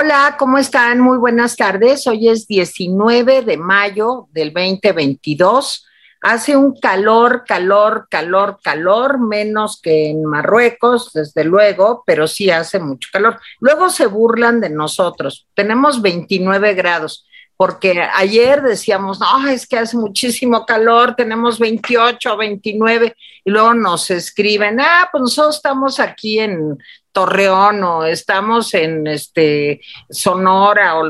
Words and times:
Hola, 0.00 0.36
¿cómo 0.38 0.58
están? 0.58 1.00
Muy 1.00 1.18
buenas 1.18 1.56
tardes. 1.56 2.06
Hoy 2.06 2.28
es 2.28 2.46
19 2.46 3.42
de 3.42 3.56
mayo 3.56 4.28
del 4.30 4.52
2022. 4.52 5.84
Hace 6.20 6.56
un 6.56 6.78
calor, 6.78 7.42
calor, 7.44 8.06
calor, 8.08 8.60
calor, 8.62 9.18
menos 9.18 9.80
que 9.82 10.10
en 10.10 10.24
Marruecos, 10.24 11.12
desde 11.12 11.42
luego, 11.42 12.04
pero 12.06 12.28
sí 12.28 12.48
hace 12.48 12.78
mucho 12.78 13.08
calor. 13.12 13.40
Luego 13.58 13.90
se 13.90 14.06
burlan 14.06 14.60
de 14.60 14.70
nosotros. 14.70 15.48
Tenemos 15.54 16.00
29 16.00 16.74
grados, 16.74 17.26
porque 17.58 18.00
ayer 18.14 18.62
decíamos, 18.62 19.18
no, 19.18 19.48
es 19.48 19.66
que 19.66 19.78
hace 19.78 19.96
muchísimo 19.96 20.64
calor, 20.64 21.16
tenemos 21.16 21.58
28, 21.58 22.36
29, 22.36 23.16
y 23.44 23.50
luego 23.50 23.74
nos 23.74 24.12
escriben, 24.12 24.78
ah, 24.80 25.08
pues 25.10 25.22
nosotros 25.22 25.56
estamos 25.56 25.98
aquí 25.98 26.38
en 26.38 26.78
Torreón 27.10 27.82
o 27.82 28.04
estamos 28.04 28.72
en 28.74 29.08
este 29.08 29.80
Sonora 30.08 31.00
o 31.00 31.04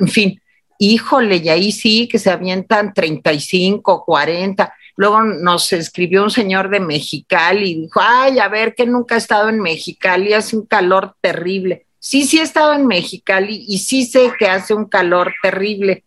en 0.00 0.08
fin, 0.08 0.42
híjole, 0.80 1.36
y 1.36 1.48
ahí 1.48 1.70
sí 1.70 2.08
que 2.08 2.18
se 2.18 2.32
avientan 2.32 2.92
35, 2.92 4.04
40. 4.04 4.74
Luego 4.96 5.22
nos 5.22 5.72
escribió 5.72 6.24
un 6.24 6.30
señor 6.32 6.70
de 6.70 6.80
Mexicali 6.80 7.70
y 7.70 7.80
dijo, 7.82 8.00
ay, 8.02 8.40
a 8.40 8.48
ver, 8.48 8.74
que 8.74 8.84
nunca 8.84 9.14
he 9.14 9.18
estado 9.18 9.48
en 9.48 9.60
Mexicali, 9.60 10.32
hace 10.32 10.56
un 10.56 10.66
calor 10.66 11.14
terrible. 11.20 11.86
Sí, 12.04 12.26
sí 12.26 12.38
he 12.38 12.42
estado 12.42 12.74
en 12.74 12.86
Mexicali 12.86 13.64
y 13.66 13.78
sí 13.78 14.04
sé 14.04 14.30
que 14.38 14.46
hace 14.46 14.74
un 14.74 14.84
calor 14.84 15.32
terrible. 15.42 16.04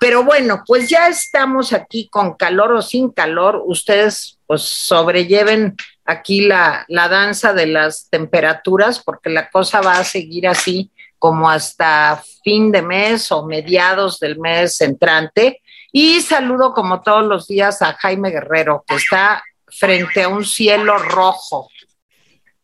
Pero 0.00 0.24
bueno, 0.24 0.64
pues 0.66 0.90
ya 0.90 1.06
estamos 1.06 1.72
aquí 1.72 2.08
con 2.08 2.34
calor 2.34 2.72
o 2.72 2.82
sin 2.82 3.10
calor. 3.10 3.62
Ustedes 3.64 4.40
pues 4.48 4.62
sobrelleven 4.62 5.76
aquí 6.04 6.40
la, 6.40 6.84
la 6.88 7.08
danza 7.08 7.52
de 7.52 7.66
las 7.66 8.10
temperaturas, 8.10 8.98
porque 8.98 9.30
la 9.30 9.48
cosa 9.48 9.80
va 9.80 10.00
a 10.00 10.04
seguir 10.04 10.48
así 10.48 10.90
como 11.20 11.48
hasta 11.48 12.20
fin 12.42 12.72
de 12.72 12.82
mes 12.82 13.30
o 13.30 13.46
mediados 13.46 14.18
del 14.18 14.40
mes 14.40 14.80
entrante. 14.80 15.62
Y 15.92 16.20
saludo 16.20 16.74
como 16.74 17.00
todos 17.00 17.24
los 17.24 17.46
días 17.46 17.80
a 17.80 17.92
Jaime 17.92 18.30
Guerrero, 18.30 18.84
que 18.84 18.96
está 18.96 19.44
frente 19.68 20.24
a 20.24 20.28
un 20.30 20.44
cielo 20.44 20.98
rojo. 20.98 21.68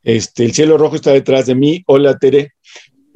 Este, 0.03 0.45
el 0.45 0.53
cielo 0.53 0.77
rojo 0.77 0.97
está 0.97 1.13
detrás 1.13 1.47
de 1.47 1.55
mí. 1.55 1.85
Hola, 1.87 2.19
Tere. 2.19 2.54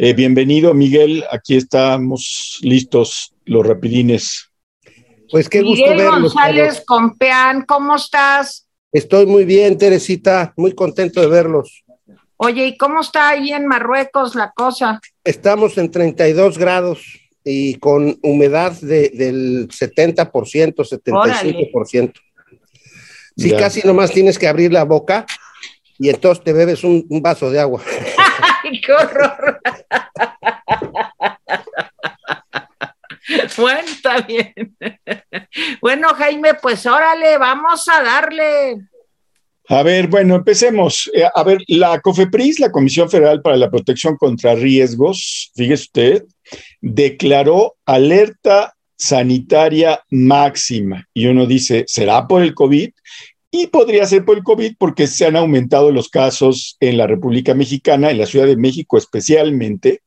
Eh, 0.01 0.13
bienvenido, 0.13 0.75
Miguel. 0.75 1.25
Aquí 1.29 1.57
estamos 1.57 2.61
listos, 2.63 3.35
los 3.45 3.67
rapidines. 3.67 4.49
Pues 5.29 5.49
qué 5.49 5.61
gusto 5.61 5.91
Miguel 5.91 6.09
González 6.09 6.85
Compeán, 6.87 7.65
¿cómo 7.67 7.97
estás? 7.97 8.69
Estoy 8.93 9.27
muy 9.27 9.45
bien, 9.45 9.77
Teresita, 9.77 10.55
muy 10.57 10.73
contento 10.73 11.21
de 11.21 11.27
verlos. 11.27 11.83
Oye, 12.37 12.69
¿y 12.69 12.77
cómo 12.77 13.01
está 13.01 13.31
ahí 13.31 13.51
en 13.51 13.67
Marruecos 13.67 14.37
la 14.37 14.53
cosa? 14.53 15.01
Estamos 15.25 15.77
en 15.79 15.91
32 15.91 16.59
grados 16.59 17.03
y 17.43 17.75
con 17.75 18.21
humedad 18.23 18.81
del 18.81 19.67
70%, 19.67 20.31
75%. 20.31 22.13
Sí, 23.37 23.51
casi 23.51 23.85
nomás 23.85 24.13
tienes 24.13 24.39
que 24.39 24.47
abrir 24.47 24.73
la 24.73 24.85
boca 24.85 25.27
y 25.99 26.09
entonces 26.09 26.45
te 26.45 26.53
bebes 26.53 26.85
un, 26.85 27.05
un 27.09 27.21
vaso 27.21 27.51
de 27.51 27.59
agua. 27.59 27.83
¡Ay, 28.69 28.81
qué 28.85 28.93
horror! 28.93 29.61
Bueno, 33.59 33.81
está 33.81 34.23
bien. 34.23 34.77
Bueno, 35.83 36.09
Jaime, 36.15 36.55
pues 36.55 36.87
órale, 36.87 37.37
vamos 37.37 37.87
a 37.89 38.03
darle. 38.03 38.77
A 39.69 39.83
ver, 39.83 40.07
bueno, 40.07 40.37
empecemos. 40.37 41.11
Eh, 41.13 41.25
a 41.35 41.43
ver, 41.43 41.59
la 41.67 42.01
COFEPRIS, 42.01 42.59
la 42.59 42.73
Comisión 42.73 43.11
Federal 43.11 43.43
para 43.43 43.57
la 43.57 43.71
Protección 43.71 44.17
contra 44.17 44.55
Riesgos, 44.55 45.53
fíjese 45.55 45.83
usted, 45.83 46.25
declaró 46.81 47.77
alerta 47.85 48.75
sanitaria 48.97 50.03
máxima. 50.11 51.05
Y 51.13 51.27
uno 51.27 51.45
dice, 51.45 51.85
¿será 51.87 52.27
por 52.27 52.43
el 52.43 52.55
COVID? 52.55 52.91
Y 53.51 53.69
podría 53.69 54.07
ser 54.07 54.25
por 54.25 54.37
el 54.37 54.45
COVID 54.45 54.75
porque 54.79 55.07
se 55.07 55.25
han 55.27 55.37
aumentado 55.37 55.91
los 55.91 56.09
casos 56.09 56.77
en 56.81 56.99
la 56.99 57.07
República 57.07 57.55
Mexicana, 57.55 58.11
en 58.11 58.19
la 58.19 58.27
Ciudad 58.27 58.47
de 58.47 58.57
México 58.57 58.99
especialmente, 58.99 60.03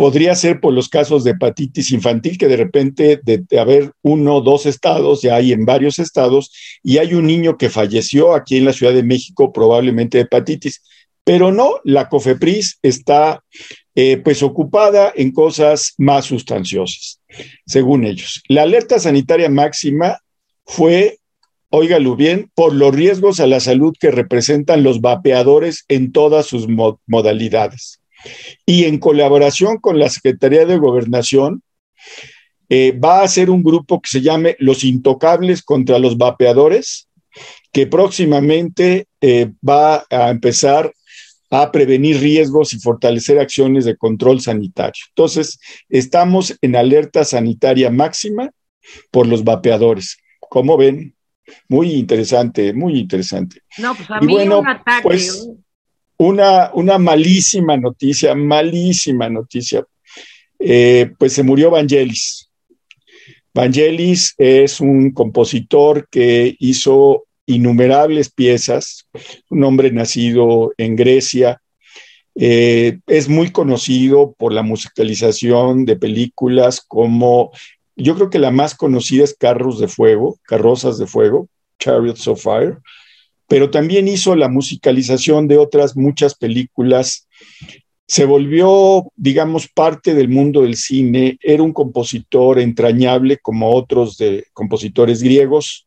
podría 0.00 0.34
ser 0.34 0.60
por 0.60 0.72
los 0.72 0.88
casos 0.88 1.24
de 1.24 1.32
hepatitis 1.32 1.90
infantil, 1.90 2.38
que 2.38 2.48
de 2.48 2.56
repente 2.56 3.20
de, 3.22 3.44
haber 3.58 3.92
uno 4.00 4.36
o 4.36 4.40
dos 4.40 4.64
estados, 4.64 5.20
ya 5.20 5.36
hay 5.36 5.52
en 5.52 5.66
varios 5.66 5.98
estados, 5.98 6.50
y 6.82 6.96
hay 6.96 7.12
un 7.12 7.26
niño 7.26 7.58
que 7.58 7.68
falleció 7.68 8.34
aquí 8.34 8.56
en 8.56 8.64
la 8.64 8.72
Ciudad 8.72 8.94
de 8.94 9.02
México, 9.02 9.52
probablemente 9.52 10.16
de 10.16 10.24
hepatitis. 10.24 10.82
Pero 11.22 11.52
no, 11.52 11.80
la 11.84 12.08
COFEPRIS 12.08 12.78
está 12.80 13.44
eh, 13.94 14.16
pues 14.16 14.42
ocupada 14.42 15.12
en 15.14 15.32
cosas 15.32 15.92
más 15.98 16.24
sustanciosas, 16.24 17.20
según 17.66 18.04
ellos. 18.04 18.42
La 18.48 18.62
alerta 18.62 18.98
sanitaria 18.98 19.50
máxima 19.50 20.18
fue, 20.64 21.18
óigalo 21.70 22.16
bien, 22.16 22.50
por 22.54 22.74
los 22.74 22.94
riesgos 22.94 23.40
a 23.40 23.46
la 23.46 23.60
salud 23.60 23.94
que 23.98 24.10
representan 24.10 24.82
los 24.82 25.00
vapeadores 25.00 25.84
en 25.88 26.12
todas 26.12 26.46
sus 26.46 26.66
modalidades 27.06 28.00
y 28.66 28.84
en 28.84 28.98
colaboración 28.98 29.78
con 29.78 29.98
la 29.98 30.10
Secretaría 30.10 30.66
de 30.66 30.78
Gobernación, 30.78 31.62
eh, 32.68 32.92
va 32.92 33.22
a 33.22 33.28
ser 33.28 33.50
un 33.50 33.62
grupo 33.62 34.00
que 34.00 34.10
se 34.10 34.20
llame 34.20 34.56
Los 34.58 34.84
Intocables 34.84 35.62
contra 35.62 35.98
los 35.98 36.18
Vapeadores, 36.18 37.08
que 37.72 37.86
próximamente 37.86 39.06
eh, 39.20 39.50
va 39.66 40.04
a 40.10 40.30
empezar 40.30 40.92
a 41.50 41.72
prevenir 41.72 42.20
riesgos 42.20 42.72
y 42.72 42.78
fortalecer 42.78 43.38
acciones 43.38 43.84
de 43.84 43.96
control 43.96 44.40
sanitario. 44.40 45.02
Entonces, 45.08 45.58
estamos 45.88 46.56
en 46.62 46.76
alerta 46.76 47.24
sanitaria 47.24 47.90
máxima 47.90 48.50
por 49.10 49.26
los 49.26 49.42
vapeadores. 49.42 50.18
¿Cómo 50.38 50.76
ven? 50.76 51.16
Muy 51.68 51.92
interesante, 51.92 52.72
muy 52.72 52.98
interesante. 52.98 53.62
No, 53.78 53.94
pues 53.94 54.10
a 54.10 54.20
mí 54.20 54.34
un 54.34 54.66
ataque, 54.66 55.02
pues, 55.02 55.48
una, 56.16 56.70
una 56.74 56.98
malísima 56.98 57.76
noticia, 57.76 58.34
malísima 58.34 59.28
noticia. 59.28 59.84
Eh, 60.58 61.12
pues 61.18 61.32
se 61.32 61.42
murió 61.42 61.70
Vangelis. 61.70 62.50
Vangelis 63.54 64.34
es 64.36 64.80
un 64.80 65.12
compositor 65.12 66.06
que 66.10 66.54
hizo 66.58 67.24
innumerables 67.46 68.30
piezas, 68.30 69.06
un 69.48 69.64
hombre 69.64 69.90
nacido 69.90 70.72
en 70.76 70.94
Grecia. 70.94 71.60
Eh, 72.34 72.98
es 73.06 73.28
muy 73.28 73.50
conocido 73.50 74.34
por 74.38 74.52
la 74.52 74.62
musicalización 74.62 75.84
de 75.84 75.96
películas 75.96 76.80
como, 76.86 77.50
yo 77.96 78.14
creo 78.14 78.30
que 78.30 78.38
la 78.38 78.50
más 78.50 78.74
conocida 78.74 79.24
es 79.24 79.34
Carros 79.34 79.78
de 79.78 79.88
Fuego, 79.88 80.38
Carrozas 80.44 80.98
de 80.98 81.06
Fuego, 81.06 81.48
Chariots 81.78 82.26
of 82.28 82.42
Fire, 82.42 82.78
pero 83.48 83.70
también 83.70 84.08
hizo 84.08 84.36
la 84.36 84.48
musicalización 84.48 85.48
de 85.48 85.58
otras 85.58 85.96
muchas 85.96 86.34
películas. 86.34 87.28
Se 88.06 88.24
volvió, 88.24 89.10
digamos, 89.16 89.68
parte 89.68 90.14
del 90.14 90.28
mundo 90.28 90.62
del 90.62 90.76
cine, 90.76 91.38
era 91.42 91.62
un 91.62 91.72
compositor 91.72 92.58
entrañable 92.58 93.38
como 93.38 93.74
otros 93.74 94.16
de 94.18 94.46
compositores 94.52 95.22
griegos. 95.22 95.86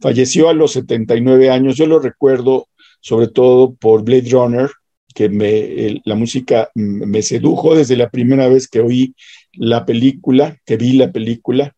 Falleció 0.00 0.48
a 0.48 0.54
los 0.54 0.72
79 0.72 1.50
años, 1.50 1.76
yo 1.76 1.86
lo 1.86 1.98
recuerdo 1.98 2.66
sobre 3.00 3.28
todo 3.28 3.74
por 3.74 4.04
Blade 4.04 4.28
Runner, 4.30 4.70
que 5.14 5.28
me, 5.28 6.00
la 6.04 6.14
música 6.14 6.70
me 6.74 7.22
sedujo 7.22 7.74
desde 7.74 7.96
la 7.96 8.10
primera 8.10 8.48
vez 8.48 8.68
que 8.68 8.80
oí 8.80 9.14
la 9.52 9.84
película, 9.84 10.56
que 10.64 10.76
vi 10.76 10.92
la 10.92 11.10
película. 11.10 11.74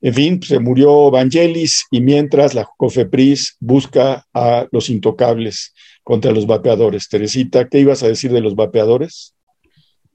En 0.00 0.14
fin, 0.14 0.42
se 0.42 0.58
murió 0.58 1.10
Vangelis 1.10 1.86
y 1.90 2.00
mientras 2.00 2.54
la 2.54 2.68
COFEPRIS 2.76 3.56
busca 3.60 4.26
a 4.32 4.66
los 4.70 4.88
intocables 4.90 5.74
contra 6.02 6.32
los 6.32 6.46
vapeadores. 6.46 7.08
Teresita, 7.08 7.68
¿qué 7.68 7.80
ibas 7.80 8.02
a 8.02 8.08
decir 8.08 8.32
de 8.32 8.40
los 8.40 8.54
vapeadores? 8.54 9.34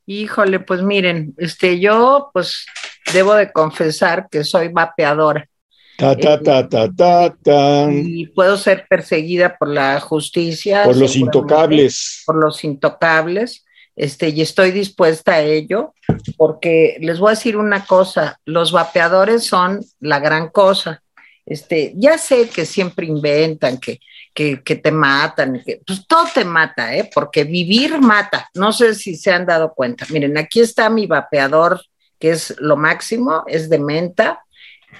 Híjole, 0.06 0.60
pues 0.60 0.81
miren, 0.81 1.33
este, 1.38 1.80
yo 1.80 2.30
pues 2.33 2.66
debo 3.13 3.36
de 3.36 3.51
confesar 3.51 4.27
que 4.30 4.44
soy 4.44 4.68
vapeadora. 4.69 5.48
Ta, 5.98 6.18
ta, 6.18 6.42
ta, 6.42 6.68
ta, 6.68 6.89
ta, 6.92 7.36
ta. 7.42 7.88
Y 7.92 8.25
puedo 8.27 8.57
ser 8.57 8.88
perseguida 8.89 9.57
por 9.57 9.69
la 9.69 10.00
justicia. 10.00 10.83
Por 10.83 10.98
los 10.98 11.16
intocables. 11.16 12.24
Por 12.25 12.36
los 12.44 12.63
intocables. 12.63 13.63
Este, 13.95 14.30
y 14.30 14.42
estoy 14.42 14.72
dispuesta 14.72 15.34
a 15.34 15.42
ello, 15.42 15.94
porque 16.38 16.98
les 17.00 17.19
voy 17.19 17.30
a 17.30 17.36
decir 17.36 17.57
una 17.57 17.86
cosa, 17.86 18.40
los 18.45 18.72
vapeadores 18.72 19.45
son 19.45 19.86
la 20.00 20.19
gran 20.19 20.50
cosa. 20.50 21.04
Este, 21.45 21.94
ya 21.95 22.18
sé 22.18 22.50
que 22.50 22.66
siempre 22.66 23.06
inventan, 23.06 23.78
que, 23.78 24.00
que, 24.34 24.75
te 24.75 24.92
matan, 24.92 25.62
que 25.66 25.81
pues 25.86 26.07
todo 26.07 26.25
te 26.34 26.45
mata, 26.45 26.95
¿eh? 26.95 27.10
porque 27.13 27.44
vivir 27.44 28.00
mata. 28.00 28.50
No 28.56 28.72
sé 28.72 28.95
si 28.95 29.16
se 29.16 29.31
han 29.31 29.45
dado 29.45 29.74
cuenta. 29.74 30.06
Miren, 30.10 30.38
aquí 30.38 30.62
está 30.62 30.89
mi 30.89 31.06
vapeador, 31.06 31.81
que 32.18 32.31
es 32.31 32.56
lo 32.60 32.78
máximo, 32.78 33.44
es 33.48 33.69
de 33.69 33.80
menta, 33.80 34.44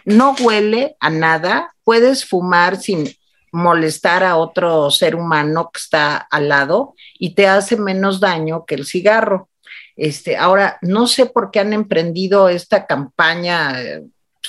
no 0.06 0.36
huele 0.39 0.98
a 1.00 1.10
nada, 1.10 1.74
puedes 1.84 2.25
fumar 2.25 2.78
sin 2.78 3.10
molestar 3.53 4.23
a 4.23 4.35
otro 4.35 4.89
ser 4.89 5.15
humano 5.15 5.69
que 5.71 5.79
está 5.79 6.17
al 6.17 6.50
lado 6.50 6.95
y 7.19 7.35
te 7.35 7.47
hace 7.47 7.77
menos 7.77 8.19
daño 8.19 8.65
que 8.65 8.75
el 8.75 8.85
cigarro. 8.85 9.47
Este, 9.95 10.35
ahora, 10.35 10.79
no 10.81 11.05
sé 11.05 11.27
por 11.27 11.51
qué 11.51 11.59
han 11.59 11.71
emprendido 11.71 12.50
esta 12.50 12.88
campaña. 12.88 13.75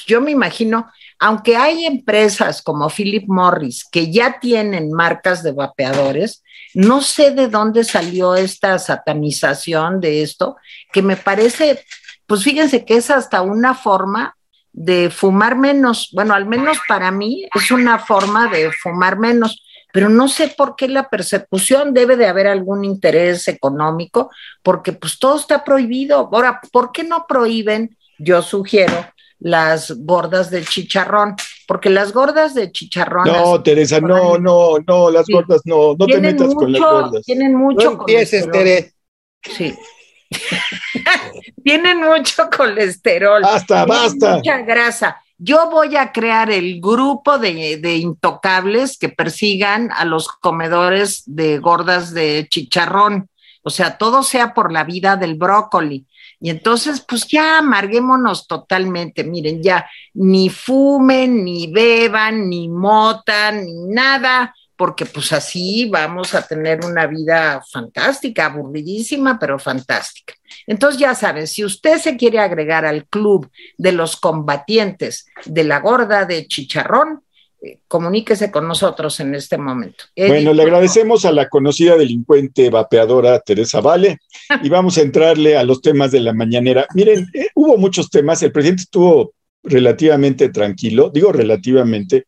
Yo 0.07 0.23
me 0.23 0.31
imagino, 0.31 0.91
aunque 1.19 1.55
hay 1.55 1.85
empresas 1.85 2.63
como 2.63 2.89
Philip 2.89 3.29
Morris 3.29 3.85
que 3.93 4.11
ya 4.11 4.41
tienen 4.41 4.91
marcas 4.91 5.43
de 5.43 5.53
vapeadores, 5.53 6.43
no 6.73 7.03
sé 7.03 7.31
de 7.31 7.49
dónde 7.49 7.85
salió 7.85 8.35
esta 8.35 8.79
satanización 8.79 10.01
de 10.01 10.23
esto, 10.23 10.57
que 10.93 11.03
me 11.03 11.17
parece, 11.17 11.85
pues 12.27 12.43
fíjense 12.43 12.87
que 12.87 12.97
es 12.97 13.11
hasta 13.11 13.43
una 13.43 13.75
forma 13.75 14.35
de 14.75 15.09
fumar 15.09 15.57
menos. 15.57 16.11
Bueno, 16.13 16.35
al 16.35 16.45
menos 16.45 16.79
para 16.87 17.11
mí 17.11 17.49
es 17.55 17.71
una 17.71 17.99
forma 17.99 18.49
de 18.49 18.71
fumar 18.71 19.19
menos 19.19 19.65
pero 19.95 20.09
no 20.09 20.27
sé 20.27 20.49
por 20.49 20.75
qué 20.75 20.89
la 20.89 21.09
persecución 21.09 21.95
debe 21.95 22.17
de 22.17 22.27
haber 22.27 22.49
algún 22.49 22.85
interés 22.85 23.47
económico, 23.47 24.29
porque 24.61 24.93
pues 24.93 25.21
todo 25.21 25.37
está 25.37 25.63
prohibido. 25.63 26.29
Ahora, 26.33 26.61
¿por 26.73 26.91
qué 26.91 27.05
no 27.05 27.27
prohíben, 27.29 27.97
yo 28.19 28.43
sugiero, 28.43 29.07
las 29.39 29.93
gordas 29.99 30.51
de 30.51 30.65
chicharrón? 30.65 31.37
Porque 31.69 31.91
las 31.91 32.13
gordas 32.13 32.55
de 32.55 32.73
chicharrón. 32.73 33.29
No, 33.29 33.63
Teresa, 33.63 34.01
no, 34.01 34.37
no, 34.37 34.79
no, 34.85 35.11
las 35.13 35.27
gordas 35.29 35.61
no, 35.65 35.95
no 35.97 36.07
te 36.07 36.21
metas 36.21 36.53
con 36.57 36.73
las 36.73 36.83
gordas. 36.83 37.25
Tienen 37.25 37.55
mucho 37.55 37.93
no 37.93 38.01
empieces, 38.01 38.51
Tere. 38.51 38.95
Sí. 39.43 39.77
tienen 41.65 42.01
mucho 42.01 42.49
colesterol. 42.57 43.43
Basta, 43.43 43.85
basta. 43.85 44.37
Mucha 44.37 44.59
grasa 44.59 45.21
yo 45.39 45.69
voy 45.71 45.97
a 45.97 46.13
crear 46.13 46.51
el 46.51 46.81
grupo 46.81 47.39
de, 47.39 47.97
intocables 47.97 48.99
que 48.99 49.09
persigan 49.09 49.91
a 49.93 50.05
los 50.05 50.29
comedores 50.29 51.23
de 51.27 51.59
gordas 51.59 52.15
de 52.15 52.47
chicharrón. 52.49 53.29
O 53.63 53.71
sea, 53.71 53.99
todo 53.99 54.23
sea 54.23 54.55
por 54.55 54.73
la 54.73 54.85
vida 54.85 55.17
del 55.17 55.35
brócoli. 55.35 56.07
Y 56.41 56.51
entonces, 56.51 57.05
pues 57.07 57.27
ya 57.27 57.59
amarguémonos 57.59 58.47
totalmente. 58.47 59.25
Miren, 59.25 59.63
ya 59.63 59.87
ni 60.13 60.51
fumen, 60.51 61.45
ni 61.45 61.67
beban, 61.67 62.49
ni 62.49 62.69
motan, 62.69 63.65
ni 63.65 63.87
nada, 63.87 64.55
porque 64.77 65.07
pues 65.07 65.33
así 65.33 65.89
vamos 65.89 66.35
a 66.35 66.47
tener 66.47 66.85
una 66.85 67.07
vida 67.07 67.63
fantástica, 67.71 68.47
aburridísima, 68.47 69.39
pero 69.39 69.59
fantástica. 69.59 70.35
Entonces 70.67 71.01
ya 71.01 71.15
saben, 71.15 71.47
si 71.47 71.65
usted 71.65 71.99
se 71.99 72.17
quiere 72.17 72.39
agregar 72.39 72.85
al 72.85 73.07
club 73.07 73.51
de 73.77 73.93
los 73.93 74.17
combatientes 74.17 75.27
de 75.45 75.65
la 75.65 75.81
gorda 75.81 76.25
de 76.25 76.47
chicharrón, 76.47 77.23
eh, 77.63 77.79
comuníquese 77.89 78.51
con 78.51 78.69
nosotros 78.69 79.19
en 79.21 79.35
este 79.35 79.57
momento. 79.57 80.05
bueno, 80.17 80.53
le 80.53 80.63
agradecemos 80.63 81.25
a 81.25 81.33
la 81.33 81.49
conocida 81.49 81.97
delincuente 81.97 82.69
vapeadora 82.69 83.41
Teresa 83.41 83.81
Vale 83.81 84.19
y 84.63 84.69
vamos 84.69 84.99
a 84.99 85.03
entrarle 85.03 85.57
a 85.57 85.65
los 85.65 85.81
temas 85.81 86.11
de 86.11 86.21
la 86.21 86.33
mañanera. 86.33 86.87
Miren, 86.95 87.29
eh, 87.33 87.49
hubo 87.55 87.79
muchos 87.79 88.11
temas, 88.11 88.43
el 88.43 88.53
presidente 88.53 88.83
estuvo 88.83 89.33
relativamente 89.63 90.51
tranquilo, 90.51 91.11
digo 91.13 91.33
relativamente. 91.33 92.27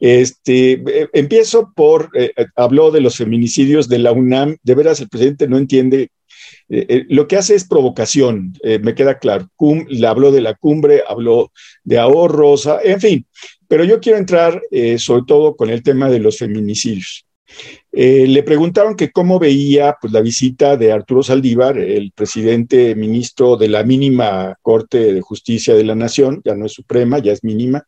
Este, 0.00 0.72
eh, 0.72 1.08
empiezo 1.12 1.72
por, 1.76 2.10
habló 2.56 2.90
de 2.90 3.02
los 3.02 3.16
feminicidios 3.16 3.88
de 3.88 3.98
la 3.98 4.12
UNAM, 4.12 4.56
de 4.62 4.74
veras 4.74 5.00
el 5.00 5.08
presidente 5.08 5.46
no 5.46 5.58
entiende 5.58 6.10
eh, 6.68 6.86
eh, 6.88 7.04
lo 7.08 7.26
que 7.26 7.36
hace 7.36 7.54
es 7.56 7.66
provocación, 7.66 8.52
eh, 8.62 8.78
me 8.78 8.94
queda 8.94 9.18
claro. 9.18 9.48
le 9.88 10.06
habló 10.06 10.30
de 10.30 10.40
la 10.40 10.54
cumbre, 10.54 11.02
habló 11.06 11.52
de 11.82 11.98
ahorros, 11.98 12.66
ah, 12.68 12.78
en 12.82 13.00
fin, 13.00 13.26
pero 13.66 13.84
yo 13.84 14.00
quiero 14.00 14.18
entrar 14.18 14.60
sobre 14.98 15.22
todo 15.26 15.56
con 15.56 15.70
el 15.70 15.82
tema 15.82 16.08
de 16.08 16.20
los 16.20 16.38
feminicidios. 16.38 17.24
le 17.92 18.42
preguntaron 18.44 18.94
que 18.96 19.10
cómo 19.10 19.38
veía 19.38 19.96
pues, 20.00 20.12
la 20.12 20.20
visita 20.20 20.76
de 20.76 20.92
Arturo 20.92 21.22
Saldívar, 21.22 21.78
el 21.78 22.12
presidente 22.12 22.94
ministro 22.94 23.56
de 23.56 23.68
la 23.68 23.82
mínima 23.82 24.56
Corte 24.62 25.12
de 25.12 25.20
Justicia 25.20 25.74
de 25.74 25.84
la 25.84 25.94
Nación, 25.94 26.40
ya 26.44 26.54
no 26.54 26.66
es 26.66 26.72
suprema, 26.72 27.18
ya 27.18 27.32
es 27.32 27.42
mínima, 27.44 27.84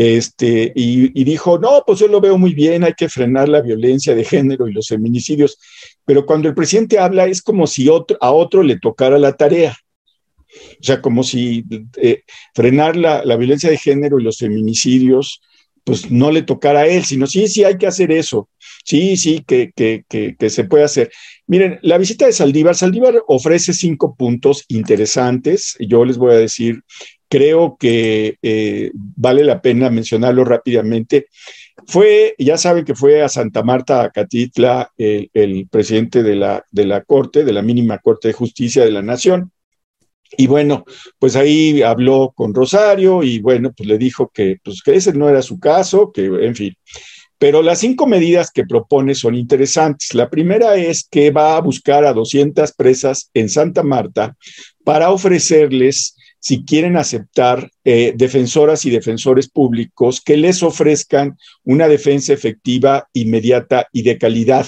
este, 0.00 0.70
y, 0.76 1.24
dijo, 1.24 1.58
no, 1.58 1.82
pues 1.84 1.98
yo 1.98 2.06
lo 2.06 2.20
veo 2.20 2.38
muy 2.38 2.54
bien, 2.54 2.84
hay 2.84 2.92
que 2.92 3.08
frenar 3.08 3.48
la 3.48 3.60
violencia 3.60 4.14
de 4.14 4.24
género 4.24 4.68
y 4.68 4.72
los 4.72 4.86
feminicidios, 4.86 5.58
pero 6.04 6.24
cuando 6.24 6.46
el 6.46 6.54
presidente 6.54 7.00
habla 7.00 7.26
es 7.26 7.42
como 7.42 7.66
si 7.66 7.88
a 7.88 8.30
otro 8.30 8.62
le 8.62 8.78
tocara 8.78 9.18
la 9.18 9.32
tarea. 9.32 9.76
O 10.80 10.84
sea, 10.84 11.02
como 11.02 11.24
si 11.24 11.64
eh, 11.96 12.22
frenar 12.54 12.96
la, 12.96 13.36
violencia 13.36 13.70
de 13.70 13.76
género 13.76 14.20
y 14.20 14.22
los 14.22 14.38
feminicidios, 14.38 15.42
pues 15.82 16.08
no 16.12 16.30
le 16.30 16.42
tocara 16.42 16.82
a 16.82 16.86
él, 16.86 17.04
sino 17.04 17.26
sí, 17.26 17.48
sí, 17.48 17.64
hay 17.64 17.76
que 17.76 17.88
hacer 17.88 18.12
eso. 18.12 18.48
Sí, 18.84 19.16
sí, 19.16 19.42
que, 19.44 19.72
que, 19.74 20.04
que, 20.08 20.50
se 20.50 20.62
puede 20.62 20.84
hacer. 20.84 21.10
Miren, 21.48 21.80
la 21.82 21.98
visita 21.98 22.24
de 22.24 22.32
Saldívar, 22.32 22.76
Saldívar 22.76 23.20
ofrece 23.26 23.72
cinco 23.72 24.14
puntos 24.14 24.64
interesantes. 24.68 25.76
Yo 25.80 26.04
les 26.04 26.18
voy 26.18 26.34
a 26.34 26.38
decir 26.38 26.84
creo 27.28 27.76
que 27.78 28.38
eh, 28.42 28.90
vale 28.94 29.44
la 29.44 29.60
pena 29.60 29.90
mencionarlo 29.90 30.44
rápidamente. 30.44 31.26
Fue, 31.86 32.34
ya 32.38 32.58
saben 32.58 32.84
que 32.84 32.94
fue 32.94 33.22
a 33.22 33.28
Santa 33.28 33.62
Marta, 33.62 34.02
a 34.02 34.10
Catitla, 34.10 34.92
el, 34.96 35.68
presidente 35.70 36.22
de 36.22 36.36
la, 36.36 36.64
de 36.70 36.86
la 36.86 37.02
Corte, 37.02 37.44
de 37.44 37.52
la 37.52 37.62
mínima 37.62 37.98
Corte 37.98 38.28
de 38.28 38.34
Justicia 38.34 38.84
de 38.84 38.90
la 38.90 39.02
Nación. 39.02 39.52
Y 40.36 40.46
bueno, 40.46 40.84
pues 41.18 41.36
ahí 41.36 41.82
habló 41.82 42.32
con 42.34 42.52
Rosario 42.52 43.22
y 43.22 43.38
bueno, 43.38 43.72
pues 43.74 43.88
le 43.88 43.96
dijo 43.96 44.30
que, 44.32 44.56
pues 44.62 44.82
que 44.82 44.96
ese 44.96 45.12
no 45.14 45.28
era 45.28 45.40
su 45.40 45.58
caso, 45.58 46.12
que 46.12 46.26
en 46.26 46.54
fin. 46.54 46.74
Pero 47.38 47.62
las 47.62 47.78
cinco 47.78 48.06
medidas 48.06 48.50
que 48.50 48.66
propone 48.66 49.14
son 49.14 49.36
interesantes. 49.36 50.12
La 50.12 50.28
primera 50.28 50.74
es 50.74 51.06
que 51.08 51.30
va 51.30 51.56
a 51.56 51.60
buscar 51.60 52.04
a 52.04 52.12
200 52.12 52.72
presas 52.72 53.30
en 53.32 53.48
Santa 53.48 53.82
Marta 53.84 54.36
para 54.84 55.10
ofrecerles 55.10 56.16
si 56.40 56.64
quieren 56.64 56.96
aceptar 56.96 57.70
eh, 57.84 58.12
defensoras 58.16 58.84
y 58.84 58.90
defensores 58.90 59.48
públicos 59.48 60.20
que 60.20 60.36
les 60.36 60.62
ofrezcan 60.62 61.36
una 61.64 61.88
defensa 61.88 62.32
efectiva, 62.32 63.08
inmediata 63.12 63.86
y 63.92 64.02
de 64.02 64.18
calidad. 64.18 64.66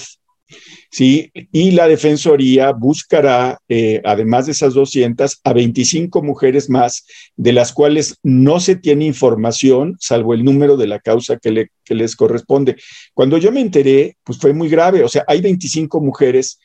¿sí? 0.89 1.31
Y 1.51 1.71
la 1.71 1.87
Defensoría 1.87 2.71
buscará, 2.71 3.59
eh, 3.69 4.01
además 4.03 4.45
de 4.45 4.51
esas 4.51 4.73
200, 4.73 5.39
a 5.43 5.53
25 5.53 6.21
mujeres 6.21 6.69
más, 6.69 7.05
de 7.35 7.53
las 7.53 7.71
cuales 7.71 8.17
no 8.23 8.59
se 8.59 8.75
tiene 8.75 9.05
información, 9.05 9.95
salvo 9.99 10.33
el 10.33 10.43
número 10.43 10.77
de 10.77 10.87
la 10.87 10.99
causa 10.99 11.37
que, 11.37 11.51
le, 11.51 11.69
que 11.83 11.95
les 11.95 12.15
corresponde. 12.15 12.75
Cuando 13.13 13.37
yo 13.37 13.51
me 13.51 13.61
enteré, 13.61 14.17
pues 14.23 14.37
fue 14.37 14.53
muy 14.53 14.69
grave, 14.69 15.03
o 15.03 15.09
sea, 15.09 15.23
hay 15.27 15.41
25 15.41 16.01
mujeres 16.01 16.59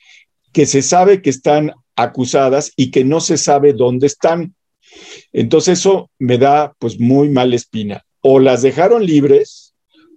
que 0.52 0.66
se 0.66 0.82
sabe 0.82 1.22
que 1.22 1.30
están 1.30 1.72
acusadas 1.96 2.72
y 2.76 2.90
que 2.90 3.04
no 3.04 3.20
se 3.20 3.36
sabe 3.36 3.72
dónde 3.72 4.06
están. 4.06 4.54
Entonces 5.32 5.78
eso 5.78 6.10
me 6.18 6.38
da 6.38 6.72
pues 6.78 6.98
muy 6.98 7.28
mala 7.28 7.56
espina. 7.56 8.04
O 8.20 8.38
las 8.38 8.62
dejaron 8.62 9.04
libres 9.04 9.74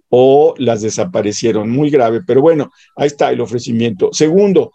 o 0.08 0.54
las 0.58 0.82
desaparecieron, 0.82 1.70
muy 1.70 1.90
grave. 1.90 2.22
Pero 2.26 2.40
bueno, 2.42 2.70
ahí 2.96 3.06
está 3.06 3.30
el 3.30 3.40
ofrecimiento. 3.40 4.10
Segundo, 4.12 4.72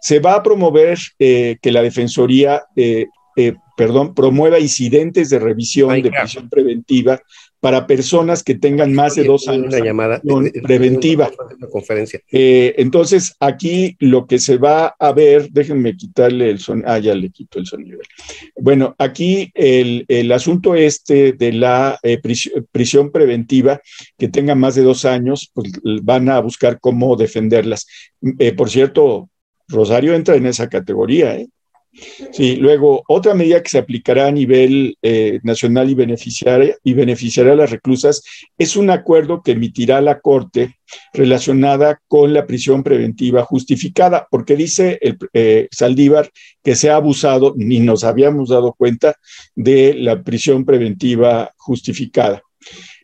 se 0.00 0.20
va 0.20 0.34
a 0.34 0.42
promover 0.42 0.98
eh, 1.18 1.56
que 1.60 1.72
la 1.72 1.82
Defensoría 1.82 2.62
eh, 2.76 3.06
eh, 3.36 3.54
perdón, 3.76 4.14
promueva 4.14 4.58
incidentes 4.58 5.30
de 5.30 5.38
revisión 5.38 6.02
de 6.02 6.10
prisión 6.10 6.48
preventiva 6.48 7.20
para 7.62 7.86
personas 7.86 8.42
que 8.42 8.56
tengan 8.56 8.92
más 8.92 9.14
de 9.14 9.22
dos 9.22 9.46
años 9.46 9.72
de 9.72 9.82
llamada 9.82 10.20
preventiva. 10.64 11.30
conferencia. 11.70 12.20
Eh, 12.32 12.74
entonces, 12.76 13.36
aquí 13.38 13.94
lo 14.00 14.26
que 14.26 14.40
se 14.40 14.56
va 14.56 14.96
a 14.98 15.12
ver, 15.12 15.48
déjenme 15.48 15.96
quitarle 15.96 16.50
el 16.50 16.58
sonido, 16.58 16.88
ah, 16.90 16.98
ya 16.98 17.14
le 17.14 17.30
quito 17.30 17.60
el 17.60 17.66
sonido. 17.66 18.00
Bueno, 18.56 18.96
aquí 18.98 19.52
el, 19.54 20.32
asunto 20.32 20.74
este 20.74 21.34
de 21.34 21.52
la 21.52 22.00
eh, 22.02 22.18
prisión, 22.72 23.12
preventiva, 23.12 23.80
que 24.18 24.26
tenga 24.26 24.56
más 24.56 24.74
de 24.74 24.82
dos 24.82 25.04
años, 25.04 25.48
pues 25.54 25.70
van 26.02 26.30
a 26.30 26.40
buscar 26.40 26.80
cómo 26.80 27.14
defenderlas. 27.14 27.86
Eh, 28.40 28.54
por 28.54 28.70
cierto, 28.70 29.30
Rosario 29.68 30.16
entra 30.16 30.34
en 30.34 30.46
esa 30.46 30.68
categoría, 30.68 31.36
¿eh? 31.36 31.46
Sí, 32.32 32.56
luego 32.56 33.02
otra 33.06 33.34
medida 33.34 33.62
que 33.62 33.68
se 33.68 33.78
aplicará 33.78 34.26
a 34.26 34.32
nivel 34.32 34.96
eh, 35.02 35.40
nacional 35.42 35.90
y 35.90 35.94
beneficiará, 35.94 36.64
y 36.82 36.94
beneficiará 36.94 37.52
a 37.52 37.56
las 37.56 37.70
reclusas 37.70 38.22
es 38.56 38.76
un 38.76 38.90
acuerdo 38.90 39.42
que 39.42 39.52
emitirá 39.52 40.00
la 40.00 40.20
Corte 40.20 40.76
relacionada 41.12 42.00
con 42.08 42.32
la 42.32 42.46
prisión 42.46 42.82
preventiva 42.82 43.42
justificada, 43.44 44.26
porque 44.30 44.56
dice 44.56 44.98
el, 45.02 45.18
eh, 45.34 45.68
Saldívar 45.70 46.30
que 46.62 46.76
se 46.76 46.88
ha 46.88 46.96
abusado, 46.96 47.52
ni 47.56 47.78
nos 47.80 48.04
habíamos 48.04 48.48
dado 48.48 48.72
cuenta, 48.72 49.16
de 49.54 49.94
la 49.94 50.22
prisión 50.22 50.64
preventiva 50.64 51.52
justificada. 51.58 52.42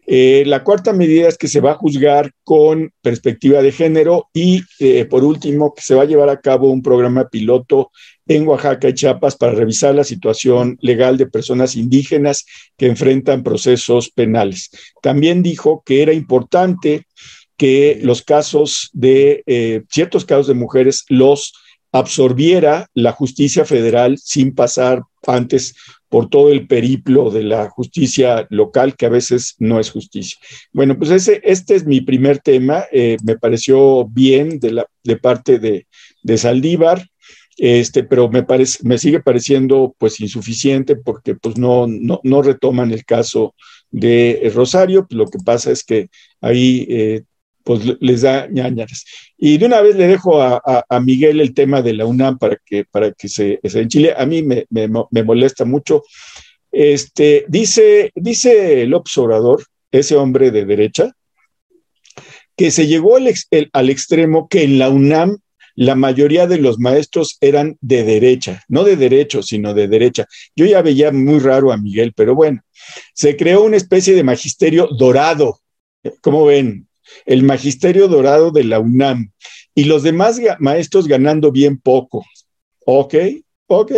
Eh, 0.07 0.45
la 0.47 0.65
cuarta 0.65 0.95
medida 0.95 1.29
es 1.29 1.37
que 1.37 1.49
se 1.49 1.61
va 1.61 1.73
a 1.73 1.77
juzgar 1.77 2.31
con 2.43 2.91
perspectiva 3.03 3.61
de 3.61 3.73
género 3.73 4.29
y, 4.33 4.63
por 5.11 5.23
último, 5.23 5.75
que 5.75 5.83
se 5.83 5.95
va 5.95 6.05
a 6.05 6.07
llevar 6.07 6.31
a 6.31 6.41
cabo 6.41 6.71
un 6.71 6.83
programa 6.83 7.29
piloto 7.29 7.91
en 8.29 8.47
Oaxaca 8.47 8.89
y 8.89 8.95
Chiapas 8.95 9.37
para 9.37 9.53
revisar 9.53 9.95
la 9.95 10.05
situación 10.05 10.79
legal 10.81 11.17
de 11.17 11.27
personas 11.27 11.75
indígenas 11.75 12.45
que 12.77 12.87
enfrentan 12.87 13.43
procesos 13.43 14.11
penales. 14.11 14.71
También 15.03 15.43
dijo 15.43 15.83
que 15.85 16.03
era 16.03 16.13
importante 16.13 17.07
que 17.57 17.99
los 18.03 18.23
casos 18.23 18.91
de, 18.93 19.43
eh, 19.47 19.83
ciertos 19.91 20.25
casos 20.25 20.47
de 20.47 20.55
mujeres 20.55 21.05
los 21.09 21.53
absorbiera 21.91 22.87
la 22.95 23.13
justicia 23.13 23.65
federal 23.65 24.19
sin 24.19 24.55
pasar 24.55 25.03
antes 25.27 25.75
por 26.09 26.29
todo 26.29 26.51
el 26.51 26.67
periplo 26.67 27.31
de 27.31 27.43
la 27.43 27.69
justicia 27.69 28.47
local, 28.51 28.95
que 28.97 29.07
a 29.07 29.11
veces 29.11 29.57
no 29.59 29.81
es 29.81 29.91
justicia. 29.91 30.39
Bueno, 30.73 30.97
pues 30.99 31.11
ese, 31.11 31.41
este 31.45 31.75
es 31.75 31.85
mi 31.85 32.01
primer 32.01 32.39
tema. 32.39 32.85
Eh, 32.93 33.17
me 33.25 33.37
pareció 33.37 34.07
bien 34.07 34.59
de, 34.59 34.73
la, 34.73 34.87
de 35.03 35.17
parte 35.17 35.59
de, 35.59 35.87
de 36.23 36.39
Saldívar, 36.39 37.07
este, 37.59 38.05
pero 38.05 38.31
me, 38.31 38.45
parece, 38.45 38.79
me 38.85 38.99
sigue 38.99 39.21
pareciendo 39.21 39.95
pues 39.99 40.21
insuficiente 40.21 40.95
porque 40.95 41.35
pues 41.35 41.59
no, 41.59 41.89
retoman 42.43 42.93
el 42.93 43.05
caso 43.05 43.55
de 43.91 44.51
Rosario. 44.55 45.07
Pues, 45.09 45.19
lo 45.19 45.27
que 45.27 45.39
pasa 45.45 45.73
es 45.73 45.83
que 45.83 46.09
ahí 46.41 46.87
eh, 46.89 47.23
pues 47.65 47.83
les 48.01 48.23
da 48.23 48.47
ñañaras. 48.47 49.05
Y 49.37 49.59
de 49.59 49.67
una 49.67 49.81
vez 49.81 49.97
le 49.97 50.07
dejo 50.07 50.41
a, 50.41 50.85
Miguel 51.03 51.41
el 51.41 51.53
tema 51.53 51.83
de 51.83 51.95
la 51.95 52.07
UNAM 52.07 52.39
para 52.39 52.57
que, 52.65 53.29
se, 53.29 53.59
se 53.63 53.81
en 53.81 53.89
Chile. 53.89 54.15
A 54.17 54.25
mí 54.25 54.43
me, 54.43 54.67
molesta 55.25 55.65
mucho. 55.65 56.05
Este, 56.71 57.45
dice, 57.49 58.13
dice 58.15 58.83
el 58.83 58.95
observador, 58.95 59.65
ese 59.91 60.15
hombre 60.17 60.53
de 60.53 60.65
derecha, 60.65 61.13
que 62.57 62.71
se 62.71 62.87
llegó 62.87 63.17
al 63.17 63.91
extremo 63.91 64.49
que 64.49 64.63
en 64.63 64.79
la 64.79 64.91
UNAM 64.91 65.39
la 65.79 65.95
mayoría 65.95 66.47
de 66.47 66.59
los 66.59 66.79
maestros 66.79 67.39
eran 67.41 67.77
de 67.81 68.03
derecha, 68.03 68.65
no 68.69 68.85
de 68.85 68.97
derecho, 68.97 69.43
sino 69.43 69.75
de 69.75 69.87
derecha. 69.87 70.27
Yo 70.57 70.67
ya 70.67 70.83
veía 70.83 71.13
muy 71.13 71.39
raro 71.39 71.71
a 71.71 71.77
Miguel, 71.77 72.13
pero 72.17 72.35
bueno, 72.35 72.61
se 73.15 73.37
creó 73.37 73.63
una 73.63 73.77
especie 73.77 74.15
de 74.15 74.25
magisterio 74.25 74.89
dorado. 74.89 75.61
¿Cómo 76.21 76.47
ven? 76.47 76.89
el 77.27 77.43
magisterio 77.43 78.09
dorado 78.09 78.51
de 78.51 78.65
la 78.65 78.81
UNAM 78.81 79.33
y 79.75 79.85
los 79.85 80.03
demás 80.03 80.41
maestros 80.59 81.07
ganando 81.07 81.53
bien 81.53 81.79
poco. 81.79 82.25
¿Ok? 82.85 83.15
Ok. 83.67 83.93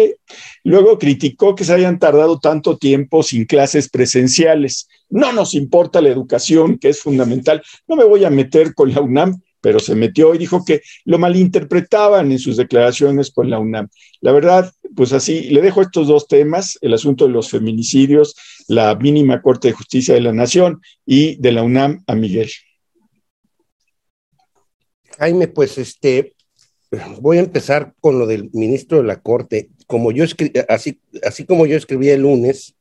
Luego 0.64 0.98
criticó 0.98 1.54
que 1.54 1.64
se 1.64 1.72
hayan 1.72 1.98
tardado 1.98 2.40
tanto 2.40 2.76
tiempo 2.76 3.22
sin 3.22 3.44
clases 3.44 3.88
presenciales. 3.88 4.88
No 5.08 5.32
nos 5.32 5.54
importa 5.54 6.00
la 6.00 6.08
educación, 6.08 6.76
que 6.78 6.88
es 6.88 7.00
fundamental. 7.00 7.62
No 7.86 7.96
me 7.96 8.04
voy 8.04 8.24
a 8.24 8.30
meter 8.30 8.74
con 8.74 8.92
la 8.92 9.00
UNAM, 9.00 9.40
pero 9.60 9.78
se 9.78 9.94
metió 9.94 10.34
y 10.34 10.38
dijo 10.38 10.64
que 10.64 10.82
lo 11.04 11.18
malinterpretaban 11.18 12.32
en 12.32 12.38
sus 12.38 12.56
declaraciones 12.56 13.30
con 13.30 13.50
la 13.50 13.58
UNAM. 13.58 13.88
La 14.20 14.32
verdad, 14.32 14.72
pues 14.96 15.12
así, 15.12 15.50
le 15.50 15.60
dejo 15.60 15.82
estos 15.82 16.08
dos 16.08 16.26
temas, 16.26 16.78
el 16.80 16.94
asunto 16.94 17.26
de 17.26 17.32
los 17.32 17.50
feminicidios, 17.50 18.34
la 18.68 18.94
mínima 18.94 19.42
Corte 19.42 19.68
de 19.68 19.74
Justicia 19.74 20.14
de 20.14 20.20
la 20.20 20.32
Nación 20.32 20.80
y 21.06 21.36
de 21.36 21.52
la 21.52 21.62
UNAM 21.62 22.02
a 22.06 22.14
Miguel. 22.14 22.50
Jaime, 25.18 25.48
pues 25.48 25.76
este, 25.78 26.34
voy 27.20 27.36
a 27.36 27.40
empezar 27.40 27.94
con 28.00 28.18
lo 28.18 28.26
del 28.26 28.50
ministro 28.52 28.98
de 28.98 29.04
la 29.04 29.20
Corte. 29.20 29.70
Como 29.86 30.12
yo 30.12 30.24
así, 30.68 31.00
así 31.22 31.44
como 31.44 31.66
yo 31.66 31.76
escribí 31.76 32.08
el 32.08 32.22
lunes, 32.22 32.74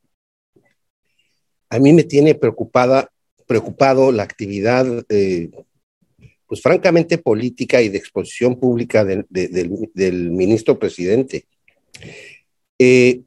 a 1.68 1.78
mí 1.78 1.92
me 1.92 2.02
tiene 2.02 2.34
preocupada, 2.34 3.10
preocupado 3.46 4.10
la 4.10 4.24
actividad, 4.24 4.86
eh, 5.08 5.50
pues 6.50 6.62
francamente 6.62 7.16
política 7.16 7.80
y 7.80 7.90
de 7.90 7.98
exposición 7.98 8.58
pública 8.58 9.04
del, 9.04 10.30
ministro 10.32 10.80
presidente. 10.80 11.46
Eh, 12.76 13.20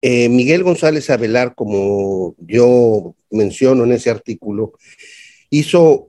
eh, 0.00 0.30
Miguel 0.30 0.62
González 0.62 1.10
Avelar, 1.10 1.54
como 1.54 2.34
yo 2.38 3.14
menciono 3.30 3.84
en 3.84 3.92
ese 3.92 4.08
artículo, 4.08 4.72
hizo 5.50 6.08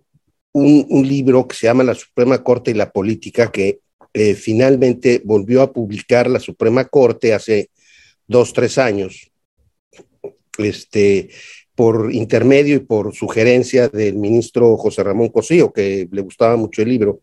un, 0.53 1.05
libro 1.05 1.45
que 1.45 1.57
se 1.57 1.67
llama 1.67 1.83
La 1.83 1.95
Suprema 1.95 2.41
Corte 2.41 2.71
y 2.71 2.75
la 2.75 2.93
Política, 2.93 3.51
que 3.51 3.81
eh, 4.13 4.35
finalmente 4.35 5.21
volvió 5.25 5.61
a 5.61 5.73
publicar 5.73 6.29
la 6.29 6.39
Suprema 6.39 6.85
Corte 6.85 7.33
hace 7.33 7.69
dos, 8.27 8.53
tres 8.53 8.77
años, 8.77 9.29
este, 10.57 11.31
por 11.75 12.13
intermedio 12.13 12.75
y 12.75 12.79
por 12.79 13.15
sugerencia 13.15 13.87
del 13.87 14.15
ministro 14.15 14.77
José 14.77 15.03
Ramón 15.03 15.29
Cosío, 15.29 15.71
que 15.73 16.07
le 16.11 16.21
gustaba 16.21 16.55
mucho 16.55 16.81
el 16.81 16.89
libro. 16.89 17.21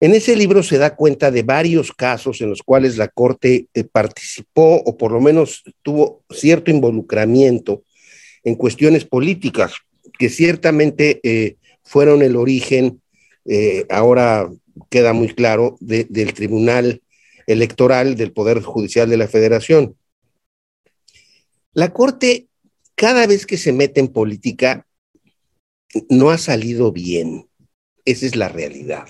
En 0.00 0.14
ese 0.14 0.36
libro 0.36 0.62
se 0.62 0.78
da 0.78 0.96
cuenta 0.96 1.30
de 1.30 1.42
varios 1.42 1.92
casos 1.92 2.40
en 2.40 2.50
los 2.50 2.62
cuales 2.62 2.96
la 2.96 3.08
Corte 3.08 3.68
eh, 3.72 3.84
participó 3.84 4.76
o 4.84 4.96
por 4.96 5.12
lo 5.12 5.20
menos 5.20 5.62
tuvo 5.82 6.22
cierto 6.30 6.70
involucramiento 6.70 7.84
en 8.42 8.54
cuestiones 8.56 9.04
políticas, 9.04 9.72
que 10.18 10.28
ciertamente 10.28 11.20
eh, 11.22 11.56
fueron 11.82 12.22
el 12.22 12.36
origen, 12.36 13.00
eh, 13.46 13.86
ahora 13.88 14.50
queda 14.90 15.12
muy 15.12 15.28
claro, 15.28 15.76
del 15.80 16.34
Tribunal 16.34 17.00
Electoral 17.46 18.16
del 18.16 18.32
Poder 18.32 18.60
Judicial 18.60 19.08
de 19.08 19.16
la 19.16 19.28
Federación. 19.28 19.96
La 21.72 21.92
Corte, 21.92 22.48
cada 22.94 23.26
vez 23.26 23.46
que 23.46 23.58
se 23.58 23.72
mete 23.72 24.00
en 24.00 24.08
política, 24.08 24.86
no 26.08 26.30
ha 26.30 26.38
salido 26.38 26.92
bien. 26.92 27.48
Esa 28.04 28.26
es 28.26 28.36
la 28.36 28.48
realidad. 28.48 29.06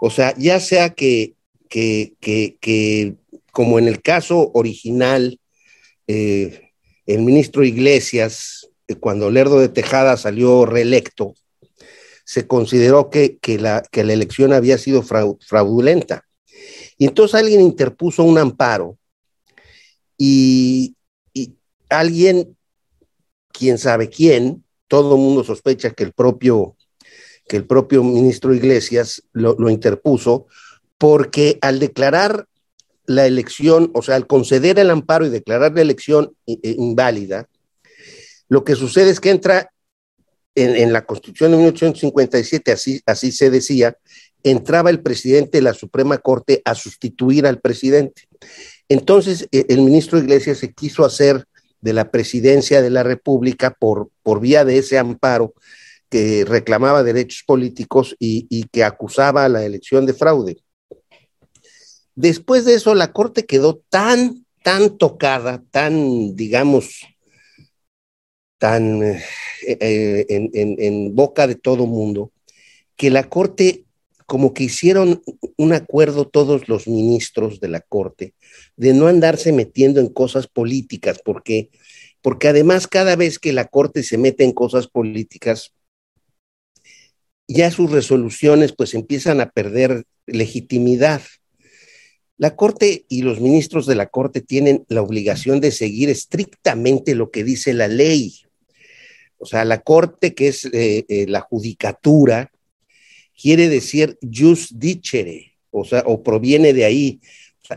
O 0.00 0.10
sea, 0.10 0.34
ya 0.36 0.58
sea 0.60 0.90
que, 0.90 1.34
que, 1.68 3.16
como 3.52 3.78
en 3.78 3.88
el 3.88 4.02
caso 4.02 4.50
original, 4.54 5.38
eh, 6.06 6.72
el 7.06 7.22
ministro 7.22 7.64
Iglesias 7.64 8.68
cuando 9.00 9.30
Lerdo 9.30 9.60
de 9.60 9.68
Tejada 9.68 10.16
salió 10.16 10.66
reelecto, 10.66 11.34
se 12.24 12.46
consideró 12.46 13.10
que, 13.10 13.38
la, 13.58 13.82
la, 13.92 14.12
elección 14.12 14.52
había 14.52 14.78
sido 14.78 15.02
fraudulenta. 15.02 16.24
Y 16.96 17.06
entonces 17.06 17.34
alguien 17.34 17.60
interpuso 17.60 18.22
un 18.22 18.38
amparo 18.38 18.98
y, 20.16 20.94
alguien, 21.92 22.56
quién 23.52 23.78
sabe 23.78 24.08
quién, 24.08 24.64
todo 24.88 25.14
el 25.14 25.20
mundo 25.20 25.44
sospecha 25.44 25.90
que 25.90 26.04
el 26.04 26.12
propio, 26.12 26.76
que 27.48 27.56
el 27.56 27.66
propio 27.66 28.02
ministro 28.02 28.54
Iglesias 28.54 29.22
lo, 29.32 29.70
interpuso, 29.70 30.46
porque 30.98 31.58
al 31.62 31.78
declarar 31.78 32.46
la 33.06 33.26
elección, 33.26 33.90
o 33.94 34.02
sea, 34.02 34.16
al 34.16 34.26
conceder 34.26 34.78
el 34.78 34.90
amparo 34.90 35.26
y 35.26 35.30
declarar 35.30 35.72
la 35.74 35.82
elección 35.82 36.36
inválida, 36.46 37.48
lo 38.48 38.64
que 38.64 38.74
sucede 38.74 39.10
es 39.10 39.20
que 39.20 39.30
entra 39.30 39.70
en, 40.54 40.92
la 40.92 41.06
Constitución 41.06 41.52
de 41.52 41.56
1857, 41.56 42.72
así, 42.72 43.00
así 43.06 43.32
se 43.32 43.50
decía, 43.50 43.96
entraba 44.42 44.90
el 44.90 45.00
presidente 45.00 45.58
de 45.58 45.62
la 45.62 45.74
Suprema 45.74 46.18
Corte 46.18 46.60
a 46.64 46.74
sustituir 46.74 47.46
al 47.46 47.60
presidente. 47.60 48.28
Entonces, 48.88 49.48
e, 49.52 49.64
el 49.68 49.80
ministro 49.80 50.18
Iglesias 50.18 50.58
se 50.58 50.72
quiso 50.72 51.04
hacer 51.04 51.46
de 51.82 51.92
la 51.92 52.10
presidencia 52.10 52.80
de 52.80 52.88
la 52.88 53.02
República 53.02 53.76
por, 53.78 54.08
por 54.22 54.40
vía 54.40 54.64
de 54.64 54.78
ese 54.78 54.98
amparo 54.98 55.52
que 56.08 56.44
reclamaba 56.46 57.02
derechos 57.02 57.42
políticos 57.46 58.16
y, 58.18 58.46
y 58.48 58.64
que 58.64 58.84
acusaba 58.84 59.44
a 59.44 59.48
la 59.50 59.64
elección 59.64 60.06
de 60.06 60.14
fraude. 60.14 60.56
Después 62.14 62.64
de 62.64 62.74
eso, 62.74 62.94
la 62.94 63.12
Corte 63.12 63.46
quedó 63.46 63.82
tan, 63.88 64.46
tan 64.62 64.96
tocada, 64.98 65.62
tan, 65.70 66.36
digamos, 66.36 67.06
tan 68.58 69.02
eh, 69.02 69.24
eh, 69.66 70.26
en, 70.28 71.14
boca 71.16 71.46
de 71.46 71.56
todo 71.56 71.86
mundo, 71.86 72.30
que 72.96 73.10
la 73.10 73.28
Corte, 73.28 73.86
como 74.32 74.54
que 74.54 74.64
hicieron 74.64 75.22
un 75.58 75.74
acuerdo 75.74 76.26
todos 76.26 76.66
los 76.66 76.88
ministros 76.88 77.60
de 77.60 77.68
la 77.68 77.82
Corte, 77.82 78.32
de 78.78 78.94
no 78.94 79.06
andarse 79.06 79.52
metiendo 79.52 80.00
en 80.00 80.08
cosas 80.08 80.46
políticas, 80.46 81.20
porque, 81.22 81.68
porque 82.22 82.48
además 82.48 82.86
cada 82.86 83.14
vez 83.14 83.38
que 83.38 83.52
la 83.52 83.66
Corte 83.66 84.02
se 84.02 84.16
mete 84.16 84.44
en 84.44 84.52
cosas 84.52 84.86
políticas, 84.86 85.74
ya 87.46 87.70
sus 87.70 87.90
resoluciones 87.90 88.72
pues 88.72 88.94
empiezan 88.94 89.42
a 89.42 89.50
perder 89.50 90.04
legitimidad. 90.24 91.20
La 92.38 92.56
Corte 92.56 93.04
y 93.10 93.20
los 93.20 93.38
ministros 93.38 93.84
de 93.84 93.96
la 93.96 94.06
Corte 94.06 94.40
tienen 94.40 94.86
la 94.88 95.02
obligación 95.02 95.60
de 95.60 95.72
seguir 95.72 96.08
estrictamente 96.08 97.14
lo 97.14 97.30
que 97.30 97.44
dice 97.44 97.74
la 97.74 97.86
ley. 97.86 98.32
O 99.36 99.44
sea, 99.44 99.66
la 99.66 99.80
corte, 99.80 100.34
que 100.34 100.48
es 100.48 100.64
eh, 100.72 101.04
eh, 101.06 101.26
la 101.28 101.40
judicatura, 101.40 102.51
quiere 103.42 103.68
decir 103.68 104.18
jus 104.22 104.68
dicere, 104.78 105.56
o 105.70 105.84
sea, 105.84 106.04
o 106.06 106.22
proviene 106.22 106.72
de 106.72 106.84
ahí. 106.84 107.20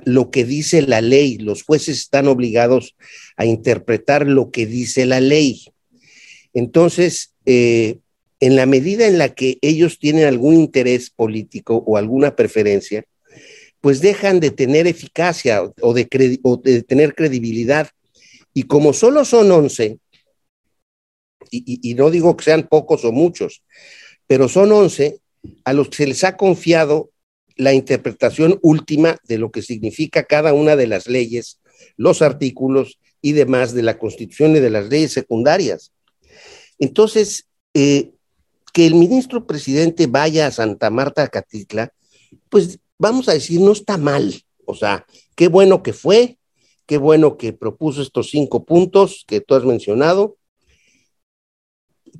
lo 0.03 0.29
que 0.29 0.43
dice 0.43 0.81
la 0.81 0.99
ley, 0.99 1.37
los 1.37 1.63
jueces 1.63 1.97
están 1.97 2.27
obligados 2.27 2.95
a 3.37 3.45
interpretar 3.45 4.27
lo 4.27 4.51
que 4.51 4.65
dice 4.65 5.05
la 5.05 5.21
ley. 5.21 5.63
Entonces, 6.53 7.33
eh, 7.45 7.99
en 8.39 8.55
la 8.55 8.65
medida 8.65 9.07
en 9.07 9.17
la 9.17 9.33
que 9.33 9.57
ellos 9.61 9.97
tienen 9.97 10.25
algún 10.25 10.55
interés 10.55 11.09
político 11.09 11.83
o 11.87 11.97
alguna 11.97 12.35
preferencia, 12.35 13.05
pues 13.79 14.01
dejan 14.01 14.39
de 14.39 14.51
tener 14.51 14.87
eficacia 14.87 15.63
o 15.81 15.93
de, 15.93 16.39
o 16.43 16.57
de 16.57 16.83
tener 16.83 17.15
credibilidad. 17.15 17.89
Y 18.53 18.63
como 18.63 18.93
solo 18.93 19.23
son 19.23 19.51
11, 19.51 19.99
y, 21.51 21.93
no 21.93 22.09
digo 22.09 22.35
que 22.35 22.45
sean 22.45 22.67
pocos 22.67 23.05
o 23.05 23.11
muchos, 23.11 23.63
pero 24.27 24.49
son 24.49 24.71
11 24.71 25.19
a 25.63 25.73
los 25.73 25.89
que 25.89 25.97
se 25.97 26.07
les 26.07 26.23
ha 26.23 26.37
confiado 26.37 27.11
la 27.55 27.73
interpretación 27.73 28.59
última 28.61 29.17
de 29.23 29.37
lo 29.37 29.51
que 29.51 29.61
significa 29.61 30.23
cada 30.23 30.53
una 30.53 30.75
de 30.75 30.87
las 30.87 31.07
leyes, 31.07 31.59
los 31.97 32.21
artículos 32.21 32.99
y 33.21 33.31
demás 33.31 33.73
de 33.73 33.83
la 33.83 33.97
Constitución 33.97 34.55
y 34.55 34.59
de 34.59 34.69
las 34.69 34.89
leyes 34.89 35.13
secundarias. 35.13 35.91
Entonces, 36.79 37.47
eh, 37.73 38.11
que 38.73 38.85
el 38.85 38.95
ministro 38.95 39.47
presidente 39.47 40.07
vaya 40.07 40.47
a 40.47 40.51
Santa 40.51 40.89
Marta, 40.89 41.27
Catitla, 41.29 41.93
pues 42.49 42.79
vamos 42.97 43.29
a 43.29 43.33
decir, 43.33 43.61
no 43.61 43.71
está 43.71 43.97
mal. 43.97 44.43
O 44.65 44.75
sea, 44.75 45.05
qué 45.35 45.47
bueno 45.47 45.81
que 45.81 45.93
fue, 45.93 46.37
qué 46.85 46.97
bueno 46.97 47.37
que 47.37 47.53
propuso 47.53 48.01
estos 48.01 48.29
cinco 48.29 48.65
puntos 48.65 49.23
que 49.27 49.39
tú 49.39 49.55
has 49.55 49.63
mencionado. 49.63 50.37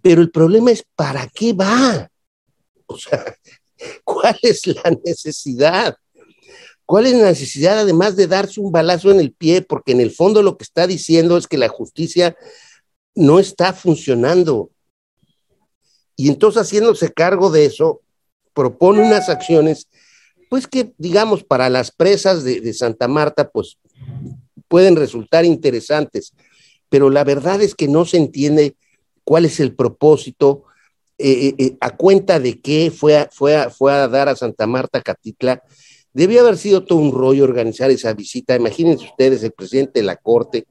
Pero 0.02 0.22
el 0.22 0.32
problema 0.32 0.72
es, 0.72 0.86
¿para 0.96 1.28
qué 1.28 1.54
va? 1.54 2.10
O 2.88 2.98
sea, 2.98 3.36
¿cuál 4.04 4.38
es 4.42 4.68
la 4.68 4.96
necesidad? 5.04 5.98
¿Cuál 6.86 7.08
es 7.08 7.14
la 7.14 7.30
necesidad 7.30 7.80
además 7.80 8.16
de 8.16 8.28
darse 8.28 8.60
un 8.60 8.72
balazo 8.72 9.10
en 9.12 9.20
el 9.20 9.32
pie? 9.32 9.64
Porque 9.64 9.92
en 9.92 10.02
el 10.02 10.12
fondo 10.12 10.44
lo 10.44 10.58
que 10.58 10.64
está 10.64 10.86
diciendo 10.86 11.36
es 11.38 11.48
que 11.48 11.58
la 11.58 11.68
justicia 11.68 12.38
no 13.16 13.40
está 13.40 13.74
funcionando. 13.74 14.70
Y 16.16 16.30
entonces 16.30 16.62
haciéndose 16.62 17.12
cargo 17.12 17.50
de 17.50 17.66
eso, 17.66 18.02
propone 18.54 19.02
unas 19.02 19.30
acciones, 19.30 19.90
pues 20.50 20.68
que 20.68 20.94
digamos 20.98 21.44
para 21.44 21.70
las 21.70 21.92
presas 21.92 22.44
de, 22.44 22.74
Santa 22.74 23.08
Marta, 23.08 23.50
pues 23.50 23.78
pueden 24.68 24.96
resultar 24.96 25.44
interesantes, 25.44 26.34
pero 26.90 27.10
la 27.10 27.24
verdad 27.24 27.62
es 27.62 27.76
que 27.76 27.88
no 27.88 28.06
se 28.06 28.18
entiende 28.18 28.76
cuál 29.24 29.46
es 29.46 29.60
el 29.60 29.76
propósito, 29.76 30.64
eh, 31.18 31.48
eh, 31.48 31.56
eh, 31.58 31.78
a 31.80 31.96
cuenta 31.96 32.40
de 32.40 32.60
qué 32.60 32.92
fue 32.92 33.18
a, 33.18 33.30
fue, 33.32 33.70
fue 33.70 33.94
a 33.94 34.08
dar 34.08 34.28
a 34.28 34.36
Santa 34.36 34.68
Marta 34.68 35.02
Catitla. 35.02 35.64
Debió 36.14 36.42
haber 36.42 36.58
sido 36.58 36.84
todo 36.84 37.00
un 37.00 37.12
rollo 37.12 37.44
organizar 37.44 37.92
esa 37.92 38.14
visita. 38.14 38.56
Imagínense 38.56 39.06
ustedes 39.06 39.44
el 39.44 39.52
presidente 39.52 40.00
de 40.00 40.06
la 40.06 40.16
Corte 40.18 40.68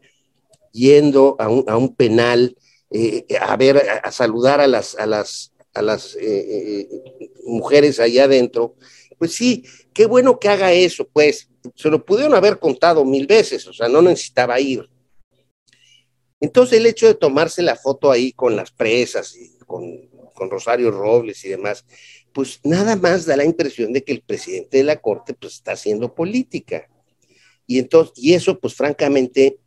yendo 0.72 1.36
a 1.38 1.48
un, 1.48 1.64
a 1.68 1.76
un 1.76 1.94
penal 1.94 2.56
a 3.40 3.56
ver, 3.56 3.82
a, 4.04 4.12
saludar 4.12 4.60
a 4.60 4.68
las, 4.68 4.94
a 4.94 5.06
las, 5.06 5.52
a 5.74 5.82
las 5.82 6.16
mujeres 7.44 7.98
allá 7.98 8.24
adentro, 8.24 8.76
pues 9.18 9.32
sí, 9.32 9.64
qué 9.92 10.06
bueno 10.06 10.38
que 10.38 10.48
haga 10.48 10.72
eso, 10.72 11.08
pues 11.12 11.48
se 11.74 11.90
lo 11.90 12.04
pudieron 12.04 12.34
haber 12.34 12.60
contado 12.60 13.04
mil 13.04 13.26
veces, 13.26 13.66
o 13.66 13.72
sea, 13.72 13.88
no 13.88 14.00
necesitaba 14.00 14.60
ir. 14.60 14.88
Entonces 16.40 16.78
el 16.78 16.86
hecho 16.86 17.06
de 17.06 17.14
tomarse 17.14 17.62
la 17.62 17.74
foto 17.74 18.10
ahí 18.10 18.32
con 18.32 18.54
las 18.54 18.70
presas 18.70 19.34
y 19.34 19.56
con, 19.66 20.10
con 20.34 20.50
Rosario 20.50 20.90
Robles 20.90 21.44
y 21.44 21.48
demás, 21.48 21.84
pues 22.32 22.60
nada 22.64 22.96
más 22.96 23.24
da 23.24 23.36
la 23.36 23.44
impresión 23.44 23.92
de 23.92 24.04
que 24.04 24.12
el 24.12 24.22
presidente 24.22 24.78
de 24.78 24.84
la 24.84 25.00
Corte 25.00 25.34
pues 25.34 25.54
está 25.54 25.72
haciendo 25.72 26.14
política. 26.14 26.88
Y 27.66 27.78
entonces, 27.78 28.12
y 28.16 28.34
eso 28.34 28.58
pues 28.58 28.74
francamente 28.74 29.58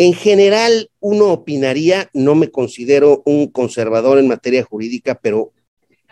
en 0.00 0.14
general, 0.14 0.90
uno 1.00 1.26
opinaría, 1.30 2.08
no 2.14 2.34
me 2.34 2.50
considero 2.50 3.22
un 3.26 3.48
conservador 3.48 4.18
en 4.18 4.28
materia 4.28 4.64
jurídica, 4.64 5.20
pero 5.20 5.52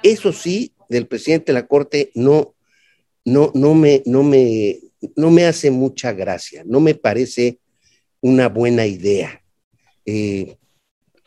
eso 0.02 0.30
sí, 0.34 0.74
del 0.90 1.06
presidente 1.06 1.52
de 1.52 1.58
la 1.58 1.66
Corte 1.66 2.10
no, 2.14 2.54
no, 3.24 3.50
no, 3.54 3.72
me, 3.72 4.02
no, 4.04 4.22
me, 4.22 4.78
no 5.16 5.30
me 5.30 5.46
hace 5.46 5.70
mucha 5.70 6.12
gracia, 6.12 6.64
no 6.66 6.80
me 6.80 6.96
parece 6.96 7.60
una 8.20 8.50
buena 8.50 8.84
idea. 8.84 9.42
Eh, 10.04 10.57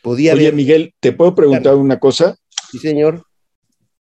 podía 0.01 0.33
Oye, 0.33 0.51
Miguel, 0.51 0.93
¿te 0.99 1.11
puedo 1.11 1.35
preguntar 1.35 1.75
una 1.75 1.99
cosa? 1.99 2.37
Sí, 2.71 2.79
señor. 2.79 3.25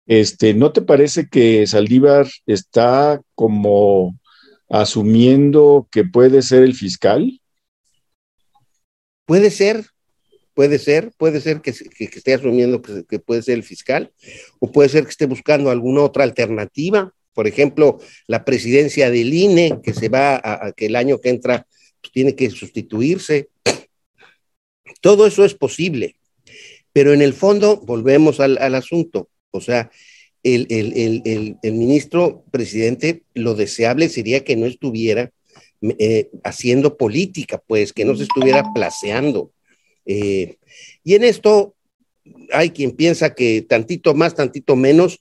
Este, 0.07 0.55
¿no 0.55 0.73
te 0.73 0.83
parece 0.83 1.29
que 1.29 1.67
Saldívar 1.67 2.29
está 2.47 3.21
como 3.35 4.19
asumiendo 4.69 5.89
que 5.91 6.05
puede 6.05 6.43
ser 6.43 6.63
el 6.63 6.75
fiscal? 6.75 7.41
Puede 9.25 9.51
ser, 9.51 9.87
puede 10.55 10.79
ser, 10.79 11.11
puede 11.19 11.41
ser 11.41 11.61
que, 11.61 11.71
esté 11.71 12.35
asumiendo 12.35 12.81
que, 12.81 13.19
puede 13.19 13.43
ser 13.43 13.55
el 13.55 13.65
fiscal, 13.65 14.13
o 14.61 14.71
puede 14.71 14.89
ser 14.89 15.05
que 15.05 15.11
esté 15.11 15.27
buscando 15.27 15.71
alguna 15.71 16.03
otra 16.03 16.23
alternativa, 16.23 17.13
por 17.35 17.47
ejemplo, 17.47 17.99
la 18.27 18.45
presidencia 18.45 19.11
del 19.11 19.35
INE, 19.35 19.81
que 19.83 19.93
se 19.93 20.09
va 20.09 20.37
a, 20.37 20.73
que 20.73 20.87
el 20.87 20.97
año 20.97 21.19
que 21.21 21.29
entra 21.29 21.67
pues, 22.01 22.13
tiene 22.13 22.35
que 22.35 22.49
sustituirse. 22.49 23.51
Todo 25.01 25.27
eso 25.27 25.45
es 25.45 25.55
posible, 25.55 26.17
pero 26.93 27.13
en 27.13 27.23
el 27.23 27.35
fondo 27.35 27.77
volvemos 27.77 28.41
al, 28.41 28.75
asunto, 28.75 29.29
o 29.51 29.61
sea, 29.61 29.91
el, 30.43 31.59
ministro 31.63 32.45
presidente, 32.51 33.23
lo 33.35 33.55
deseable 33.55 34.09
sería 34.09 34.45
que 34.45 34.57
no 34.57 34.67
estuviera 34.67 35.31
eh, 35.99 36.31
haciendo 36.43 36.97
política, 36.97 37.63
pues, 37.67 37.93
que 37.93 38.05
no 38.05 38.17
se 38.17 38.23
estuviera 38.23 38.65
placeando. 38.75 39.53
Eh, 40.07 40.57
y 41.05 41.15
en 41.15 41.25
esto 41.25 41.75
hay 42.53 42.71
quien 42.71 42.93
piensa 42.93 43.35
que 43.35 43.63
tantito 43.63 44.15
más, 44.15 44.35
tantito 44.35 44.77
menos, 44.77 45.21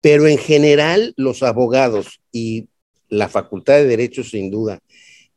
pero 0.00 0.26
en 0.26 0.38
general 0.38 1.14
los 1.16 1.42
abogados 1.42 2.20
y 2.32 2.68
la 3.08 3.28
Facultad 3.28 3.74
de 3.74 3.86
Derecho 3.86 4.24
sin 4.24 4.50
duda, 4.50 4.80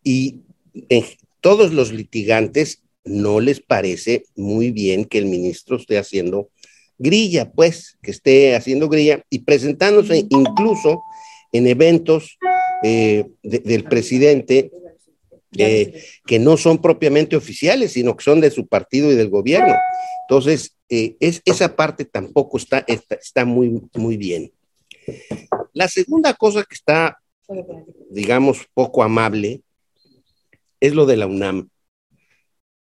y 0.03 0.41
todos 1.41 1.73
los 1.73 1.91
litigantes 1.91 2.81
no 3.07 3.39
les 3.39 3.59
parece 3.59 4.25
muy 4.35 4.71
bien 4.71 5.05
que 5.05 5.17
el 5.17 5.25
ministro 5.25 5.77
esté 5.77 5.97
haciendo 5.97 6.49
grilla, 6.97 7.51
pues, 7.51 7.97
que 8.01 8.11
esté 8.11 8.55
haciendo 8.55 8.89
grilla 8.89 9.23
y 9.29 9.39
presentándose 9.39 10.25
incluso 10.29 11.01
en 11.51 11.67
eventos 11.67 12.37
eh, 12.83 13.25
del 13.43 13.83
presidente 13.83 14.71
eh, 15.57 16.03
que 16.25 16.39
no 16.39 16.57
son 16.57 16.79
propiamente 16.79 17.35
oficiales, 17.35 17.93
sino 17.93 18.15
que 18.15 18.23
son 18.23 18.41
de 18.41 18.51
su 18.51 18.67
partido 18.67 19.11
y 19.11 19.15
del 19.15 19.29
gobierno. 19.29 19.75
Entonces, 20.27 20.75
eh, 20.89 21.15
es, 21.19 21.41
esa 21.45 21.75
parte 21.75 22.05
tampoco 22.05 22.57
está, 22.57 22.85
está, 22.87 23.45
muy, 23.45 23.81
muy 23.93 24.17
bien. 24.17 24.51
La 25.73 25.87
segunda 25.87 26.33
cosa 26.33 26.63
que 26.63 26.75
está, 26.75 27.17
digamos, 28.09 28.67
poco 28.73 29.03
amable 29.03 29.61
es 30.79 30.93
lo 30.93 31.05
de 31.05 31.17
la 31.17 31.27
UNAM. 31.27 31.69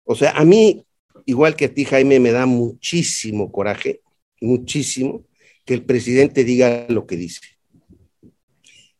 O 0.04 0.14
sea, 0.14 0.32
a 0.32 0.44
mí, 0.44 0.84
igual 1.26 1.56
que 1.56 1.66
a 1.66 1.74
ti, 1.74 1.84
Jaime, 1.84 2.20
me 2.20 2.32
da 2.32 2.46
muchísimo 2.46 3.52
coraje, 3.52 4.00
muchísimo, 4.40 5.24
que 5.64 5.74
el 5.74 5.84
presidente 5.84 6.44
diga 6.44 6.86
lo 6.88 7.06
que 7.06 7.16
dice. 7.16 7.40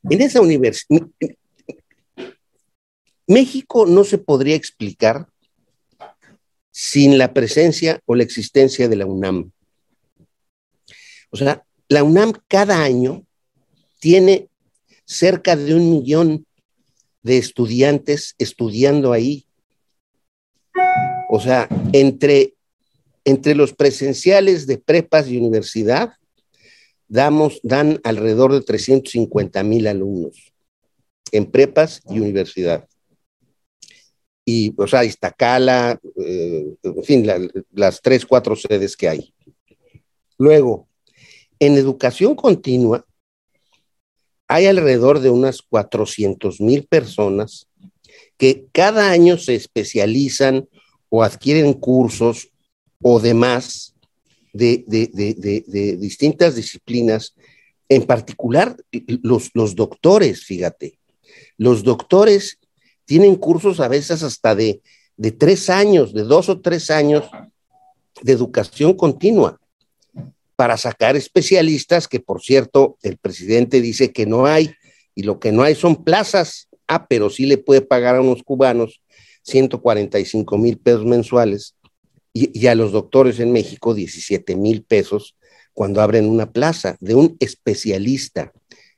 En 0.08 0.20
esa 0.20 0.40
universidad, 0.40 1.06
México 3.26 3.86
no 3.86 4.04
se 4.04 4.18
podría 4.18 4.56
explicar 4.56 5.26
sin 6.70 7.18
la 7.18 7.32
presencia 7.32 8.00
o 8.06 8.14
la 8.14 8.22
existencia 8.22 8.88
de 8.88 8.96
la 8.96 9.06
UNAM. 9.06 9.52
O 11.30 11.36
sea, 11.36 11.64
la 11.88 12.02
UNAM 12.02 12.32
cada 12.48 12.82
año 12.82 13.24
tiene 14.00 14.48
cerca 15.04 15.56
de 15.56 15.74
un 15.74 15.90
millón 15.90 16.46
de 17.22 17.38
estudiantes 17.38 18.34
estudiando 18.38 19.12
ahí. 19.12 19.46
O 21.28 21.40
sea, 21.40 21.68
entre, 21.92 22.54
entre 23.24 23.54
los 23.54 23.72
presenciales 23.72 24.66
de 24.66 24.78
prepas 24.78 25.28
y 25.28 25.38
universidad, 25.38 26.12
damos, 27.08 27.60
dan 27.62 28.00
alrededor 28.04 28.52
de 28.52 28.62
350 28.62 29.62
mil 29.62 29.86
alumnos 29.86 30.52
en 31.32 31.50
prepas 31.50 32.02
y 32.08 32.20
universidad. 32.20 32.86
Y, 34.44 34.74
o 34.76 34.86
sea, 34.86 35.04
Iztacala, 35.04 36.00
eh, 36.16 36.74
en 36.82 37.04
fin, 37.04 37.26
las 37.72 38.00
tres, 38.00 38.26
cuatro 38.26 38.56
sedes 38.56 38.96
que 38.96 39.08
hay. 39.08 39.34
Luego, 40.38 40.88
en 41.58 41.76
educación 41.76 42.34
continua, 42.34 43.06
hay 44.48 44.66
alrededor 44.66 45.20
de 45.20 45.30
unas 45.30 45.62
400 45.62 46.60
mil 46.60 46.86
personas 46.86 47.68
que 48.36 48.66
cada 48.72 49.10
año 49.10 49.38
se 49.38 49.54
especializan 49.54 50.68
o 51.08 51.22
adquieren 51.22 51.74
cursos 51.74 52.48
o 53.00 53.20
demás 53.20 53.94
de, 54.52 54.84
distintas 55.98 56.56
disciplinas, 56.56 57.34
en 57.88 58.04
particular 58.04 58.76
los, 59.22 59.50
los 59.54 59.74
doctores, 59.74 60.44
fíjate. 60.44 60.98
Los 61.56 61.82
doctores 61.82 62.58
tienen 63.04 63.36
cursos 63.36 63.80
a 63.80 63.88
veces 63.88 64.22
hasta 64.22 64.54
de, 64.54 64.80
de 65.16 65.32
tres 65.32 65.70
años, 65.70 66.12
de 66.12 66.22
dos 66.22 66.48
o 66.48 66.60
tres 66.60 66.90
años 66.90 67.24
de 68.22 68.32
educación 68.32 68.94
continua 68.94 69.58
para 70.56 70.76
sacar 70.76 71.16
especialistas 71.16 72.06
que, 72.06 72.20
por 72.20 72.42
cierto, 72.42 72.96
el 73.02 73.16
presidente 73.16 73.80
dice 73.80 74.12
que 74.12 74.26
no 74.26 74.46
hay 74.46 74.72
y 75.14 75.24
lo 75.24 75.40
que 75.40 75.52
no 75.52 75.62
hay 75.62 75.74
son 75.74 76.04
plazas. 76.04 76.68
Ah, 76.92 77.06
pero 77.08 77.30
sí 77.30 77.46
le 77.46 77.56
puede 77.56 77.80
pagar 77.80 78.16
a 78.16 78.20
unos 78.20 78.42
cubanos 78.42 79.00
145 79.44 80.58
mil 80.58 80.76
pesos 80.76 81.06
mensuales 81.06 81.74
y, 82.34 82.66
a 82.66 82.74
los 82.74 82.92
doctores 82.92 83.40
en 83.40 83.50
México 83.50 83.94
17 83.94 84.56
mil 84.56 84.82
pesos 84.82 85.34
cuando 85.72 86.02
abren 86.02 86.28
una 86.28 86.52
plaza 86.52 86.96
de 87.00 87.14
un 87.14 87.36
especialista. 87.40 88.52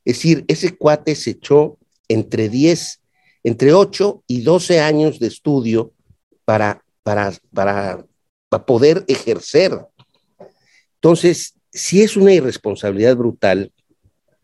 Es 0.04 0.16
decir, 0.16 0.44
ese 0.48 0.76
cuate 0.76 1.14
se 1.14 1.30
echó 1.30 1.78
entre 2.08 2.48
10, 2.48 3.00
entre 3.44 3.72
8 3.72 4.24
y 4.26 4.40
12 4.42 4.80
años 4.80 5.20
de 5.20 5.28
estudio 5.28 5.92
para, 6.44 6.84
para, 7.04 7.32
para, 7.52 8.04
para 8.48 8.66
poder 8.66 9.04
ejercer. 9.06 9.78
Entonces, 10.96 11.54
si 11.72 12.02
es 12.02 12.16
una 12.16 12.32
irresponsabilidad 12.32 13.16
brutal, 13.16 13.72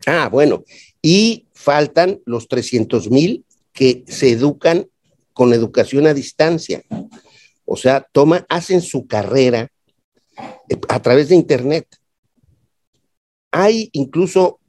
ah, 0.05 0.29
bueno, 0.31 0.63
y 1.01 1.47
faltan 1.61 2.21
los 2.25 2.47
300 2.47 3.11
mil 3.11 3.45
que 3.71 4.03
se 4.07 4.31
educan 4.31 4.87
con 5.33 5.53
educación 5.53 6.07
a 6.07 6.13
distancia. 6.13 6.83
O 7.65 7.77
sea, 7.77 8.07
toma, 8.11 8.45
hacen 8.49 8.81
su 8.81 9.05
carrera 9.05 9.71
eh, 10.69 10.77
a 10.89 11.01
través 11.01 11.29
de 11.29 11.35
Internet. 11.35 11.87
Hay 13.51 13.89
incluso 13.93 14.59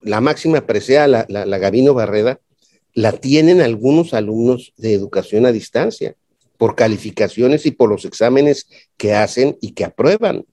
la 0.00 0.20
máxima 0.20 0.66
presea, 0.66 1.06
la, 1.06 1.24
la, 1.28 1.58
Gabino 1.58 1.94
Barreda, 1.94 2.40
la 2.94 3.12
tienen 3.12 3.60
algunos 3.60 4.12
alumnos 4.12 4.72
de 4.76 4.94
educación 4.94 5.46
a 5.46 5.52
distancia 5.52 6.16
por 6.56 6.74
calificaciones 6.74 7.64
y 7.64 7.70
por 7.70 7.88
los 7.88 8.04
exámenes 8.04 8.66
que 8.96 9.14
hacen 9.14 9.56
y 9.60 9.72
que 9.72 9.84
aprueban. 9.84 10.44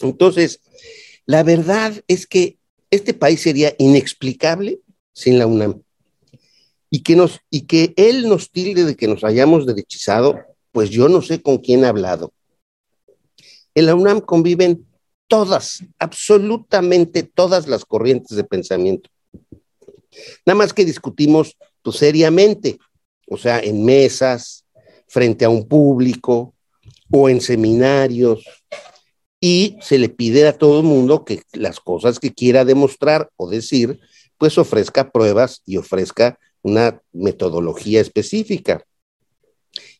Entonces, 0.00 0.60
la 1.24 1.42
verdad 1.42 1.94
es 2.08 2.26
que 2.26 2.58
este 2.90 3.14
país 3.14 3.40
sería 3.40 3.74
inexplicable 3.78 4.80
sin 5.14 5.38
la 5.38 5.46
UNAM. 5.46 5.80
Y 6.90 7.02
que, 7.02 7.16
nos, 7.16 7.40
y 7.48 7.62
que 7.62 7.94
él 7.96 8.28
nos 8.28 8.50
tilde 8.50 8.84
de 8.84 8.94
que 8.94 9.08
nos 9.08 9.24
hayamos 9.24 9.66
derechizado, 9.66 10.38
pues 10.70 10.90
yo 10.90 11.08
no 11.08 11.22
sé 11.22 11.40
con 11.40 11.58
quién 11.58 11.84
ha 11.84 11.88
hablado. 11.88 12.32
En 13.74 13.86
la 13.86 13.94
UNAM 13.94 14.20
conviven 14.20 14.86
todas, 15.26 15.82
absolutamente 15.98 17.22
todas 17.22 17.66
las 17.66 17.84
corrientes 17.84 18.36
de 18.36 18.44
pensamiento. 18.44 19.10
Nada 20.46 20.56
más 20.56 20.72
que 20.72 20.84
discutimos 20.84 21.56
pues, 21.82 21.96
seriamente, 21.96 22.78
o 23.26 23.36
sea, 23.36 23.58
en 23.58 23.84
mesas, 23.84 24.64
frente 25.08 25.44
a 25.44 25.48
un 25.48 25.66
público 25.66 26.54
o 27.10 27.28
en 27.28 27.40
seminarios, 27.40 28.44
y 29.40 29.76
se 29.82 29.98
le 29.98 30.08
pide 30.08 30.48
a 30.48 30.56
todo 30.56 30.80
el 30.80 30.86
mundo 30.86 31.24
que 31.24 31.42
las 31.52 31.78
cosas 31.78 32.18
que 32.18 32.32
quiera 32.32 32.64
demostrar 32.64 33.28
o 33.36 33.50
decir, 33.50 34.00
pues 34.38 34.58
ofrezca 34.58 35.10
pruebas 35.10 35.62
y 35.66 35.76
ofrezca 35.76 36.38
una 36.62 37.00
metodología 37.12 38.00
específica, 38.00 38.84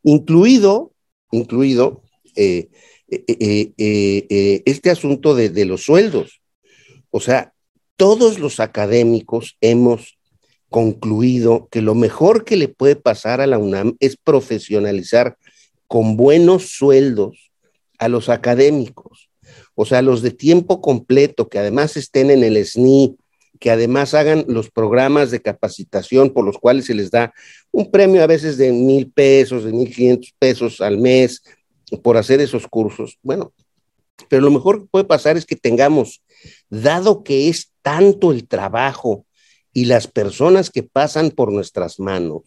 incluido, 0.02 0.92
incluido 1.30 2.02
eh, 2.36 2.68
eh, 3.08 3.72
eh, 3.76 4.62
este 4.64 4.90
asunto 4.90 5.34
de, 5.34 5.50
de 5.50 5.64
los 5.66 5.82
sueldos. 5.82 6.40
O 7.10 7.20
sea, 7.20 7.52
todos 7.96 8.38
los 8.38 8.60
académicos 8.60 9.56
hemos 9.60 10.18
concluido 10.68 11.68
que 11.70 11.82
lo 11.82 11.94
mejor 11.94 12.44
que 12.44 12.56
le 12.56 12.68
puede 12.68 12.96
pasar 12.96 13.40
a 13.40 13.46
la 13.46 13.58
UNAM 13.58 13.96
es 14.00 14.16
profesionalizar 14.16 15.38
con 15.86 16.16
buenos 16.16 16.70
sueldos 16.70 17.52
a 17.98 18.08
los 18.08 18.28
académicos, 18.28 19.30
o 19.74 19.84
sea, 19.84 20.02
los 20.02 20.22
de 20.22 20.30
tiempo 20.30 20.80
completo, 20.80 21.48
que 21.48 21.58
además 21.58 21.96
estén 21.96 22.30
en 22.30 22.42
el 22.42 22.56
SNI, 22.56 23.16
que 23.64 23.70
además 23.70 24.12
hagan 24.12 24.44
los 24.46 24.70
programas 24.70 25.30
de 25.30 25.40
capacitación 25.40 26.28
por 26.28 26.44
los 26.44 26.58
cuales 26.58 26.84
se 26.84 26.92
les 26.92 27.10
da 27.10 27.32
un 27.72 27.90
premio 27.90 28.22
a 28.22 28.26
veces 28.26 28.58
de 28.58 28.70
mil 28.70 29.10
pesos, 29.10 29.64
de 29.64 29.72
mil 29.72 29.90
quinientos 29.90 30.34
pesos 30.38 30.82
al 30.82 30.98
mes 30.98 31.42
por 32.02 32.18
hacer 32.18 32.42
esos 32.42 32.66
cursos. 32.66 33.18
Bueno, 33.22 33.54
pero 34.28 34.42
lo 34.42 34.50
mejor 34.50 34.80
que 34.80 34.88
puede 34.90 35.06
pasar 35.06 35.38
es 35.38 35.46
que 35.46 35.56
tengamos, 35.56 36.22
dado 36.68 37.24
que 37.24 37.48
es 37.48 37.72
tanto 37.80 38.32
el 38.32 38.46
trabajo 38.46 39.24
y 39.72 39.86
las 39.86 40.08
personas 40.08 40.68
que 40.68 40.82
pasan 40.82 41.30
por 41.30 41.50
nuestras 41.50 41.98
manos, 41.98 42.42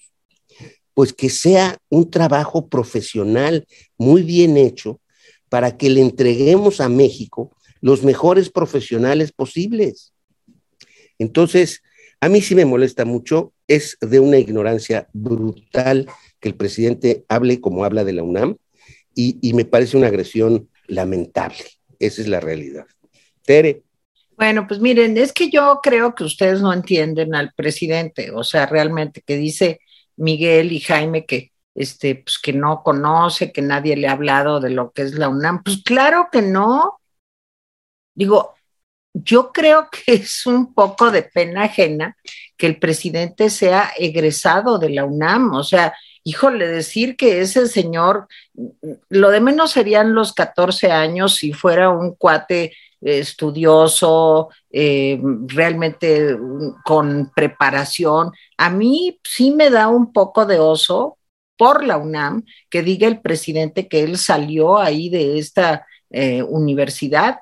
pues 0.94 1.14
que 1.14 1.32
sea 1.32 1.80
un 1.90 2.12
trabajo 2.12 2.68
profesional 2.68 3.66
muy 3.98 4.22
bien 4.22 4.56
hecho 4.56 5.02
para 5.50 5.78
que 5.78 5.90
le 5.90 6.02
entreguemos 6.02 6.80
a 6.80 6.90
México 6.90 7.58
los 7.82 8.04
mejores 8.04 8.52
profesionales 8.52 9.32
posibles. 9.32 10.14
Entonces, 11.20 11.84
a 12.20 12.30
mí 12.30 12.42
sí 12.42 12.56
me 12.56 12.66
molesta 12.66 13.06
mucho, 13.06 13.54
es 13.68 13.98
de 14.02 14.20
una 14.20 14.38
ignorancia 14.38 15.08
brutal 15.14 16.08
que 16.40 16.50
el 16.50 16.56
presidente 16.56 17.26
hable 17.30 17.62
como 17.62 17.84
habla 17.84 18.04
de 18.04 18.14
la 18.14 18.24
UNAM 18.24 18.58
y, 19.14 19.54
me 19.54 19.66
parece 19.66 19.98
una 19.98 20.08
agresión 20.08 20.70
lamentable. 20.88 21.66
Esa 22.00 22.22
es 22.22 22.28
la 22.28 22.40
realidad. 22.40 22.86
Tere. 23.44 23.82
Bueno, 24.36 24.68
pues 24.68 24.80
miren, 24.80 25.18
es 25.18 25.34
que 25.34 25.50
yo 25.50 25.80
creo 25.82 26.14
que 26.14 26.24
ustedes 26.24 26.62
no 26.62 26.72
entienden 26.72 27.34
al 27.34 27.52
presidente, 27.54 28.30
o 28.32 28.44
sea, 28.44 28.68
realmente 28.68 29.22
que 29.26 29.36
dice 29.36 29.80
Miguel 30.16 30.72
y 30.72 30.80
Jaime 30.80 31.26
que 31.26 31.52
este, 31.74 32.16
pues 32.16 32.40
que 32.40 32.54
no 32.54 32.84
conoce, 32.84 33.52
que 33.52 33.62
nadie 33.62 33.96
le 33.96 34.08
ha 34.08 34.14
hablado 34.14 34.60
de 34.60 34.72
lo 34.72 34.92
que 34.92 35.04
es 35.04 35.14
la 35.14 35.30
UNAM. 35.30 35.64
Pues 35.64 35.82
claro 35.84 36.30
que 36.32 36.42
no. 36.42 37.00
Digo, 38.16 38.56
yo 39.14 39.52
creo 39.52 39.90
que 39.92 40.14
es 40.14 40.46
un 40.46 40.74
poco 40.74 41.12
de 41.12 41.24
pena 41.24 41.64
ajena 41.64 42.18
que 42.58 42.68
el 42.68 42.80
presidente 42.80 43.50
sea 43.50 43.92
egresado 43.98 44.80
de 44.80 44.90
la 44.90 45.06
UNAM. 45.06 45.54
O 45.54 45.64
sea, 45.64 45.94
híjole, 46.24 46.68
decir 46.68 47.16
que 47.16 47.42
ese 47.42 47.68
señor, 47.68 48.28
lo 49.10 49.30
de 49.30 49.42
menos 49.42 49.72
serían 49.72 50.14
los 50.14 50.34
14 50.34 50.92
años 50.92 51.36
si 51.36 51.54
fuera 51.54 51.90
un 51.90 52.16
cuate 52.16 52.74
estudioso, 53.02 54.50
eh, 54.72 55.22
realmente 55.46 56.36
con 56.84 57.32
preparación. 57.36 58.32
A 58.58 58.70
mí 58.70 59.20
sí 59.24 59.52
me 59.52 59.70
da 59.70 59.88
un 59.88 60.12
poco 60.12 60.46
de 60.46 60.60
oso 60.60 61.18
por 61.58 61.84
la 61.84 61.98
UNAM 61.98 62.44
que 62.70 62.84
diga 62.84 63.08
el 63.08 63.22
presidente 63.22 63.88
que 63.88 64.04
él 64.04 64.18
salió 64.18 64.78
ahí 64.80 65.10
de 65.10 65.40
esta 65.40 65.86
eh, 66.10 66.42
universidad 66.44 67.40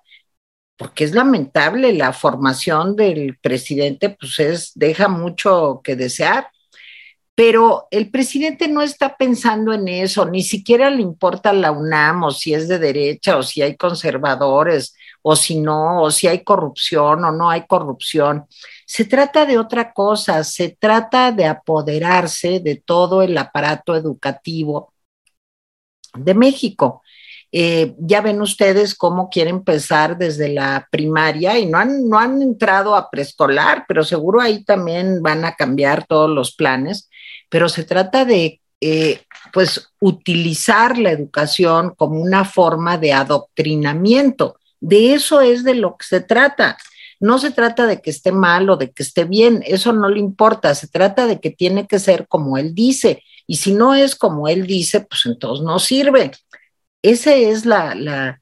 porque 0.77 1.05
es 1.05 1.13
lamentable 1.13 1.93
la 1.93 2.13
formación 2.13 2.95
del 2.95 3.37
presidente, 3.37 4.09
pues 4.09 4.39
es, 4.39 4.71
deja 4.75 5.07
mucho 5.07 5.81
que 5.83 5.95
desear. 5.95 6.49
Pero 7.35 7.87
el 7.91 8.11
presidente 8.11 8.69
no 8.69 8.81
está 8.81 9.17
pensando 9.17 9.73
en 9.73 9.89
eso, 9.89 10.25
ni 10.25 10.41
siquiera 10.41 10.89
le 10.89 11.01
importa 11.01 11.51
la 11.51 11.71
UNAM 11.71 12.23
o 12.23 12.31
si 12.31 12.53
es 12.53 12.69
de 12.69 12.79
derecha 12.79 13.37
o 13.37 13.43
si 13.43 13.61
hay 13.61 13.75
conservadores 13.75 14.95
o 15.21 15.35
si 15.35 15.59
no, 15.59 16.03
o 16.03 16.11
si 16.11 16.27
hay 16.27 16.43
corrupción 16.43 17.25
o 17.25 17.31
no 17.31 17.49
hay 17.49 17.65
corrupción. 17.67 18.45
Se 18.85 19.03
trata 19.05 19.45
de 19.45 19.57
otra 19.57 19.91
cosa, 19.91 20.43
se 20.45 20.77
trata 20.79 21.31
de 21.33 21.45
apoderarse 21.45 22.61
de 22.61 22.77
todo 22.77 23.21
el 23.21 23.37
aparato 23.37 23.95
educativo 23.95 24.93
de 26.13 26.33
México. 26.33 27.01
Eh, 27.57 27.95
ya 27.99 28.19
ven 28.19 28.41
ustedes 28.41 28.95
cómo 28.95 29.29
quieren 29.29 29.55
empezar 29.55 30.17
desde 30.17 30.49
la 30.49 30.89
primaria 30.91 31.57
y 31.57 31.65
no 31.65 31.77
han, 31.77 32.09
no 32.09 32.19
han 32.19 32.41
entrado 32.41 32.97
a 32.97 33.09
preescolar, 33.09 33.85
pero 33.87 34.03
seguro 34.03 34.41
ahí 34.41 34.65
también 34.65 35.23
van 35.23 35.45
a 35.45 35.55
cambiar 35.55 36.05
todos 36.05 36.29
los 36.29 36.53
planes, 36.53 37.09
pero 37.47 37.69
se 37.69 37.85
trata 37.85 38.25
de 38.25 38.59
eh, 38.81 39.21
pues 39.53 39.87
utilizar 40.01 40.97
la 40.97 41.11
educación 41.11 41.93
como 41.95 42.19
una 42.21 42.43
forma 42.43 42.97
de 42.97 43.13
adoctrinamiento. 43.13 44.57
De 44.81 45.13
eso 45.13 45.39
es 45.39 45.63
de 45.63 45.75
lo 45.75 45.95
que 45.95 46.07
se 46.07 46.19
trata. 46.19 46.77
No 47.21 47.39
se 47.39 47.51
trata 47.51 47.85
de 47.87 48.01
que 48.01 48.09
esté 48.09 48.33
mal 48.33 48.69
o 48.69 48.75
de 48.75 48.91
que 48.91 49.01
esté 49.01 49.23
bien, 49.23 49.63
eso 49.65 49.93
no 49.93 50.09
le 50.09 50.19
importa, 50.19 50.75
se 50.75 50.89
trata 50.89 51.25
de 51.25 51.39
que 51.39 51.51
tiene 51.51 51.87
que 51.87 51.99
ser 51.99 52.27
como 52.27 52.57
él 52.57 52.75
dice. 52.75 53.23
Y 53.47 53.57
si 53.57 53.73
no 53.73 53.93
es 53.93 54.15
como 54.15 54.47
él 54.47 54.67
dice, 54.67 55.01
pues 55.01 55.25
entonces 55.25 55.63
no 55.63 55.79
sirve. 55.79 56.31
Esa 57.05 57.35
es 57.35 57.67
la, 57.67 58.39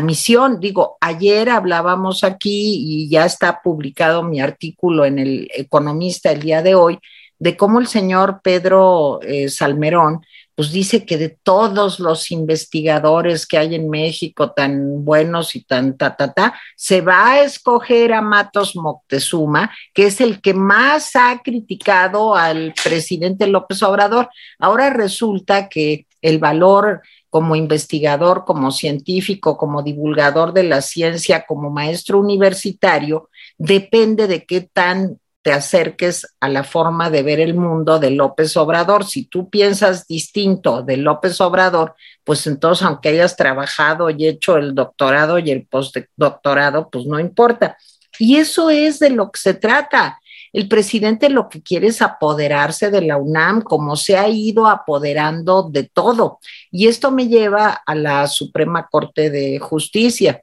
misión. 0.00 0.58
Digo, 0.58 0.96
ayer 1.02 1.50
hablábamos 1.50 2.24
aquí 2.24 2.78
y 2.78 3.10
ya 3.10 3.26
está 3.26 3.60
publicado 3.62 4.22
mi 4.22 4.40
artículo 4.40 5.04
en 5.04 5.18
el 5.18 5.50
Economista 5.54 6.32
el 6.32 6.40
día 6.40 6.62
de 6.62 6.74
hoy, 6.74 6.98
de 7.38 7.58
cómo 7.58 7.78
el 7.78 7.86
señor 7.86 8.40
Pedro 8.42 9.20
eh, 9.20 9.50
Salmerón, 9.50 10.22
pues 10.54 10.72
dice 10.72 11.04
que 11.04 11.18
de 11.18 11.28
todos 11.28 12.00
los 12.00 12.30
investigadores 12.30 13.46
que 13.46 13.58
hay 13.58 13.74
en 13.74 13.90
México 13.90 14.52
tan 14.52 15.04
buenos 15.04 15.54
y 15.54 15.64
tan 15.64 15.98
ta, 15.98 16.16
ta, 16.16 16.32
ta, 16.32 16.54
se 16.74 17.02
va 17.02 17.32
a 17.32 17.42
escoger 17.42 18.14
a 18.14 18.22
Matos 18.22 18.76
Moctezuma, 18.76 19.70
que 19.92 20.06
es 20.06 20.22
el 20.22 20.40
que 20.40 20.54
más 20.54 21.14
ha 21.16 21.42
criticado 21.44 22.34
al 22.34 22.72
presidente 22.82 23.46
López 23.46 23.82
Obrador. 23.82 24.30
Ahora 24.58 24.88
resulta 24.88 25.68
que 25.68 26.06
el 26.22 26.38
valor 26.38 27.02
como 27.30 27.56
investigador, 27.56 28.44
como 28.44 28.70
científico, 28.70 29.56
como 29.56 29.82
divulgador 29.82 30.52
de 30.52 30.62
la 30.64 30.80
ciencia, 30.80 31.44
como 31.46 31.70
maestro 31.70 32.18
universitario, 32.18 33.28
depende 33.58 34.26
de 34.26 34.44
qué 34.44 34.60
tan 34.62 35.18
te 35.46 35.52
acerques 35.52 36.26
a 36.40 36.48
la 36.48 36.64
forma 36.64 37.08
de 37.08 37.22
ver 37.22 37.38
el 37.38 37.54
mundo 37.54 38.00
de 38.00 38.10
López 38.10 38.56
Obrador. 38.56 39.04
Si 39.04 39.26
tú 39.26 39.48
piensas 39.48 40.08
distinto 40.08 40.82
de 40.82 40.96
López 40.96 41.40
Obrador, 41.40 41.94
pues 42.24 42.48
entonces 42.48 42.84
aunque 42.84 43.10
hayas 43.10 43.36
trabajado 43.36 44.10
y 44.10 44.26
hecho 44.26 44.56
el 44.56 44.74
doctorado 44.74 45.38
y 45.38 45.52
el 45.52 45.64
postdoctorado, 45.64 46.90
pues 46.90 47.06
no 47.06 47.20
importa. 47.20 47.76
Y 48.18 48.38
eso 48.38 48.70
es 48.70 48.98
de 48.98 49.10
lo 49.10 49.30
que 49.30 49.38
se 49.38 49.54
trata. 49.54 50.18
El 50.52 50.68
presidente 50.68 51.28
lo 51.28 51.48
que 51.48 51.62
quiere 51.62 51.88
es 51.88 52.02
apoderarse 52.02 52.90
de 52.90 53.02
la 53.02 53.16
UNAM, 53.16 53.62
como 53.62 53.96
se 53.96 54.16
ha 54.16 54.28
ido 54.28 54.66
apoderando 54.66 55.68
de 55.70 55.84
todo. 55.84 56.38
Y 56.70 56.88
esto 56.88 57.10
me 57.10 57.28
lleva 57.28 57.82
a 57.84 57.94
la 57.94 58.26
Suprema 58.26 58.88
Corte 58.90 59.30
de 59.30 59.58
Justicia. 59.58 60.42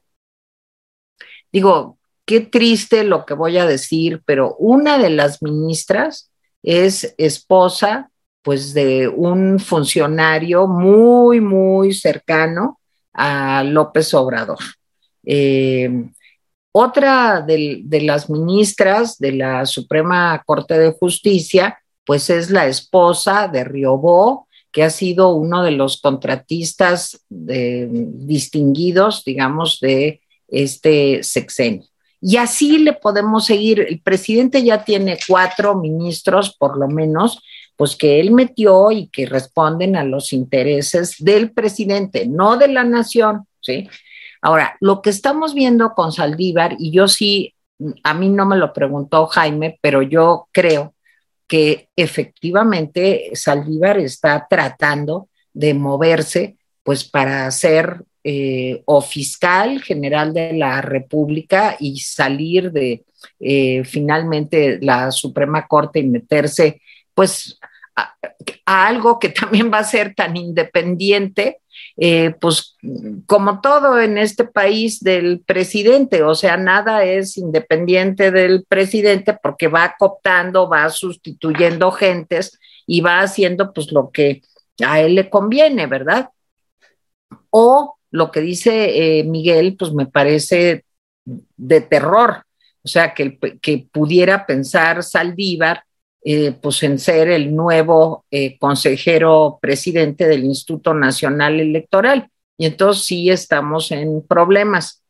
Digo, 1.52 1.98
qué 2.24 2.40
triste 2.40 3.04
lo 3.04 3.24
que 3.24 3.34
voy 3.34 3.58
a 3.58 3.66
decir, 3.66 4.22
pero 4.24 4.56
una 4.58 4.98
de 4.98 5.10
las 5.10 5.42
ministras 5.42 6.30
es 6.62 7.14
esposa 7.18 8.10
pues 8.42 8.74
de 8.74 9.08
un 9.08 9.58
funcionario 9.58 10.66
muy, 10.66 11.40
muy 11.40 11.94
cercano 11.94 12.78
a 13.14 13.62
López 13.64 14.12
Obrador. 14.12 14.58
Eh, 15.24 16.10
otra 16.76 17.40
de, 17.40 17.84
las 18.02 18.28
ministras 18.28 19.16
de 19.18 19.30
la 19.30 19.64
Suprema 19.64 20.42
Corte 20.44 20.76
de 20.76 20.90
Justicia, 20.90 21.78
pues 22.04 22.30
es 22.30 22.50
la 22.50 22.66
esposa 22.66 23.46
de 23.46 23.62
Riobó, 23.62 24.48
que 24.72 24.82
ha 24.82 24.90
sido 24.90 25.34
uno 25.34 25.62
de 25.62 25.70
los 25.70 26.00
contratistas 26.00 27.24
distinguidos, 27.30 29.22
digamos, 29.24 29.78
de 29.80 30.20
este 30.48 31.22
sexenio. 31.22 31.86
Y 32.20 32.38
así 32.38 32.78
le 32.78 32.94
podemos 32.94 33.46
seguir. 33.46 33.86
El 33.88 34.00
presidente 34.00 34.64
ya 34.64 34.82
tiene 34.82 35.16
cuatro 35.28 35.76
ministros, 35.76 36.56
por 36.56 36.76
lo 36.76 36.88
menos, 36.88 37.40
pues 37.76 37.94
que 37.94 38.18
él 38.18 38.32
metió 38.32 38.90
y 38.90 39.06
que 39.06 39.26
responden 39.26 39.94
a 39.94 40.02
los 40.02 40.32
intereses 40.32 41.14
del 41.20 41.52
presidente, 41.52 42.26
no 42.26 42.56
de 42.56 42.66
la 42.66 42.82
nación, 42.82 43.46
¿sí? 43.60 43.88
Ahora, 44.44 44.76
lo 44.80 45.00
que 45.00 45.08
estamos 45.08 45.54
viendo 45.54 45.94
con 45.94 46.12
Saldívar, 46.12 46.76
y 46.78 46.90
yo 46.90 47.08
sí, 47.08 47.54
a 48.02 48.12
mí 48.12 48.28
no 48.28 48.44
me 48.44 48.58
lo 48.58 48.74
preguntó 48.74 49.26
Jaime, 49.26 49.78
pero 49.80 50.02
yo 50.02 50.48
creo 50.52 50.94
que 51.46 51.88
efectivamente 51.96 53.30
Saldívar 53.32 53.96
está 53.96 54.46
tratando 54.48 55.30
de 55.54 55.72
moverse 55.72 56.58
pues 56.82 57.04
para 57.04 57.50
ser 57.52 58.04
eh, 58.22 58.82
o 58.84 59.00
fiscal 59.00 59.80
general 59.80 60.34
de 60.34 60.52
la 60.52 60.82
República 60.82 61.78
y 61.80 62.00
salir 62.00 62.70
de 62.70 63.02
eh, 63.40 63.82
finalmente 63.84 64.78
la 64.82 65.10
Suprema 65.10 65.66
Corte 65.66 66.00
y 66.00 66.06
meterse 66.06 66.82
pues 67.14 67.58
a, 67.96 68.14
algo 68.66 69.18
que 69.18 69.28
también 69.40 69.72
va 69.72 69.78
a 69.78 69.84
ser 69.84 70.14
tan 70.14 70.36
independiente 70.36 71.60
eh, 71.96 72.34
pues 72.40 72.76
como 73.26 73.60
todo 73.60 74.00
en 74.00 74.18
este 74.18 74.44
país 74.44 75.00
del 75.00 75.40
presidente, 75.40 76.24
o 76.24 76.34
sea, 76.34 76.56
nada 76.56 77.04
es 77.04 77.36
independiente 77.36 78.32
del 78.32 78.64
presidente 78.64 79.38
porque 79.40 79.68
va 79.68 79.94
cooptando, 79.96 80.68
va 80.68 80.88
sustituyendo 80.90 81.92
gentes 81.92 82.58
y 82.86 83.00
va 83.00 83.20
haciendo 83.20 83.72
pues 83.72 83.92
lo 83.92 84.10
que 84.10 84.42
a 84.84 85.00
él 85.00 85.14
le 85.14 85.30
conviene, 85.30 85.86
¿verdad? 85.86 86.30
O 87.50 87.96
lo 88.10 88.30
que 88.32 88.40
dice 88.40 89.18
eh, 89.20 89.24
Miguel, 89.24 89.76
pues 89.78 89.92
me 89.92 90.06
parece 90.06 90.84
de 91.24 91.80
terror, 91.80 92.44
o 92.82 92.88
sea, 92.88 93.14
que, 93.14 93.38
que 93.62 93.86
pudiera 93.92 94.46
pensar 94.46 95.02
Saldívar 95.02 95.84
eh, 96.26 96.52
pues 96.52 96.82
en 96.82 96.98
ser 96.98 97.28
el 97.28 97.54
nuevo 97.54 98.24
eh, 98.30 98.56
consejero 98.58 99.58
presidente 99.60 100.26
del 100.26 100.44
Instituto 100.44 100.94
Nacional 100.94 101.60
Electoral. 101.60 102.30
Y 102.56 102.64
entonces 102.64 103.04
sí 103.04 103.28
estamos 103.28 103.90
en 103.92 104.22
problemas. 104.26 105.02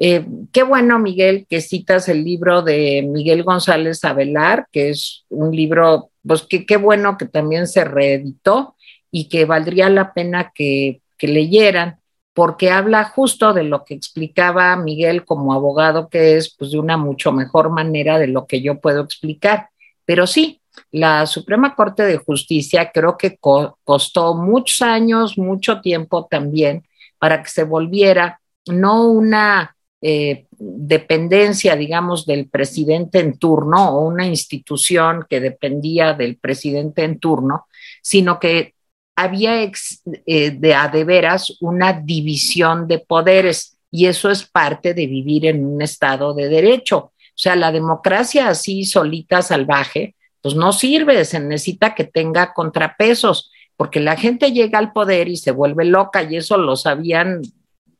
Eh, 0.00 0.26
qué 0.52 0.64
bueno, 0.64 0.98
Miguel, 0.98 1.46
que 1.48 1.60
citas 1.60 2.08
el 2.08 2.24
libro 2.24 2.62
de 2.62 3.06
Miguel 3.08 3.44
González 3.44 4.04
Avelar, 4.04 4.66
que 4.72 4.90
es 4.90 5.24
un 5.28 5.54
libro, 5.54 6.10
pues 6.26 6.42
que 6.42 6.66
qué 6.66 6.76
bueno 6.76 7.16
que 7.16 7.26
también 7.26 7.68
se 7.68 7.84
reeditó 7.84 8.74
y 9.12 9.28
que 9.28 9.44
valdría 9.44 9.88
la 9.88 10.12
pena 10.12 10.52
que, 10.52 11.00
que 11.16 11.28
leyeran, 11.28 12.00
porque 12.34 12.70
habla 12.70 13.04
justo 13.04 13.54
de 13.54 13.62
lo 13.62 13.84
que 13.84 13.94
explicaba 13.94 14.76
Miguel 14.76 15.24
como 15.24 15.54
abogado, 15.54 16.08
que 16.08 16.36
es 16.36 16.54
pues 16.54 16.72
de 16.72 16.78
una 16.80 16.96
mucho 16.96 17.30
mejor 17.30 17.70
manera 17.70 18.18
de 18.18 18.26
lo 18.26 18.46
que 18.46 18.60
yo 18.60 18.80
puedo 18.80 19.02
explicar. 19.02 19.70
Pero 20.06 20.26
sí, 20.26 20.62
la 20.90 21.26
Suprema 21.26 21.74
Corte 21.74 22.04
de 22.04 22.16
Justicia 22.16 22.90
creo 22.92 23.18
que 23.18 23.36
costó 23.38 24.34
muchos 24.34 24.80
años, 24.80 25.36
mucho 25.36 25.80
tiempo 25.82 26.26
también 26.30 26.86
para 27.18 27.42
que 27.42 27.50
se 27.50 27.64
volviera 27.64 28.40
no 28.66 29.10
una 29.10 29.76
eh, 30.00 30.46
dependencia, 30.50 31.76
digamos, 31.76 32.26
del 32.26 32.48
presidente 32.48 33.18
en 33.20 33.38
turno 33.38 33.90
o 33.90 34.06
una 34.06 34.26
institución 34.26 35.26
que 35.28 35.40
dependía 35.40 36.14
del 36.14 36.36
presidente 36.36 37.04
en 37.04 37.18
turno, 37.18 37.66
sino 38.02 38.38
que 38.38 38.74
había 39.16 39.62
eh, 39.64 40.50
de 40.50 40.74
a 40.74 40.88
de 40.88 41.04
veras 41.04 41.56
una 41.60 41.94
división 41.94 42.86
de 42.86 42.98
poderes 42.98 43.78
y 43.90 44.06
eso 44.06 44.30
es 44.30 44.44
parte 44.44 44.92
de 44.92 45.06
vivir 45.06 45.46
en 45.46 45.64
un 45.64 45.80
estado 45.80 46.34
de 46.34 46.48
derecho. 46.48 47.12
O 47.36 47.38
sea, 47.38 47.54
la 47.54 47.70
democracia 47.70 48.48
así 48.48 48.86
solita, 48.86 49.42
salvaje, 49.42 50.14
pues 50.40 50.54
no 50.54 50.72
sirve, 50.72 51.22
se 51.26 51.38
necesita 51.38 51.94
que 51.94 52.04
tenga 52.04 52.54
contrapesos, 52.54 53.52
porque 53.76 54.00
la 54.00 54.16
gente 54.16 54.52
llega 54.52 54.78
al 54.78 54.92
poder 54.92 55.28
y 55.28 55.36
se 55.36 55.50
vuelve 55.50 55.84
loca 55.84 56.22
y 56.22 56.36
eso 56.36 56.56
lo 56.56 56.76
sabían, 56.76 57.42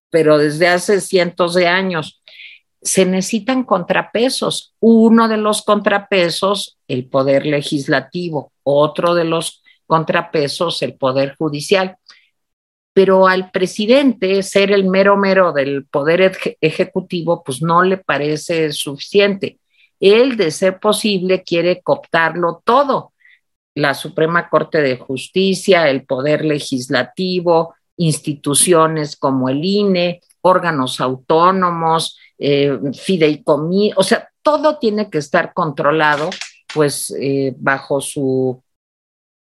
pero 0.08 0.38
desde 0.38 0.68
hace 0.68 1.02
cientos 1.02 1.52
de 1.52 1.66
años. 1.66 2.22
Se 2.80 3.04
necesitan 3.04 3.64
contrapesos. 3.64 4.72
Uno 4.80 5.28
de 5.28 5.36
los 5.36 5.62
contrapesos, 5.62 6.78
el 6.88 7.06
poder 7.06 7.44
legislativo, 7.44 8.52
otro 8.62 9.14
de 9.14 9.24
los 9.24 9.62
contrapesos, 9.86 10.80
el 10.80 10.94
poder 10.94 11.36
judicial 11.36 11.98
pero 12.96 13.26
al 13.26 13.50
presidente 13.50 14.42
ser 14.42 14.72
el 14.72 14.84
mero 14.84 15.18
mero 15.18 15.52
del 15.52 15.84
poder 15.84 16.32
ejecutivo, 16.62 17.42
pues 17.44 17.60
no 17.60 17.82
le 17.82 17.98
parece 17.98 18.72
suficiente. 18.72 19.58
Él, 20.00 20.38
de 20.38 20.50
ser 20.50 20.80
posible, 20.80 21.42
quiere 21.42 21.82
cooptarlo 21.82 22.62
todo. 22.64 23.12
La 23.74 23.92
Suprema 23.92 24.48
Corte 24.48 24.80
de 24.80 24.96
Justicia, 24.96 25.90
el 25.90 26.06
Poder 26.06 26.42
Legislativo, 26.42 27.74
instituciones 27.98 29.14
como 29.14 29.50
el 29.50 29.62
INE, 29.62 30.22
órganos 30.40 30.98
autónomos, 30.98 32.18
eh, 32.38 32.78
o 33.94 34.02
sea, 34.02 34.30
todo 34.40 34.78
tiene 34.78 35.10
que 35.10 35.18
estar 35.18 35.52
controlado, 35.52 36.30
pues, 36.72 37.14
eh, 37.20 37.54
bajo 37.58 38.00
su 38.00 38.62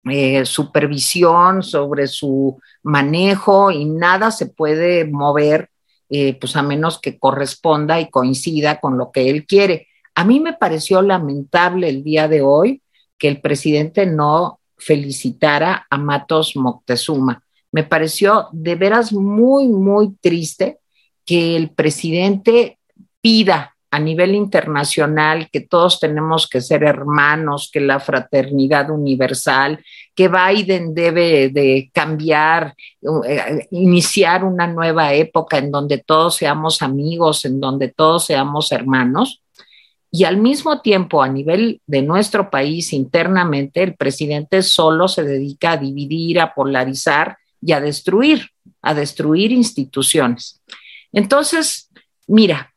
eh, 0.09 0.45
supervisión, 0.45 1.63
sobre 1.63 2.07
su 2.07 2.59
manejo 2.83 3.71
y 3.71 3.85
nada 3.85 4.31
se 4.31 4.47
puede 4.47 5.05
mover, 5.05 5.69
eh, 6.09 6.37
pues 6.39 6.55
a 6.55 6.63
menos 6.63 6.99
que 6.99 7.19
corresponda 7.19 7.99
y 7.99 8.09
coincida 8.09 8.79
con 8.79 8.97
lo 8.97 9.11
que 9.11 9.29
él 9.29 9.45
quiere. 9.45 9.87
A 10.15 10.23
mí 10.23 10.39
me 10.39 10.53
pareció 10.53 11.01
lamentable 11.01 11.89
el 11.89 12.03
día 12.03 12.27
de 12.27 12.41
hoy 12.41 12.81
que 13.17 13.27
el 13.27 13.41
presidente 13.41 14.05
no 14.05 14.59
felicitara 14.77 15.87
a 15.89 15.97
Matos 15.97 16.55
Moctezuma. 16.55 17.43
Me 17.71 17.83
pareció 17.83 18.47
de 18.51 18.75
veras 18.75 19.13
muy, 19.13 19.67
muy 19.67 20.15
triste 20.21 20.79
que 21.25 21.55
el 21.55 21.69
presidente 21.71 22.79
pida 23.21 23.76
a 23.89 23.99
nivel 23.99 24.35
internacional, 24.35 25.49
que 25.51 25.61
todos 25.61 25.99
tenemos 25.99 26.47
que 26.47 26.59
ser 26.61 26.83
hermanos, 26.83 27.69
que 27.71 27.79
la 27.79 27.99
fraternidad 27.99 28.89
universal, 28.89 29.83
que 30.13 30.27
Biden 30.29 30.93
debe 30.93 31.49
de 31.49 31.89
cambiar, 31.93 32.75
eh, 33.27 33.67
iniciar 33.71 34.43
una 34.43 34.67
nueva 34.67 35.13
época 35.13 35.57
en 35.57 35.71
donde 35.71 35.99
todos 35.99 36.35
seamos 36.35 36.81
amigos, 36.81 37.45
en 37.45 37.61
donde 37.61 37.87
todos 37.87 38.25
seamos 38.25 38.71
hermanos. 38.71 39.41
Y 40.11 40.23
al 40.23 40.37
mismo 40.37 40.81
tiempo, 40.81 41.21
a 41.21 41.29
nivel 41.29 41.81
de 41.85 42.01
nuestro 42.01 42.49
país 42.49 42.91
internamente, 42.93 43.83
el 43.83 43.95
presidente 43.95 44.63
solo 44.63 45.07
se 45.07 45.23
dedica 45.23 45.71
a 45.71 45.77
dividir, 45.77 46.39
a 46.39 46.53
polarizar 46.53 47.37
y 47.61 47.71
a 47.71 47.79
destruir, 47.79 48.49
a 48.81 48.93
destruir 48.93 49.51
instituciones. 49.51 50.61
Entonces, 51.11 51.89
mira, 52.27 52.73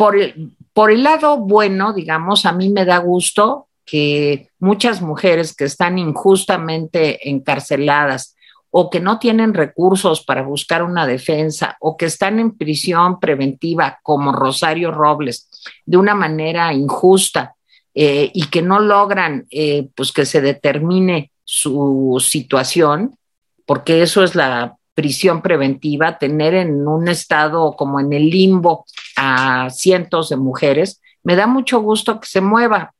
por 0.00 0.16
el, 0.16 0.52
por 0.72 0.90
el 0.90 1.02
lado 1.02 1.36
bueno, 1.36 1.92
digamos, 1.92 2.46
a 2.46 2.52
mí 2.52 2.70
me 2.70 2.86
da 2.86 2.96
gusto 2.96 3.68
que 3.84 4.48
muchas 4.58 5.02
mujeres 5.02 5.54
que 5.54 5.64
están 5.64 5.98
injustamente 5.98 7.28
encarceladas 7.28 8.34
o 8.70 8.88
que 8.88 8.98
no 8.98 9.18
tienen 9.18 9.52
recursos 9.52 10.24
para 10.24 10.40
buscar 10.40 10.82
una 10.82 11.06
defensa 11.06 11.76
o 11.80 11.98
que 11.98 12.06
están 12.06 12.38
en 12.38 12.56
prisión 12.56 13.20
preventiva 13.20 13.98
como 14.02 14.32
Rosario 14.32 14.90
Robles 14.90 15.50
de 15.84 15.98
una 15.98 16.14
manera 16.14 16.72
injusta 16.72 17.54
eh, 17.92 18.30
y 18.32 18.46
que 18.46 18.62
no 18.62 18.80
logran 18.80 19.46
eh, 19.50 19.90
pues 19.94 20.12
que 20.12 20.24
se 20.24 20.40
determine 20.40 21.30
su 21.44 22.16
situación, 22.26 23.18
porque 23.66 24.00
eso 24.00 24.24
es 24.24 24.34
la 24.34 24.78
prisión 24.94 25.42
preventiva, 25.42 26.16
tener 26.16 26.54
en 26.54 26.88
un 26.88 27.08
estado 27.08 27.76
como 27.76 28.00
en 28.00 28.14
el 28.14 28.30
limbo 28.30 28.86
a 29.22 29.68
cientos 29.68 30.30
de 30.30 30.36
mujeres, 30.36 31.02
me 31.22 31.36
da 31.36 31.46
mucho 31.46 31.80
gusto 31.80 32.18
que 32.20 32.26
se 32.26 32.40
mueva. 32.40 32.94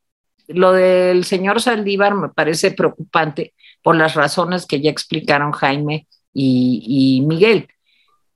lo 0.48 0.72
del 0.72 1.24
señor 1.24 1.62
Saldívar 1.62 2.14
me 2.14 2.28
parece 2.28 2.72
preocupante 2.72 3.54
por 3.82 3.94
las 3.96 4.14
razones 4.14 4.66
que 4.66 4.80
ya 4.80 4.90
explicaron 4.90 5.52
Jaime 5.52 6.08
y, 6.34 7.22
Miguel. 7.26 7.68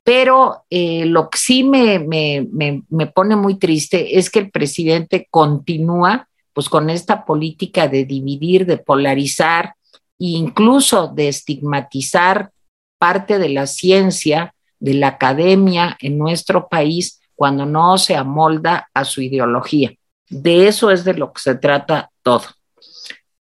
Pero 0.05 0.65
eh, 0.71 1.07
lo 1.07 1.29
que 1.29 1.39
sí 1.39 1.65
me, 1.65 1.99
me, 1.99 3.07
pone 3.09 3.37
muy 3.37 3.59
triste 3.59 4.17
es 4.19 4.31
que 4.31 4.39
el 4.39 4.51
presidente 4.51 5.27
continúa 5.31 6.29
pues 6.53 6.69
con 6.69 6.89
esta 6.89 7.25
política 7.25 7.89
de 7.89 8.05
dividir, 8.05 8.65
de 8.65 8.79
polarizar 8.79 9.75
e 10.19 10.39
incluso 10.39 11.09
de 11.09 11.29
estigmatizar 11.29 12.53
parte 12.99 13.39
de 13.39 13.49
la 13.49 13.67
ciencia, 13.67 14.55
de 14.79 14.95
la 14.95 15.09
academia 15.09 15.97
en 16.01 16.17
nuestro 16.17 16.69
país 16.69 17.21
cuando 17.35 17.67
no 17.67 17.99
se 17.99 18.17
amolda 18.17 18.89
a 18.95 19.05
su 19.05 19.23
ideología. 19.23 19.93
De 20.29 20.67
eso 20.69 20.91
es 20.91 21.05
de 21.05 21.15
lo 21.15 21.33
que 21.33 21.41
se 21.41 21.55
trata 21.57 22.11
todo. 22.23 22.45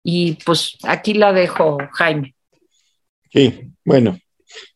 Y 0.03 0.39
pues 0.45 0.77
aquí 0.83 1.15
la 1.15 1.33
dejo, 1.33 1.79
Jaime. 1.93 2.35
Sí, 3.33 3.71
bueno, 3.85 4.19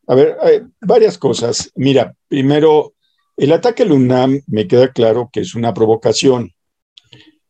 a 0.06 0.14
ver, 0.14 0.36
varias 0.80 1.18
cosas. 1.18 1.70
Mira, 1.74 2.14
primero, 2.28 2.94
el 3.36 3.52
ataque 3.52 3.82
al 3.82 3.92
UNAM 3.92 4.42
me 4.46 4.68
queda 4.68 4.92
claro 4.92 5.28
que 5.32 5.40
es 5.40 5.54
una 5.54 5.74
provocación, 5.74 6.52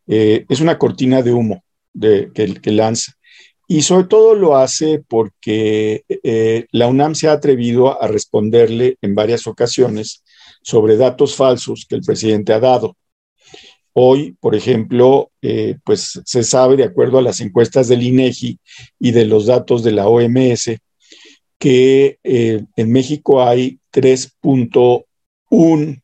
eh, 0.07 0.46
es 0.48 0.61
una 0.61 0.79
cortina 0.79 1.22
de 1.22 1.33
humo 1.33 1.62
de, 1.92 2.31
que, 2.33 2.72
lanza. 2.72 3.12
Y 3.68 3.83
sobre 3.83 4.07
todo 4.07 4.35
lo 4.35 4.57
hace 4.57 5.03
porque 5.07 6.05
eh, 6.09 6.66
la 6.70 6.87
UNAM 6.87 7.14
se 7.14 7.29
ha 7.29 7.33
atrevido 7.33 8.03
a 8.03 8.07
responderle 8.09 8.96
en 9.03 9.14
varias 9.14 9.46
ocasiones 9.46 10.24
sobre 10.64 10.96
datos 10.96 11.37
falsos 11.37 11.87
que 11.87 11.94
el 11.94 12.00
presidente 12.00 12.55
ha 12.55 12.59
dado. 12.59 12.96
Hoy, 13.92 14.35
por 14.40 14.57
ejemplo, 14.57 15.31
eh, 15.42 15.77
pues 15.85 16.20
se 16.24 16.42
sabe, 16.42 16.77
de 16.77 16.85
acuerdo 16.85 17.18
a 17.18 17.22
las 17.22 17.40
encuestas 17.40 17.87
del 17.87 18.03
INEGI 18.03 18.59
y 18.98 19.11
de 19.12 19.27
los 19.27 19.46
datos 19.46 19.85
de 19.85 19.92
la 19.92 20.09
OMS, 20.09 20.79
que 21.59 22.18
eh, 22.24 22.64
en 22.77 22.92
México 22.92 23.44
hay 23.44 23.79
3.1 23.92 26.03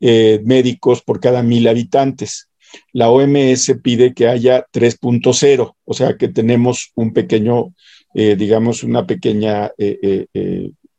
eh, 0.00 0.40
médicos 0.44 1.00
por 1.00 1.20
cada 1.20 1.42
mil 1.42 1.68
habitantes. 1.68 2.48
La 2.92 3.08
OMS 3.08 3.76
pide 3.82 4.14
que 4.14 4.26
haya 4.26 4.66
3.0, 4.72 5.76
o 5.84 5.94
sea 5.94 6.16
que 6.16 6.28
tenemos 6.28 6.90
un 6.96 7.12
pequeño, 7.12 7.74
digamos, 8.14 8.82
una 8.82 9.06
pequeña 9.06 9.70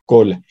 cola. 0.05 0.41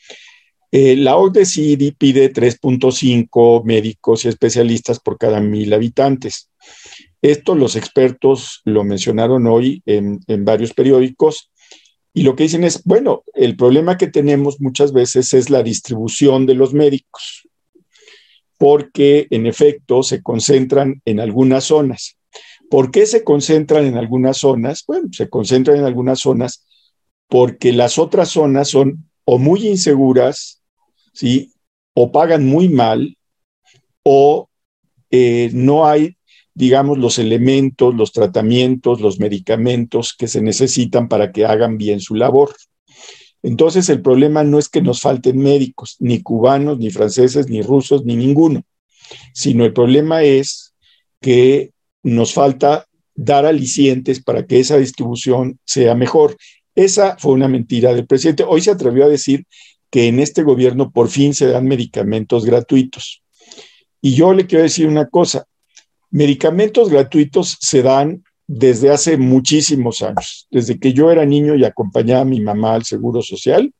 Eh, 0.75 0.95
la 0.95 1.17
OCDE 1.17 1.93
pide 1.95 2.33
3.5 2.33 3.63
médicos 3.63 4.25
y 4.25 4.29
especialistas 4.29 4.99
por 4.99 5.19
cada 5.19 5.39
mil 5.39 5.71
habitantes. 5.71 6.49
Esto 7.21 7.53
los 7.53 7.75
expertos 7.75 8.61
lo 8.65 8.83
mencionaron 8.83 9.45
hoy 9.45 9.83
en, 9.85 10.19
varios 10.43 10.73
periódicos 10.73 11.51
y 12.11 12.23
lo 12.23 12.35
que 12.35 12.45
dicen 12.45 12.63
es, 12.63 12.83
bueno, 12.85 13.23
el 13.35 13.55
problema 13.55 13.99
que 13.99 14.07
tenemos 14.07 14.59
muchas 14.61 14.93
veces 14.93 15.35
es 15.35 15.51
la 15.51 15.61
distribución 15.61 16.47
de 16.47 16.55
los 16.55 16.73
médicos, 16.73 17.47
porque 18.57 19.27
en 19.29 19.45
efecto 19.45 20.01
se 20.01 20.23
concentran 20.23 21.03
en 21.05 21.19
algunas 21.19 21.65
zonas. 21.65 22.17
¿Por 22.71 22.89
qué 22.89 23.05
se 23.05 23.23
concentran 23.23 23.85
en 23.85 23.95
algunas 23.95 24.37
zonas? 24.37 24.83
Bueno, 24.87 25.09
se 25.11 25.29
concentran 25.29 25.77
en 25.77 25.85
algunas 25.85 26.21
zonas 26.21 26.65
porque 27.27 27.73
las 27.73 27.99
otras 27.99 28.29
zonas 28.29 28.69
son 28.69 29.07
o 29.23 29.37
muy 29.37 29.67
inseguras 29.67 30.62
¿sí? 31.13 31.53
O 31.93 32.11
pagan 32.11 32.45
muy 32.45 32.69
mal 32.69 33.17
o 34.03 34.49
eh, 35.11 35.49
no 35.53 35.85
hay, 35.85 36.17
digamos, 36.53 36.97
los 36.97 37.19
elementos, 37.19 37.95
los 37.95 38.11
tratamientos, 38.11 38.99
los 38.99 39.19
medicamentos 39.19 40.13
que 40.17 40.27
se 40.27 40.41
necesitan 40.41 41.07
para 41.07 41.31
que 41.31 41.45
hagan 41.45 41.77
bien 41.77 41.99
su 41.99 42.15
labor. 42.15 42.53
Entonces, 43.43 43.89
el 43.89 44.01
problema 44.01 44.43
no 44.43 44.57
es 44.57 44.69
que 44.69 44.81
nos 44.81 45.01
falten 45.01 45.37
médicos, 45.37 45.97
ni 45.99 46.21
cubanos, 46.21 46.79
ni 46.79 46.89
franceses, 46.89 47.49
ni 47.49 47.61
rusos, 47.61 48.05
ni 48.05 48.15
ninguno, 48.15 48.63
sino 49.33 49.65
el 49.65 49.73
problema 49.73 50.23
es 50.23 50.73
que 51.21 51.71
nos 52.03 52.33
falta 52.33 52.87
dar 53.15 53.45
alicientes 53.45 54.23
para 54.23 54.45
que 54.45 54.59
esa 54.59 54.77
distribución 54.77 55.59
sea 55.65 55.93
mejor. 55.93 56.35
Esa 56.75 57.17
fue 57.17 57.33
una 57.33 57.47
mentira 57.47 57.93
del 57.93 58.07
presidente. 58.07 58.43
Hoy 58.47 58.61
se 58.61 58.71
atrevió 58.71 59.05
a 59.05 59.09
decir 59.09 59.45
que 59.93 60.07
en 60.07 60.19
este 60.19 60.41
gobierno 60.41 60.89
por 60.89 61.07
fin 61.07 61.35
se 61.35 61.45
dan 61.45 61.67
medicamentos 61.67 62.45
gratuitos. 62.45 63.21
Y 64.01 64.15
yo 64.15 64.33
le 64.33 64.47
quiero 64.47 64.63
decir 64.63 64.87
una 64.87 65.07
cosa, 65.07 65.45
medicamentos 66.09 66.89
gratuitos 66.89 67.57
se 67.59 67.83
dan 67.83 68.23
desde 68.47 68.89
hace 68.89 69.17
muchísimos 69.17 70.01
años, 70.01 70.47
desde 70.49 70.79
que 70.79 70.93
yo 70.93 71.11
era 71.11 71.27
niño 71.27 71.53
y 71.53 71.63
acompañaba 71.63 72.21
a 72.21 72.25
mi 72.25 72.41
mamá 72.41 72.73
al 72.73 72.85
Seguro 72.85 73.21
Social. 73.21 73.71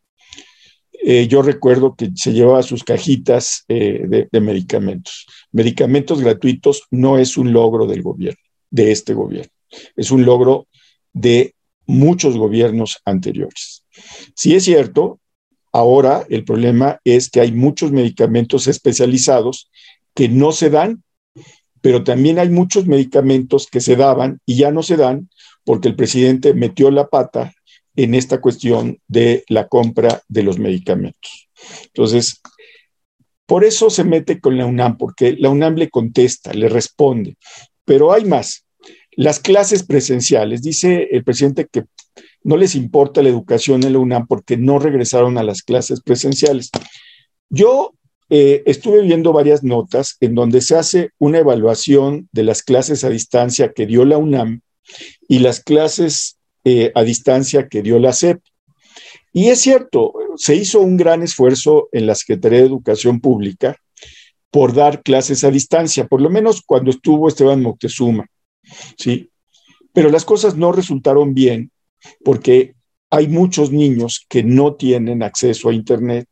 Eh, 1.03 1.27
yo 1.27 1.41
recuerdo 1.41 1.95
que 1.95 2.11
se 2.13 2.31
llevaba 2.31 2.61
sus 2.61 2.83
cajitas 2.83 3.65
eh, 3.67 4.27
de, 4.31 4.39
medicamentos. 4.39 5.25
Medicamentos 5.51 6.21
gratuitos 6.21 6.83
no 6.91 7.17
es 7.17 7.37
un 7.37 7.53
logro 7.53 7.87
del 7.87 8.03
gobierno, 8.03 8.39
de 8.69 8.91
este 8.91 9.15
gobierno, 9.15 9.51
es 9.95 10.11
un 10.11 10.25
logro 10.25 10.67
de 11.11 11.55
muchos 11.87 12.37
gobiernos 12.37 12.99
anteriores. 13.03 13.83
Sí 14.35 14.53
es 14.53 14.63
cierto, 14.63 15.19
Ahora 15.73 16.25
el 16.29 16.45
problema 16.45 16.99
es 17.03 17.29
que 17.29 17.41
hay 17.41 17.51
muchos 17.51 17.91
medicamentos 17.91 18.67
especializados 18.67 19.71
que 20.13 20.29
no 20.29 20.51
se 20.51 20.69
dan, 20.69 21.03
pero 21.81 22.03
también 22.03 22.37
hay 22.37 22.49
muchos 22.49 22.85
medicamentos 22.85 23.67
que 23.67 23.81
se 23.81 23.95
daban 23.95 24.39
y 24.45 24.55
ya 24.55 24.71
no 24.71 24.83
se 24.83 24.95
dan 24.95 25.29
porque 25.65 25.87
el 25.89 25.95
presidente 25.95 26.53
metió 26.53 26.91
la 26.91 27.07
pata 27.07 27.53
en 27.95 28.15
esta 28.15 28.39
cuestión 28.39 28.99
de 29.07 29.43
la 29.49 29.67
compra 29.67 30.21
de 30.27 30.43
los 30.43 30.59
medicamentos. 30.59 31.49
Entonces, 31.87 32.41
por 33.45 33.63
eso 33.63 33.89
se 33.89 34.03
mete 34.03 34.39
con 34.39 34.57
la 34.57 34.65
UNAM, 34.65 34.97
porque 34.97 35.35
la 35.37 35.49
UNAM 35.49 35.75
le 35.75 35.89
contesta, 35.89 36.53
le 36.53 36.69
responde. 36.69 37.37
Pero 37.85 38.13
hay 38.13 38.25
más. 38.25 38.65
Las 39.11 39.39
clases 39.39 39.83
presenciales, 39.83 40.61
dice 40.61 41.07
el 41.11 41.23
presidente 41.23 41.67
que 41.71 41.83
no 42.43 42.57
les 42.57 42.75
importa 42.75 43.21
la 43.21 43.29
educación 43.29 43.83
en 43.83 43.93
la 43.93 43.99
UNAM 43.99 44.27
porque 44.27 44.57
no 44.57 44.79
regresaron 44.79 45.37
a 45.37 45.43
las 45.43 45.63
clases 45.63 46.01
presenciales. 46.01 46.69
Yo 47.49 47.93
eh, 48.29 48.63
estuve 48.65 49.01
viendo 49.01 49.33
varias 49.33 49.63
notas 49.63 50.17
en 50.19 50.35
donde 50.35 50.61
se 50.61 50.75
hace 50.75 51.11
una 51.19 51.39
evaluación 51.39 52.29
de 52.31 52.43
las 52.43 52.63
clases 52.63 53.03
a 53.03 53.09
distancia 53.09 53.73
que 53.73 53.85
dio 53.85 54.05
la 54.05 54.17
UNAM 54.17 54.61
y 55.27 55.39
las 55.39 55.61
clases 55.61 56.37
eh, 56.65 56.91
a 56.95 57.03
distancia 57.03 57.67
que 57.67 57.81
dio 57.81 57.99
la 57.99 58.13
SEP. 58.13 58.41
Y 59.33 59.49
es 59.49 59.61
cierto, 59.61 60.13
se 60.37 60.55
hizo 60.55 60.79
un 60.79 60.97
gran 60.97 61.23
esfuerzo 61.23 61.89
en 61.91 62.05
la 62.05 62.15
Secretaría 62.15 62.59
de 62.59 62.67
Educación 62.67 63.19
Pública 63.19 63.77
por 64.51 64.73
dar 64.73 65.01
clases 65.01 65.43
a 65.43 65.51
distancia, 65.51 66.07
por 66.07 66.21
lo 66.21 66.29
menos 66.29 66.61
cuando 66.65 66.91
estuvo 66.91 67.27
Esteban 67.27 67.61
Moctezuma, 67.61 68.27
¿sí? 68.97 69.29
Pero 69.93 70.09
las 70.09 70.25
cosas 70.25 70.55
no 70.55 70.71
resultaron 70.71 71.33
bien 71.33 71.71
porque 72.23 72.75
hay 73.09 73.27
muchos 73.27 73.71
niños 73.71 74.25
que 74.27 74.43
no 74.43 74.75
tienen 74.75 75.23
acceso 75.23 75.69
a 75.69 75.73
Internet, 75.73 76.27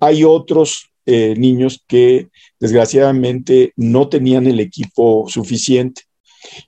hay 0.00 0.24
otros 0.24 0.90
eh, 1.06 1.34
niños 1.36 1.82
que 1.86 2.28
desgraciadamente 2.60 3.72
no 3.76 4.08
tenían 4.08 4.46
el 4.46 4.60
equipo 4.60 5.26
suficiente 5.28 6.02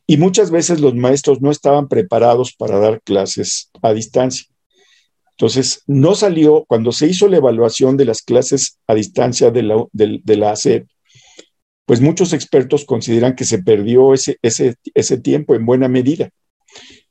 y 0.06 0.16
muchas 0.16 0.50
veces 0.50 0.80
los 0.80 0.94
maestros 0.94 1.40
no 1.40 1.50
estaban 1.50 1.88
preparados 1.88 2.54
para 2.54 2.78
dar 2.78 3.02
clases 3.02 3.70
a 3.82 3.92
distancia. 3.92 4.46
Entonces, 5.32 5.82
no 5.86 6.14
salió, 6.14 6.64
cuando 6.68 6.92
se 6.92 7.06
hizo 7.06 7.26
la 7.28 7.38
evaluación 7.38 7.96
de 7.96 8.04
las 8.04 8.22
clases 8.22 8.78
a 8.86 8.94
distancia 8.94 9.50
de 9.50 9.62
la, 9.62 9.84
de, 9.92 10.36
la 10.36 10.52
ACEP, 10.52 10.86
pues 11.86 12.00
muchos 12.00 12.32
expertos 12.32 12.84
consideran 12.84 13.34
que 13.34 13.44
se 13.44 13.62
perdió 13.62 14.12
ese, 14.12 14.38
ese 14.42 15.18
tiempo 15.18 15.54
en 15.54 15.64
buena 15.64 15.88
medida. 15.88 16.30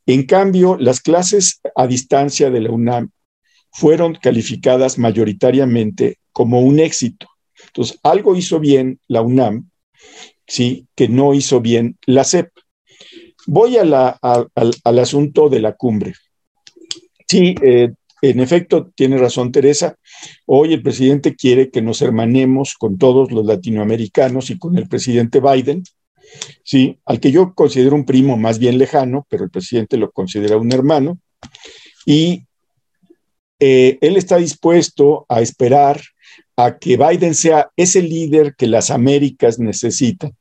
En 0.10 0.24
cambio, 0.24 0.76
las 0.76 1.01
clases 1.01 1.62
a 1.76 1.86
distancia 1.86 2.49
de 2.49 2.62
la 2.62 2.72
UNAM 2.72 3.12
fueron 3.72 4.16
calificadas 4.16 4.97
mayoritariamente 4.97 6.18
como 6.32 6.62
un 6.62 6.80
éxito. 6.80 7.28
Entonces, 7.68 7.99
algo 8.01 8.36
hizo 8.36 8.60
bien 8.60 8.99
la 9.07 9.22
UNAM, 9.22 9.70
sí, 10.47 10.88
que 10.95 11.10
no 11.10 11.36
hizo 11.36 11.62
bien 11.62 11.95
la 12.07 12.24
CEP. 12.24 12.49
Voy 13.45 13.78
al, 13.78 13.93
asunto 13.93 15.47
de 15.47 15.60
la 15.60 15.74
cumbre. 15.74 16.16
Sí, 17.28 17.53
eh, 17.62 17.93
en 18.24 18.39
efecto, 18.39 18.91
tiene 18.95 19.20
razón 19.20 19.51
Teresa. 19.51 19.95
Hoy 20.47 20.74
el 20.74 20.82
presidente 20.82 21.36
quiere 21.36 21.70
que 21.70 21.84
nos 21.84 22.01
hermanemos 22.01 22.74
con 22.74 22.97
todos 22.97 23.32
los 23.32 23.45
latinoamericanos 23.45 24.49
y 24.49 24.57
con 24.57 24.76
el 24.76 24.89
presidente 24.89 25.39
Biden 25.39 25.84
¿sí? 26.64 27.00
Al 27.06 27.20
que 27.20 27.32
yo 27.32 27.54
considero 27.54 27.96
un 27.96 28.06
primo 28.06 28.38
más 28.38 28.60
bien 28.60 28.78
lejano, 28.78 29.26
pero 29.30 29.44
el 29.44 29.50
presidente 29.50 29.98
lo 29.98 30.12
considera 30.12 30.58
un 30.58 30.72
hermano, 30.72 31.20
y 32.06 32.44
eh, 33.60 33.98
él 34.02 34.18
está 34.18 34.38
dispuesto 34.38 35.26
a 35.28 35.42
esperar 35.42 36.02
a 36.56 36.78
que 36.78 36.98
Biden 36.98 37.36
sea 37.36 37.70
ese 37.76 38.02
líder 38.02 38.56
que 38.56 38.68
las 38.68 38.92
Américas 38.92 39.60
necesitan, 39.60 40.36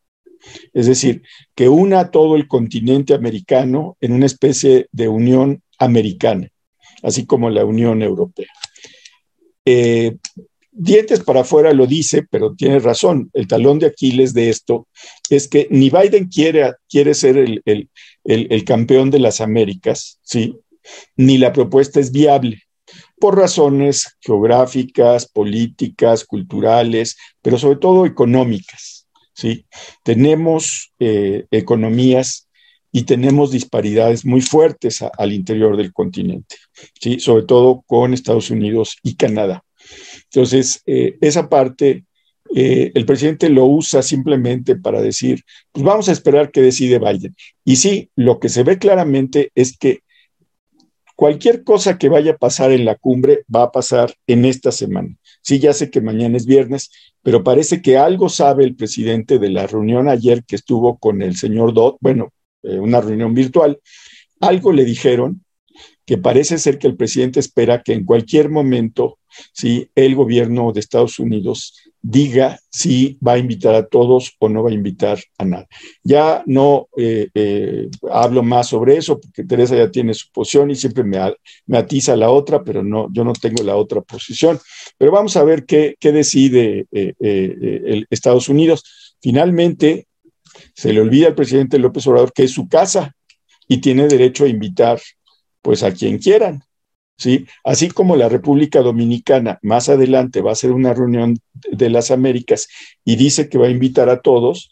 Es 0.73 0.87
decir, 0.87 1.23
que 1.55 1.69
una 1.69 2.11
todo 2.11 2.37
el 2.37 2.47
continente 2.47 3.15
americano 3.15 3.97
en 4.01 4.13
una 4.13 4.27
especie 4.27 4.89
de 4.93 5.09
unión 5.09 5.63
americana, 5.79 6.49
así 7.03 7.27
como 7.27 7.51
la 7.51 7.65
Unión 7.65 8.03
Europea. 8.03 8.49
Eh, 9.65 10.17
dientes 10.79 11.21
para 11.21 11.41
afuera 11.41 11.73
lo 11.73 11.87
dice, 11.87 12.23
pero 12.31 12.55
tiene 12.55 12.79
razón. 12.79 13.31
El 13.35 13.49
talón 13.49 13.79
de 13.79 13.87
Aquiles 13.87 14.33
de 14.33 14.49
esto 14.49 14.87
es 15.29 15.49
que 15.49 15.67
ni 15.71 15.91
Biden 15.91 16.29
quiere, 16.29 16.73
quiere 16.89 17.15
ser 17.15 17.37
el, 17.37 17.63
el, 18.25 18.65
campeón 18.65 19.11
de 19.11 19.19
las 19.19 19.41
Américas, 19.41 20.21
¿sí? 20.23 20.57
ni 21.17 21.37
la 21.37 21.53
propuesta 21.53 22.01
es 22.01 22.13
viable 22.13 22.63
por 23.21 23.37
razones 23.37 24.17
geográficas, 24.21 25.27
políticas, 25.27 26.25
culturales, 26.25 27.17
pero 27.43 27.59
sobre 27.59 27.79
todo 27.79 28.07
económicas. 28.07 29.09
¿sí? 29.35 29.67
Tenemos 30.05 30.93
eh, 31.01 31.45
economías 31.51 32.49
y 32.93 33.03
tenemos 33.03 33.51
disparidades 33.51 34.25
muy 34.25 34.41
fuertes 34.41 35.03
al 35.03 35.33
interior 35.33 35.77
del 35.77 35.93
continente, 35.93 36.57
¿sí? 37.01 37.19
sobre 37.19 37.43
todo 37.43 37.83
con 37.87 38.15
Estados 38.15 38.51
Unidos 38.51 38.97
y 39.03 39.17
Canadá. 39.17 39.65
Entonces, 40.33 40.83
eh, 40.87 41.17
esa 41.21 41.49
parte, 41.49 42.05
eh, 42.55 42.93
el 42.95 43.05
presidente 43.07 43.49
lo 43.49 43.67
usa 43.67 44.03
simplemente 44.03 44.77
para 44.77 45.01
decir, 45.01 45.43
pues 45.73 45.85
vamos 45.85 46.09
a 46.09 46.13
esperar 46.13 46.51
que 46.51 46.63
decide 46.63 46.99
Biden. 46.99 47.35
Y 47.65 47.77
sí, 47.77 48.11
lo 48.17 48.39
que 48.39 48.49
se 48.49 48.63
ve 48.63 48.79
claramente 48.79 49.51
es 49.55 49.77
que 49.77 50.01
cualquier 51.19 51.65
cosa 51.65 51.99
que 51.99 52.09
vaya 52.09 52.33
a 52.33 52.37
pasar 52.37 52.71
en 52.71 52.85
la 52.85 52.95
cumbre 52.95 53.45
va 53.55 53.65
a 53.65 53.73
pasar 53.73 54.15
en 54.27 54.45
esta 54.45 54.71
semana. 54.71 55.17
Sí, 55.43 55.59
ya 55.59 55.73
sé 55.73 55.91
que 55.91 56.01
mañana 56.01 56.37
es 56.37 56.47
viernes, 56.47 56.91
pero 57.23 57.43
parece 57.43 57.83
que 57.83 57.99
algo 57.99 58.29
sabe 58.29 58.65
el 58.65 58.77
presidente 58.77 59.39
de 59.39 59.51
la 59.51 59.67
reunión 59.67 60.09
ayer 60.09 60.45
que 60.45 60.57
estuvo 60.57 60.99
con 60.99 61.21
el 61.23 61.37
señor 61.37 61.75
Dodd, 61.75 61.97
bueno, 62.01 62.33
eh, 62.63 62.79
una 62.79 63.01
reunión 63.01 63.35
virtual, 63.35 63.81
algo 64.41 64.73
le 64.73 64.85
dijeron 64.85 65.45
que 66.09 66.17
parece 66.17 66.57
ser 66.57 66.79
que 66.79 66.87
el 66.87 66.97
presidente 66.97 67.39
espera 67.39 67.83
que 67.83 67.93
en 67.93 68.07
cualquier 68.07 68.49
momento, 68.49 69.19
si 69.53 69.91
el 69.95 70.15
gobierno 70.15 70.73
de 70.73 70.81
Estados 70.81 71.19
Unidos 71.19 71.75
diga 72.01 72.59
si 72.71 73.19
va 73.21 73.35
a 73.35 73.39
invitar 73.39 73.75
a 73.75 73.87
todos 73.87 74.33
o 74.39 74.49
no 74.49 74.63
va 74.63 74.71
a 74.71 74.73
invitar 74.73 75.19
a 75.37 75.45
nadie. 75.45 75.67
Ya 76.03 76.43
no 76.47 76.89
eh, 76.97 77.29
eh, 77.35 77.91
hablo 78.11 78.43
más 78.43 78.69
sobre 78.69 78.97
eso 78.97 79.21
porque 79.21 79.45
Teresa 79.45 79.77
ya 79.77 79.91
tiene 79.91 80.15
su 80.15 80.31
posición 80.33 80.71
y 80.71 80.77
siempre 80.77 81.05
me, 81.05 81.19
atiza 81.77 82.17
la 82.17 82.31
otra, 82.31 82.65
pero 82.65 82.83
no, 82.83 83.13
yo 83.13 83.23
no 83.23 83.35
tengo 83.35 83.63
la 83.63 83.77
otra 83.77 84.01
posición. 84.01 84.59
Pero 84.97 85.13
vamos 85.13 85.37
a 85.37 85.45
ver 85.45 85.67
qué, 85.67 85.95
decide 86.01 86.87
eh, 86.91 88.07
Estados 88.09 88.49
Unidos. 88.49 89.15
Finalmente, 89.21 90.07
se 90.75 90.91
le 90.91 91.03
olvida 91.03 91.27
al 91.27 91.35
presidente 91.35 91.79
López 91.79 92.07
Obrador 92.07 92.33
que 92.33 92.45
es 92.45 92.53
su 92.53 92.67
casa 92.67 93.15
y 93.69 93.83
tiene 93.83 94.09
derecho 94.09 94.47
a 94.47 94.49
invitar 94.49 94.99
pues 95.63 95.83
a 95.83 95.93
quien 95.93 96.19
quieran. 96.19 96.63
¿sí? 97.17 97.47
Así 97.65 97.89
como 97.89 98.17
la 98.17 98.29
República 98.29 98.81
Dominicana 98.81 99.59
más 99.63 99.89
adelante 99.89 100.41
va 100.41 100.51
a 100.51 100.53
hacer 100.53 100.73
una 100.73 100.95
reunión 100.95 101.39
de 101.71 101.91
las 101.91 102.11
Américas 102.11 102.69
y 103.05 103.17
dice 103.17 103.49
que 103.49 103.59
va 103.59 103.67
a 103.67 103.71
invitar 103.71 104.09
a 104.09 104.21
todos, 104.21 104.71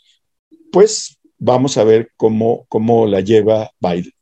pues 0.72 1.18
vamos 1.38 1.76
a 1.76 1.84
ver 1.84 2.10
cómo, 2.16 2.66
cómo 2.68 3.06
la 3.06 3.20
lleva 3.20 3.70
Biden. 3.80 4.12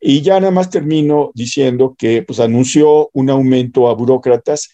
Y 0.00 0.22
ya 0.22 0.40
nada 0.40 0.50
más 0.50 0.70
termino 0.70 1.30
diciendo 1.34 1.94
que 1.96 2.22
pues 2.22 2.40
anunció 2.40 3.10
un 3.12 3.28
aumento 3.28 3.88
a 3.88 3.94
burócratas. 3.94 4.70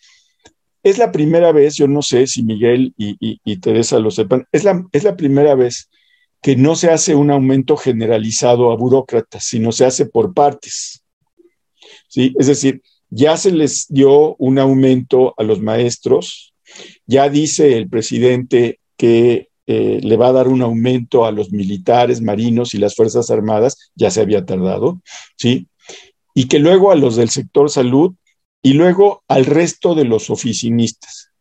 Es 0.85 0.99
la 0.99 1.11
primera 1.11 1.51
vez, 1.51 1.74
yo 1.74 1.89
no 1.89 2.01
sé 2.01 2.29
si 2.29 2.45
Miguel 2.45 2.95
y, 2.97 3.57
Teresa 3.57 3.99
lo 3.99 4.12
sepan, 4.12 4.47
es 4.53 4.62
la, 4.62 4.87
es 4.93 5.03
la 5.03 5.16
primera 5.16 5.57
vez 5.57 5.91
que 6.41 6.55
no 6.55 6.77
se 6.77 6.91
hace 6.91 7.16
un 7.16 7.33
aumento 7.33 7.77
generalizado 7.77 8.70
a 8.70 8.77
burócratas, 8.77 9.45
sino 9.45 9.72
se 9.72 9.85
hace 9.85 10.07
por 10.07 10.33
partes. 10.33 11.03
¿Sí? 12.17 12.35
Es 12.39 12.47
decir, 12.47 12.81
ya 13.11 13.37
se 13.37 13.53
les 13.53 13.87
dio 13.89 14.37
un 14.37 14.59
aumento 14.59 15.35
a 15.37 15.43
los 15.43 15.61
maestros, 15.61 16.55
ya 17.07 17.29
dice 17.29 17.77
el 17.77 17.91
presidente 17.91 18.81
que 18.97 19.51
eh, 19.67 20.01
le 20.03 20.17
va 20.17 20.29
a 20.29 20.33
dar 20.33 20.49
un 20.49 20.62
aumento 20.62 21.27
a 21.27 21.31
los 21.31 21.53
militares, 21.53 22.23
marinos 22.23 22.73
y 22.73 22.79
las 22.79 22.97
Fuerzas 22.97 23.31
Armadas, 23.31 23.91
ya 23.95 24.11
se 24.11 24.23
había 24.23 24.47
tardado, 24.47 25.03
¿sí? 25.37 25.69
Y 26.35 26.49
que 26.49 26.59
luego 26.59 26.91
a 26.91 26.95
los 26.95 27.17
del 27.17 27.29
sector 27.29 27.69
salud 27.69 28.14
y 28.62 28.73
luego 28.73 29.23
al 29.29 29.45
resto 29.45 29.95
de 29.95 30.05
los 30.05 30.31
oficinistas. 30.31 31.33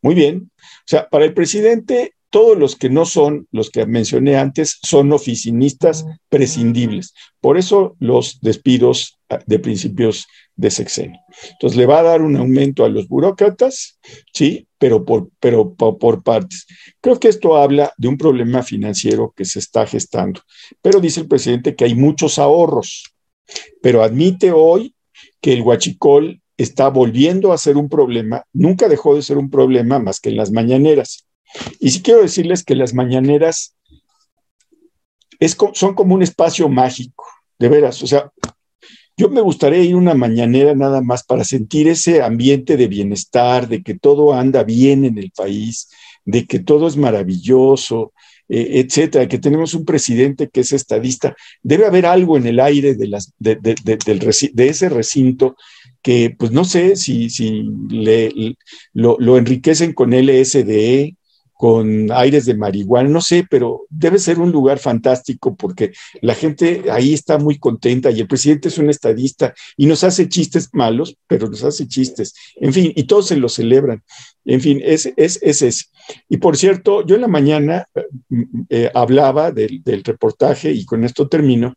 Muy 0.00 0.14
bien. 0.14 0.50
O 0.60 0.86
sea, 0.86 1.08
para 1.10 1.26
el 1.26 1.34
presidente 1.34 2.14
todos 2.34 2.58
los 2.58 2.74
que 2.74 2.90
no 2.90 3.06
son 3.06 3.46
los 3.52 3.70
que 3.70 3.86
mencioné 3.86 4.36
antes 4.36 4.80
son 4.82 5.12
oficinistas 5.12 6.04
prescindibles. 6.28 7.14
Por 7.40 7.56
eso 7.56 7.94
los 8.00 8.40
despidos 8.40 9.20
ah, 9.28 9.38
de 9.46 9.60
principios 9.60 10.26
de 10.56 10.72
sexenio. 10.72 11.20
Entonces 11.52 11.78
le 11.78 11.86
va 11.86 12.00
a 12.00 12.02
dar 12.02 12.22
un 12.22 12.34
aumento 12.34 12.84
a 12.84 12.88
los 12.88 13.06
burócratas, 13.06 14.00
sí, 14.32 14.66
pero 14.78 15.04
por, 15.04 15.30
pero 15.38 15.74
por, 15.74 16.24
partes. 16.24 16.66
Creo 17.00 17.20
que 17.20 17.28
esto 17.28 17.56
habla 17.56 17.92
de 17.98 18.08
un 18.08 18.18
problema 18.18 18.64
financiero 18.64 19.32
que 19.36 19.44
se 19.44 19.60
está 19.60 19.86
gestando. 19.86 20.40
Pero 20.82 20.98
dice 20.98 21.20
el 21.20 21.28
presidente 21.28 21.76
que 21.76 21.84
hay 21.84 21.94
muchos 21.94 22.40
ahorros, 22.40 23.14
pero 23.80 24.02
admite 24.02 24.50
hoy 24.50 24.96
que 25.40 25.52
el 25.52 25.62
huachicol 25.62 26.42
está 26.56 26.88
volviendo 26.88 27.52
a 27.52 27.58
ser 27.58 27.76
un 27.76 27.88
problema, 27.88 28.42
nunca 28.52 28.88
dejó 28.88 29.14
de 29.14 29.22
ser 29.22 29.38
un 29.38 29.50
problema 29.50 30.00
más 30.00 30.18
que 30.18 30.30
en 30.30 30.36
las 30.36 30.50
mañaneras. 30.50 31.28
Y 31.80 31.90
sí 31.90 32.02
quiero 32.02 32.22
decirles 32.22 32.64
que 32.64 32.74
las 32.74 32.94
mañaneras 32.94 33.74
son 35.74 35.94
como 35.94 36.14
un 36.14 36.22
espacio 36.22 36.68
mágico, 36.68 37.24
de 37.58 37.68
veras. 37.68 38.02
O 38.02 38.06
sea, 38.06 38.30
yo 39.16 39.28
me 39.28 39.40
gustaría 39.40 39.82
ir 39.82 39.94
una 39.94 40.14
mañanera 40.14 40.74
nada 40.74 41.00
más 41.00 41.24
para 41.24 41.44
sentir 41.44 41.88
ese 41.88 42.22
ambiente 42.22 42.76
de 42.76 42.88
bienestar, 42.88 43.68
de 43.68 43.82
que 43.82 43.94
todo 43.94 44.34
anda 44.34 44.64
bien 44.64 45.04
en 45.04 45.18
el 45.18 45.30
país, 45.30 45.88
de 46.24 46.46
que 46.46 46.58
todo 46.58 46.88
es 46.88 46.96
maravilloso, 46.96 48.12
eh, 48.48 48.84
etcétera, 48.84 49.28
que 49.28 49.38
tenemos 49.38 49.74
un 49.74 49.84
presidente 49.84 50.48
que 50.48 50.60
es 50.60 50.72
estadista. 50.72 51.36
Debe 51.62 51.86
haber 51.86 52.06
algo 52.06 52.36
en 52.36 52.46
el 52.46 52.58
aire 52.58 52.94
de, 52.94 53.06
las, 53.06 53.32
de, 53.38 53.56
de, 53.56 54.68
ese 54.68 54.88
recinto 54.88 55.56
que, 56.02 56.34
pues 56.36 56.50
no 56.50 56.64
sé 56.64 56.96
si, 56.96 57.30
si 57.30 57.64
lo, 58.92 59.16
lo 59.18 59.38
enriquecen 59.38 59.92
con 59.92 60.12
LSDE, 60.12 61.16
con 61.64 62.12
aires 62.12 62.44
de 62.44 62.52
marihuana, 62.52 63.08
no 63.08 63.22
sé, 63.22 63.46
pero 63.48 63.86
debe 63.88 64.18
ser 64.18 64.38
un 64.38 64.52
lugar 64.52 64.78
fantástico 64.78 65.56
porque 65.56 65.92
la 66.20 66.34
gente 66.34 66.84
ahí 66.92 67.14
está 67.14 67.38
muy 67.38 67.58
contenta 67.58 68.10
y 68.10 68.20
el 68.20 68.28
presidente 68.28 68.68
es 68.68 68.76
un 68.76 68.90
estadista 68.90 69.54
y 69.74 69.86
nos 69.86 70.04
hace 70.04 70.28
chistes 70.28 70.68
malos, 70.74 71.16
pero 71.26 71.48
nos 71.48 71.64
hace 71.64 71.88
chistes. 71.88 72.34
En 72.56 72.74
fin, 72.74 72.92
y 72.94 73.04
todos 73.04 73.28
se 73.28 73.38
lo 73.38 73.48
celebran. 73.48 74.02
En 74.44 74.60
fin, 74.60 74.78
es, 74.84 75.10
es, 75.16 75.38
ese. 75.40 75.70
Y 76.28 76.36
por 76.36 76.58
cierto, 76.58 77.02
yo 77.06 77.14
en 77.14 77.22
la 77.22 77.28
mañana 77.28 77.88
eh, 77.94 78.02
eh, 78.68 78.90
hablaba 78.92 79.50
del, 79.50 79.82
reportaje 80.04 80.70
y 80.70 80.84
con 80.84 81.02
esto 81.02 81.30
termino. 81.30 81.72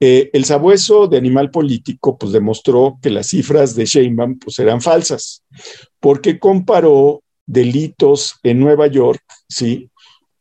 Eh, 0.00 0.30
el 0.32 0.46
sabueso 0.46 1.06
de 1.06 1.18
animal 1.18 1.50
político 1.50 2.16
pues 2.16 2.32
demostró 2.32 2.98
que 3.02 3.10
las 3.10 3.26
cifras 3.26 3.74
de 3.74 3.84
Sheinbaum 3.84 4.38
pues 4.38 4.58
eran 4.58 4.80
falsas, 4.80 5.44
porque 6.00 6.38
comparó 6.38 7.22
delitos 7.46 8.36
en 8.42 8.60
Nueva 8.60 8.86
York, 8.86 9.22
¿sí? 9.48 9.90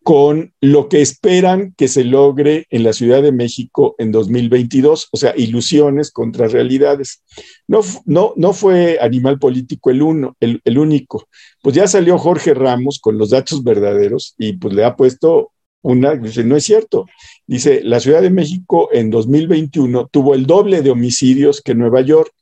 con 0.04 0.54
lo 0.62 0.90
que 0.90 1.02
esperan 1.02 1.74
que 1.78 1.88
se 1.88 2.04
logre 2.04 2.66
en 2.72 2.84
la 2.84 2.94
Ciudad 2.94 3.22
de 3.22 3.32
México 3.32 3.94
en 4.00 4.12
2022, 4.12 5.10
o 5.12 5.18
sea, 5.18 5.34
ilusiones 5.38 6.12
contra 6.12 6.48
realidades. 6.48 7.24
No, 7.68 7.82
no, 8.06 8.34
no 8.36 8.54
fue 8.54 8.98
Animal 9.00 9.38
Político 9.38 9.92
el, 9.92 10.02
uno, 10.02 10.36
el, 10.40 10.78
único. 10.78 11.28
Pues 11.62 11.76
ya 11.76 11.88
salió 11.88 12.18
Jorge 12.18 12.56
Ramos 12.56 13.00
con 13.00 13.18
los 13.20 13.30
datos 13.30 13.64
verdaderos 13.64 14.34
y 14.40 14.54
pues 14.54 14.74
le 14.74 14.86
ha 14.86 14.96
puesto 14.96 15.52
una, 15.84 16.16
dice, 16.16 16.44
no 16.44 16.56
es 16.56 16.64
cierto. 16.64 17.06
Dice, 17.46 17.82
la 17.84 18.00
Ciudad 18.00 18.24
de 18.24 18.32
México 18.32 18.90
en 18.92 19.12
2021 19.12 20.10
tuvo 20.12 20.34
el 20.34 20.48
doble 20.48 20.82
de 20.82 20.90
homicidios 20.90 21.62
que 21.62 21.76
Nueva 21.76 22.02
York 22.02 22.34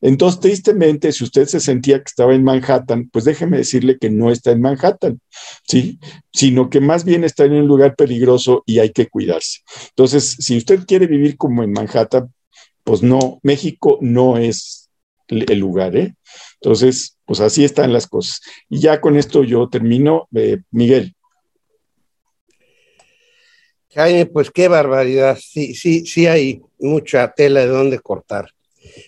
entonces, 0.00 0.40
tristemente, 0.40 1.12
si 1.12 1.24
usted 1.24 1.46
se 1.46 1.60
sentía 1.60 1.98
que 1.98 2.08
estaba 2.08 2.34
en 2.34 2.44
Manhattan, 2.44 3.08
pues 3.10 3.24
déjeme 3.24 3.58
decirle 3.58 3.98
que 3.98 4.10
no 4.10 4.30
está 4.30 4.52
en 4.52 4.60
Manhattan, 4.60 5.20
¿sí? 5.66 5.98
Sino 6.32 6.70
que 6.70 6.80
más 6.80 7.04
bien 7.04 7.24
está 7.24 7.44
en 7.44 7.52
un 7.52 7.66
lugar 7.66 7.96
peligroso 7.96 8.62
y 8.66 8.78
hay 8.78 8.90
que 8.90 9.08
cuidarse. 9.08 9.60
Entonces, 9.90 10.36
si 10.38 10.56
usted 10.56 10.86
quiere 10.86 11.06
vivir 11.06 11.36
como 11.36 11.62
en 11.62 11.72
Manhattan, 11.72 12.32
pues 12.84 13.02
no, 13.02 13.40
México 13.42 13.98
no 14.00 14.38
es 14.38 14.88
el 15.28 15.58
lugar, 15.58 15.96
¿eh? 15.96 16.14
Entonces, 16.60 17.16
pues 17.24 17.40
así 17.40 17.64
están 17.64 17.92
las 17.92 18.06
cosas. 18.06 18.40
Y 18.68 18.80
ya 18.80 19.00
con 19.00 19.16
esto 19.16 19.44
yo 19.44 19.68
termino. 19.68 20.28
Eh, 20.34 20.62
Miguel. 20.70 21.14
Jaime, 23.90 24.26
pues 24.26 24.50
qué 24.50 24.68
barbaridad. 24.68 25.38
Sí, 25.40 25.74
sí, 25.74 26.06
sí 26.06 26.26
hay 26.26 26.62
mucha 26.78 27.32
tela 27.32 27.60
de 27.60 27.66
dónde 27.66 27.98
cortar. 27.98 28.50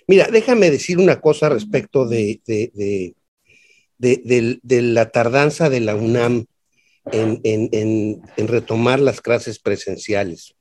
Mira, 0.07 0.28
déjame 0.30 0.70
decir 0.70 0.99
una 0.99 1.20
cosa 1.20 1.49
respecto 1.49 2.07
de, 2.07 2.41
de, 3.99 4.82
la 4.82 5.11
tardanza 5.11 5.68
de 5.70 5.80
la 5.80 5.95
UNAM 5.95 6.47
en, 7.12 8.22
retomar 8.36 9.01
las 9.01 9.20
clases 9.20 9.59
presenciales. 9.59 10.55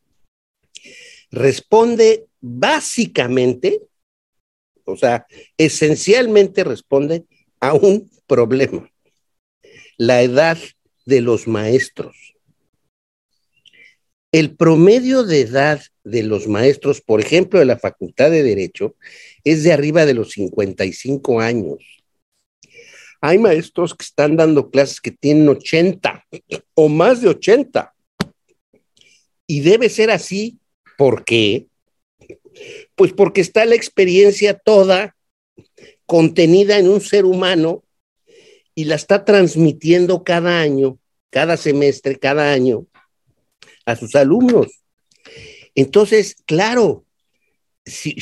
Responde 1.31 2.25
básicamente, 2.41 3.81
o 4.85 4.95
sea, 4.97 5.27
esencialmente 5.57 6.63
responde 6.63 7.25
a 7.59 7.73
un 7.73 8.09
problema, 8.27 8.91
la 9.97 10.21
edad 10.21 10.57
de 11.05 11.21
los 11.21 11.47
maestros. 11.47 12.15
El 14.31 14.55
promedio 14.55 15.23
de 15.23 15.41
edad 15.41 15.81
de 16.03 16.21
los 16.21 16.47
maestros, 16.47 17.01
por 17.01 17.19
ejemplo, 17.19 17.57
de 17.59 17.65
la 17.65 17.79
Facultad 17.79 18.29
de 18.29 18.43
Derecho, 18.43 18.95
es 19.43 19.63
de 19.63 19.73
arriba 19.73 20.05
de 20.05 20.13
los 20.13 20.31
55 20.33 21.41
años. 21.41 21.79
Hay 23.21 23.39
maestros 23.39 23.95
que 23.95 24.03
están 24.03 24.35
dando 24.35 24.69
clases 24.69 25.01
que 25.01 25.11
tienen 25.11 25.49
80 25.49 26.25
o 26.75 26.89
más 26.89 27.21
de 27.21 27.29
80. 27.29 27.93
Y 29.47 29.61
debe 29.61 29.89
ser 29.89 30.11
así. 30.11 30.59
¿Por 30.95 31.25
qué? 31.25 31.65
Pues 32.95 33.13
porque 33.13 33.41
está 33.41 33.65
la 33.65 33.75
experiencia 33.75 34.53
toda 34.53 35.15
contenida 36.05 36.77
en 36.77 36.87
un 36.87 37.01
ser 37.01 37.25
humano 37.25 37.83
y 38.75 38.85
la 38.85 38.95
está 38.95 39.25
transmitiendo 39.25 40.23
cada 40.23 40.61
año, 40.61 40.99
cada 41.31 41.57
semestre, 41.57 42.19
cada 42.19 42.51
año 42.51 42.85
a 43.89 43.95
sus 43.95 44.15
alumnos. 44.15 44.67
Entonces, 45.75 46.35
claro, 46.45 47.05
si, 47.85 48.15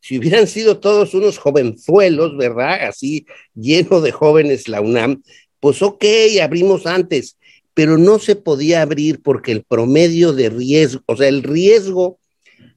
si, 0.00 0.18
hubieran 0.18 0.46
sido 0.46 0.80
todos 0.80 1.14
unos 1.14 1.38
jovenzuelos, 1.38 2.36
¿verdad? 2.36 2.86
Así 2.88 3.26
lleno 3.54 4.00
de 4.00 4.12
jóvenes 4.12 4.68
la 4.68 4.80
UNAM, 4.80 5.22
pues 5.60 5.82
ok, 5.82 6.04
abrimos 6.42 6.86
antes, 6.86 7.38
pero 7.74 7.98
no 7.98 8.18
se 8.18 8.36
podía 8.36 8.82
abrir 8.82 9.22
porque 9.22 9.52
el 9.52 9.64
promedio 9.64 10.32
de 10.32 10.50
riesgo, 10.50 11.02
o 11.06 11.16
sea, 11.16 11.28
el 11.28 11.42
riesgo 11.42 12.18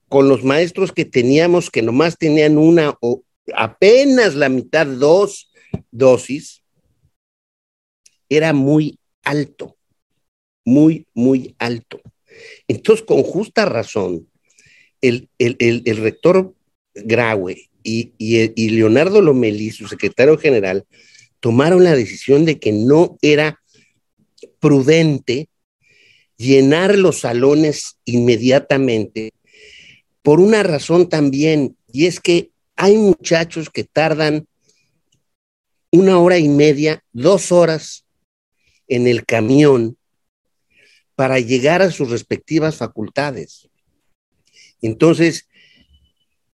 con 0.10 0.30
los 0.30 0.44
maestros 0.44 0.92
que 0.92 1.06
teníamos, 1.06 1.70
que 1.70 1.82
nomás 1.82 2.18
tenían 2.18 2.58
una 2.58 2.96
o 3.02 3.24
apenas 3.54 4.36
la 4.36 4.50
mitad, 4.50 4.88
dos 4.88 5.52
dosis, 5.92 6.64
era 8.30 8.54
muy 8.54 9.00
alto, 9.24 9.78
muy, 10.66 11.08
muy 11.14 11.56
alto. 11.60 12.02
Entonces, 12.68 13.06
con 13.06 13.24
justa 13.24 13.66
razón, 13.66 14.28
el, 15.02 15.30
rector 15.98 16.54
Graue 16.94 17.70
y, 17.84 18.14
y, 18.18 18.70
Leonardo 18.70 19.22
Lomelí, 19.22 19.72
su 19.72 19.88
secretario 19.88 20.38
general, 20.38 20.86
tomaron 21.40 21.84
la 21.84 21.96
decisión 21.96 22.46
de 22.46 22.60
que 22.60 22.72
no 22.72 23.18
era 23.22 23.62
prudente 24.60 25.50
llenar 26.38 26.98
los 26.98 27.20
salones 27.20 27.98
inmediatamente 28.06 29.32
por 30.22 30.40
una 30.42 30.62
razón 30.62 31.08
también, 31.08 31.78
y 31.90 32.06
es 32.06 32.20
que 32.20 32.52
hay 32.76 32.98
muchachos 32.98 33.70
que 33.70 33.86
tardan 33.86 34.46
una 35.90 36.20
hora 36.20 36.38
y 36.38 36.50
media, 36.50 37.02
dos 37.14 37.52
horas 37.52 38.06
en 38.90 39.08
el 39.08 39.26
camión 39.26 39.97
para 41.18 41.40
llegar 41.40 41.82
a 41.82 41.90
sus 41.90 42.12
respectivas 42.12 42.76
facultades. 42.76 43.68
Entonces, 44.84 45.50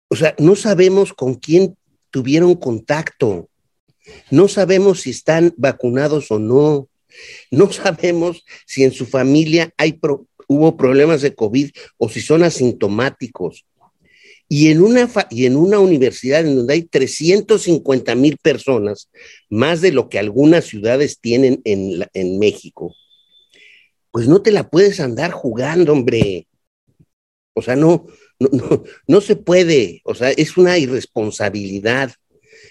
o 0.08 0.16
sea, 0.16 0.36
no 0.40 0.56
sabemos 0.56 1.12
con 1.12 1.36
quién 1.36 1.76
tuvieron 2.12 2.56
contacto, 2.56 3.50
no 4.32 4.48
sabemos 4.48 5.02
si 5.02 5.10
están 5.10 5.54
vacunados 5.58 6.32
o 6.32 6.40
no, 6.40 6.88
no 7.52 7.72
sabemos 7.74 8.46
si 8.66 8.86
en 8.86 8.94
su 8.94 9.06
familia 9.06 9.74
hay 9.76 10.00
hubo 10.48 10.78
problemas 10.78 11.22
de 11.22 11.36
COVID 11.36 11.70
o 11.98 12.08
si 12.08 12.22
son 12.22 12.42
asintomáticos. 12.42 13.66
Y 14.48 14.70
en, 14.70 14.82
una 14.82 15.10
y 15.30 15.46
en 15.46 15.58
una 15.58 15.80
universidad 15.80 16.46
en 16.46 16.56
donde 16.56 16.76
hay 16.76 16.84
350 16.84 18.16
mil 18.16 18.38
personas, 18.38 19.10
más 19.50 19.82
de 19.82 19.92
lo 19.92 20.08
que 20.08 20.20
algunas 20.20 20.64
ciudades 20.64 21.20
tienen 21.20 21.60
en, 21.66 22.06
en 22.14 22.40
México, 22.40 22.96
pues 24.14 24.28
no 24.28 24.44
te 24.44 24.52
la 24.52 24.70
puedes 24.70 25.00
andar 25.00 25.32
jugando, 25.32 25.92
hombre. 25.92 26.48
O 27.56 27.64
sea, 27.64 27.76
no, 27.76 28.06
no, 28.40 28.84
no, 29.08 29.22
se 29.22 29.36
puede, 29.36 30.02
o 30.06 30.14
sea, 30.14 30.30
es 30.30 30.56
una 30.56 30.78
irresponsabilidad. 30.78 32.14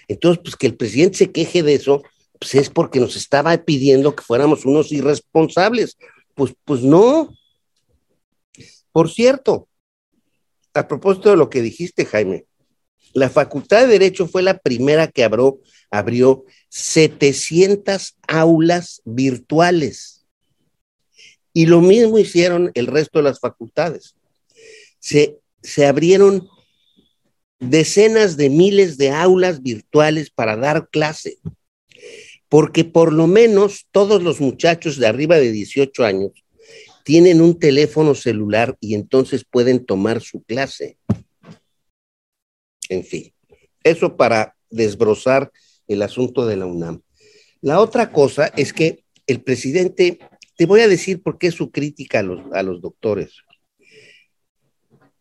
Entonces, 0.07 0.41
pues 0.41 0.55
que 0.55 0.67
el 0.67 0.77
presidente 0.77 1.17
se 1.17 1.31
queje 1.33 1.61
de 1.61 1.73
eso, 1.73 2.01
pues 2.39 2.55
es 2.55 2.69
porque 2.69 3.01
nos 3.01 3.17
estaba 3.17 3.57
pidiendo 3.57 4.15
que 4.15 4.23
fuéramos 4.23 4.63
unos 4.63 4.93
irresponsables. 4.93 5.97
Pues, 6.33 6.53
pues 6.63 6.81
no. 6.81 7.35
Por 8.93 9.11
cierto, 9.11 9.67
a 10.73 10.87
propósito 10.87 11.29
de 11.29 11.35
lo 11.35 11.49
que 11.49 11.61
dijiste, 11.61 12.05
Jaime, 12.05 12.45
la 13.11 13.29
Facultad 13.29 13.81
de 13.81 13.87
Derecho 13.87 14.29
fue 14.29 14.43
la 14.43 14.59
primera 14.59 15.09
que 15.09 15.25
abrió, 15.25 15.59
abrió 15.91 16.45
700 16.69 18.15
aulas 18.29 19.01
virtuales. 19.03 20.12
Y 21.53 21.67
lo 21.67 21.81
mismo 21.81 22.17
hicieron 22.17 22.71
el 22.73 22.87
resto 22.87 23.19
de 23.19 23.23
las 23.23 23.39
facultades 23.39 24.15
se, 25.03 25.85
abrieron 25.85 26.47
decenas 27.59 28.37
de 28.37 28.49
miles 28.49 28.97
de 28.97 29.11
aulas 29.11 29.61
virtuales 29.61 30.29
para 30.29 30.55
dar 30.55 30.87
clase, 30.89 31.39
porque 32.47 32.85
por 32.85 33.11
lo 33.11 33.27
menos 33.27 33.87
todos 33.91 34.23
los 34.23 34.39
muchachos 34.39 34.97
de 34.97 35.07
arriba 35.07 35.37
de 35.37 35.51
18 35.51 36.05
años 36.05 36.31
tienen 37.03 37.41
un 37.41 37.59
teléfono 37.59 38.15
celular 38.15 38.77
y 38.79 38.95
entonces 38.95 39.43
pueden 39.43 39.85
tomar 39.85 40.21
su 40.21 40.41
clase. 40.43 40.97
En 42.87 43.03
fin, 43.03 43.33
eso 43.83 44.15
para 44.15 44.55
desbrozar 44.69 45.51
el 45.87 46.01
asunto 46.01 46.45
de 46.45 46.55
la 46.55 46.65
UNAM. 46.65 47.01
La 47.59 47.81
otra 47.81 48.13
cosa 48.13 48.47
es 48.55 48.71
que 48.71 49.03
el 49.27 49.41
presidente, 49.41 50.19
te 50.55 50.65
voy 50.65 50.81
a 50.81 50.87
decir 50.87 51.21
por 51.21 51.37
qué 51.37 51.51
su 51.51 51.71
crítica 51.71 52.19
a 52.19 52.23
los, 52.23 52.41
a 52.53 52.63
los 52.63 52.81
doctores. 52.81 53.33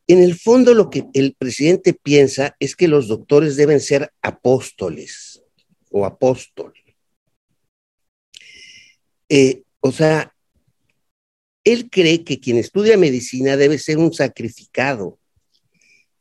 En 0.06 0.18
el 0.22 0.38
fondo 0.38 0.74
lo 0.74 0.90
que 0.90 1.06
el 1.14 1.34
presidente 1.34 1.94
piensa 1.94 2.56
es 2.58 2.76
que 2.76 2.88
los 2.88 3.08
doctores 3.08 3.56
deben 3.56 3.80
ser 3.80 4.12
apóstoles 4.20 5.42
o 5.90 6.04
apóstol. 6.04 6.74
Eh, 9.28 9.62
o 9.80 9.92
sea, 9.92 10.34
él 11.64 11.88
cree 11.88 12.24
que 12.24 12.40
quien 12.40 12.58
estudia 12.58 12.98
medicina 12.98 13.56
debe 13.56 13.78
ser 13.78 13.98
un 13.98 14.12
sacrificado. 14.12 15.18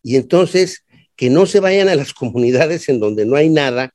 Y 0.03 0.15
entonces, 0.15 0.85
que 1.15 1.29
no 1.29 1.45
se 1.45 1.59
vayan 1.59 1.89
a 1.89 1.95
las 1.95 2.13
comunidades 2.13 2.87
en 2.87 2.99
donde 2.99 3.25
no 3.25 3.35
hay 3.35 3.49
nada, 3.49 3.93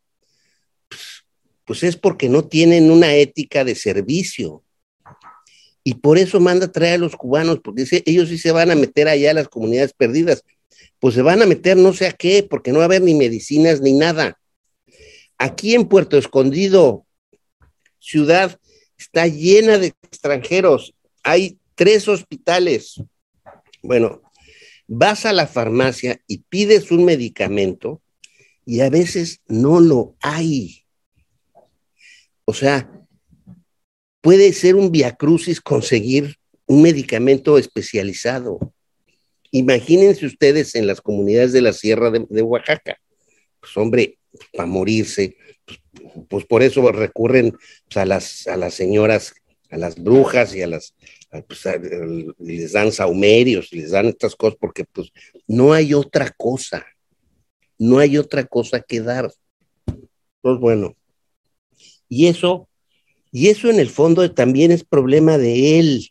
pues, 0.89 1.25
pues 1.65 1.83
es 1.85 1.97
porque 1.97 2.29
no 2.29 2.47
tienen 2.47 2.91
una 2.91 3.15
ética 3.15 3.65
de 3.65 3.75
servicio 3.75 4.63
y 5.87 5.95
por 5.95 6.19
eso 6.19 6.41
manda 6.41 6.67
a 6.67 6.73
traer 6.73 6.95
a 6.95 6.99
los 6.99 7.15
cubanos, 7.15 7.61
porque 7.61 7.87
ellos 8.07 8.29
sí 8.29 8.39
se 8.39 8.51
van 8.51 8.73
a 8.73 8.75
meter 8.75 9.07
allá 9.07 9.31
a 9.31 9.35
las 9.35 9.47
comunidades 9.47 9.93
perdidas. 9.93 10.43
Pues 10.99 11.15
se 11.15 11.23
van 11.23 11.43
a 11.43 11.47
meter 11.47 11.77
no 11.77 11.93
sé 11.93 12.09
a 12.09 12.13
qué, 12.13 12.43
porque 12.43 12.73
no 12.73 12.79
va 12.79 12.83
a 12.83 12.87
haber 12.87 13.03
ni 13.03 13.15
medicinas 13.15 13.81
ni 13.81 13.93
nada. 13.93 14.37
Aquí 15.39 15.77
en 15.77 15.87
Puerto 15.87 16.19
Escondido, 16.19 17.07
ciudad, 18.01 18.59
está 18.99 19.29
llena 19.29 19.79
de 19.79 19.95
extranjeros. 20.03 20.93
Hay 21.23 21.57
tres 21.77 22.09
hospitales. 22.09 23.01
Bueno, 23.81 24.23
vas 24.89 25.25
a 25.25 25.33
la 25.33 25.47
farmacia 25.47 26.21
y 26.27 26.39
pides 26.39 26.91
un 26.91 27.05
medicamento 27.05 28.03
y 28.65 28.81
a 28.81 28.91
veces 28.91 29.41
no 29.47 29.79
lo 29.79 30.17
hay. 30.21 30.83
O 32.45 32.53
sea, 32.53 33.06
puede 34.27 34.53
ser 34.53 34.75
un 34.75 34.91
viacrucis 34.91 35.61
conseguir 35.61 36.35
un 36.67 36.83
medicamento 36.83 37.59
especializado. 37.59 38.75
Imagínense 39.53 40.27
ustedes 40.27 40.75
en 40.75 40.89
las 40.89 41.01
comunidades 41.01 41.53
de 41.53 41.63
la 41.63 41.73
Sierra 41.73 42.11
de, 42.11 42.43
Oaxaca. 42.43 42.99
Pues 43.61 43.77
hombre, 43.77 44.19
para 44.53 44.67
morirse, 44.67 45.37
pues, 45.65 45.79
pues, 46.29 46.45
por 46.45 46.65
eso 46.65 46.91
recurren 46.91 47.53
pues, 47.53 47.97
a, 47.99 48.05
las, 48.05 48.49
a 48.49 48.57
las 48.57 48.75
señoras, 48.75 49.33
a 49.71 49.77
las 49.77 49.95
brujas 49.95 50.57
y 50.57 50.63
a 50.63 50.67
las, 50.67 50.97
pues, 51.47 51.61
les 52.41 52.73
dan 52.73 52.91
saumerios, 52.91 53.71
les 53.71 53.93
dan 53.93 54.07
estas 54.07 54.35
cosas, 54.35 54.59
porque 54.61 54.85
pues 54.87 55.13
no 55.47 55.73
hay 55.73 55.95
otra 55.95 56.35
cosa, 56.37 56.85
no 57.79 58.01
hay 58.01 58.19
otra 58.19 58.45
cosa 58.45 58.81
que 58.81 59.01
dar. 59.03 59.33
Pues 60.41 60.59
bueno, 60.59 60.97
y 62.09 62.27
eso 62.27 62.66
y 63.37 63.51
eso 63.51 63.69
en 63.69 63.79
el 63.79 63.91
fondo 63.91 64.33
también 64.33 64.73
es 64.73 64.83
problema 64.83 65.37
de 65.37 65.79
él, 65.79 66.11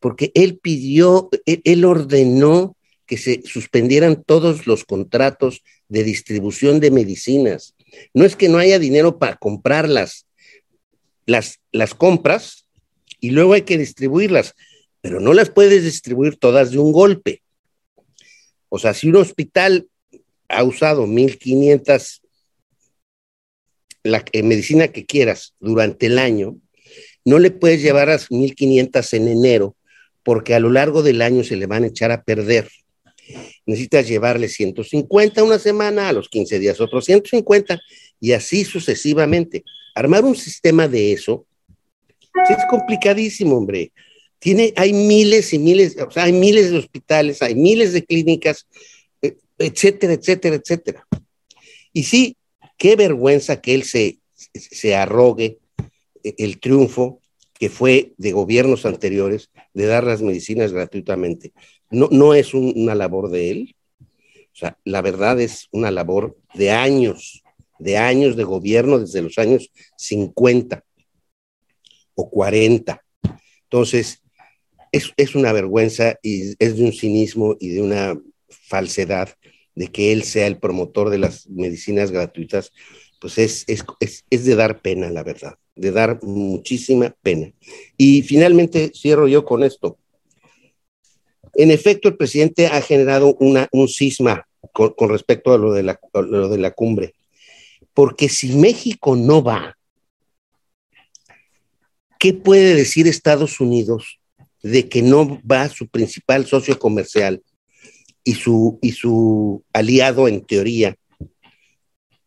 porque 0.00 0.32
él 0.34 0.58
pidió, 0.58 1.30
él, 1.46 1.84
ordenó 1.84 2.76
que 3.06 3.16
se 3.16 3.42
suspendieran 3.44 4.24
todos 4.24 4.66
los 4.66 4.84
contratos 4.84 5.62
de 5.88 6.02
distribución 6.02 6.80
de 6.80 6.90
medicinas. 6.90 7.76
No 8.14 8.24
es 8.24 8.34
que 8.34 8.48
no 8.48 8.58
haya 8.58 8.80
dinero 8.80 9.20
para 9.20 9.36
comprarlas, 9.36 10.26
las, 11.24 11.60
las 11.70 11.94
compras, 11.94 12.66
y 13.20 13.30
luego 13.30 13.52
hay 13.52 13.62
que 13.62 13.78
distribuirlas, 13.78 14.56
pero 15.02 15.20
no 15.20 15.32
las 15.34 15.50
puedes 15.50 15.84
distribuir 15.84 16.34
todas 16.34 16.72
de 16.72 16.80
un 16.80 16.90
golpe. 16.90 17.42
O 18.70 18.80
sea, 18.80 18.92
si 18.92 19.08
un 19.08 19.14
hospital 19.14 19.86
ha 20.48 20.64
usado 20.64 21.06
1500 21.06 22.21
la 24.02 24.24
medicina 24.42 24.88
que 24.88 25.06
quieras 25.06 25.54
durante 25.60 26.06
el 26.06 26.18
año, 26.18 26.56
no 27.24 27.38
le 27.38 27.50
puedes 27.50 27.82
llevar 27.82 28.10
a 28.10 28.18
1500 28.28 29.12
en 29.14 29.28
enero 29.28 29.76
porque 30.22 30.54
a 30.54 30.60
lo 30.60 30.70
largo 30.70 31.02
del 31.02 31.22
año 31.22 31.44
se 31.44 31.56
le 31.56 31.66
van 31.66 31.84
a 31.84 31.88
echar 31.88 32.10
a 32.12 32.22
perder. 32.22 32.68
Necesitas 33.66 34.08
llevarle 34.08 34.48
150 34.48 35.42
una 35.42 35.58
semana, 35.58 36.08
a 36.08 36.12
los 36.12 36.28
15 36.28 36.58
días 36.58 36.80
otros 36.80 37.04
150 37.04 37.80
y 38.20 38.32
así 38.32 38.64
sucesivamente. 38.64 39.64
Armar 39.94 40.24
un 40.24 40.36
sistema 40.36 40.88
de 40.88 41.12
eso 41.12 41.46
es 42.48 42.56
complicadísimo, 42.70 43.56
hombre. 43.56 43.92
Tiene, 44.38 44.72
hay 44.76 44.92
miles 44.92 45.52
y 45.52 45.58
miles, 45.58 45.96
o 45.98 46.10
sea, 46.10 46.24
hay 46.24 46.32
miles 46.32 46.70
de 46.70 46.78
hospitales, 46.78 47.42
hay 47.42 47.54
miles 47.54 47.92
de 47.92 48.04
clínicas, 48.04 48.66
eh, 49.20 49.36
etcétera, 49.58 50.14
etcétera, 50.14 50.56
etcétera. 50.56 51.06
Y 51.92 52.02
sí, 52.04 52.36
qué 52.82 52.96
vergüenza 52.96 53.60
que 53.60 53.76
él 53.76 53.84
se, 53.84 54.18
se 54.54 54.96
arrogue 54.96 55.60
el 56.24 56.58
triunfo 56.58 57.20
que 57.54 57.68
fue 57.70 58.12
de 58.16 58.32
gobiernos 58.32 58.86
anteriores 58.86 59.50
de 59.72 59.86
dar 59.86 60.02
las 60.02 60.20
medicinas 60.20 60.72
gratuitamente. 60.72 61.52
No, 61.92 62.08
no 62.10 62.34
es 62.34 62.54
una 62.54 62.96
labor 62.96 63.30
de 63.30 63.52
él. 63.52 63.76
O 64.00 64.56
sea, 64.56 64.76
la 64.84 65.00
verdad 65.00 65.40
es 65.40 65.68
una 65.70 65.92
labor 65.92 66.36
de 66.54 66.72
años, 66.72 67.44
de 67.78 67.98
años 67.98 68.34
de 68.34 68.42
gobierno 68.42 68.98
desde 68.98 69.22
los 69.22 69.38
años 69.38 69.70
50 69.96 70.84
o 72.16 72.30
40. 72.30 73.00
Entonces, 73.62 74.24
es, 74.90 75.12
es 75.16 75.36
una 75.36 75.52
vergüenza 75.52 76.18
y 76.20 76.56
es 76.58 76.78
de 76.78 76.82
un 76.82 76.92
cinismo 76.92 77.56
y 77.60 77.68
de 77.68 77.80
una 77.80 78.20
falsedad 78.48 79.28
de 79.74 79.88
que 79.88 80.12
él 80.12 80.22
sea 80.22 80.46
el 80.46 80.58
promotor 80.58 81.10
de 81.10 81.18
las 81.18 81.48
medicinas 81.48 82.10
gratuitas, 82.10 82.72
pues 83.20 83.38
es, 83.38 83.64
es, 83.68 83.84
es, 84.30 84.44
de 84.44 84.54
dar 84.56 84.80
pena, 84.80 85.08
la 85.10 85.22
verdad, 85.22 85.56
de 85.76 85.92
dar 85.92 86.22
muchísima 86.22 87.14
pena. 87.22 87.52
Y 87.96 88.22
finalmente 88.22 88.90
cierro 88.94 89.28
yo 89.28 89.44
con 89.44 89.62
esto. 89.62 89.98
En 91.54 91.70
efecto, 91.70 92.08
el 92.08 92.16
presidente 92.16 92.66
ha 92.66 92.80
generado 92.80 93.36
una, 93.38 93.68
un 93.72 93.88
cisma 93.88 94.46
con, 94.72 95.08
respecto 95.08 95.52
a 95.52 95.58
lo, 95.58 95.72
de 95.72 95.82
la, 95.82 96.00
a 96.12 96.20
lo 96.20 96.48
de 96.48 96.58
la 96.58 96.72
cumbre, 96.72 97.14
porque 97.94 98.28
si 98.28 98.56
México 98.56 99.16
no 99.16 99.42
va, 99.42 99.76
¿qué 102.18 102.32
puede 102.32 102.74
decir 102.74 103.06
Estados 103.06 103.60
Unidos 103.60 104.18
de 104.62 104.88
que 104.88 105.02
no 105.02 105.40
va 105.48 105.68
su 105.68 105.88
principal 105.88 106.46
socio 106.46 106.78
comercial 106.78 107.42
y 108.24 108.34
su, 108.34 108.78
y 108.82 108.92
su 108.92 109.64
aliado 109.72 110.28
en 110.28 110.44
teoría? 110.44 110.94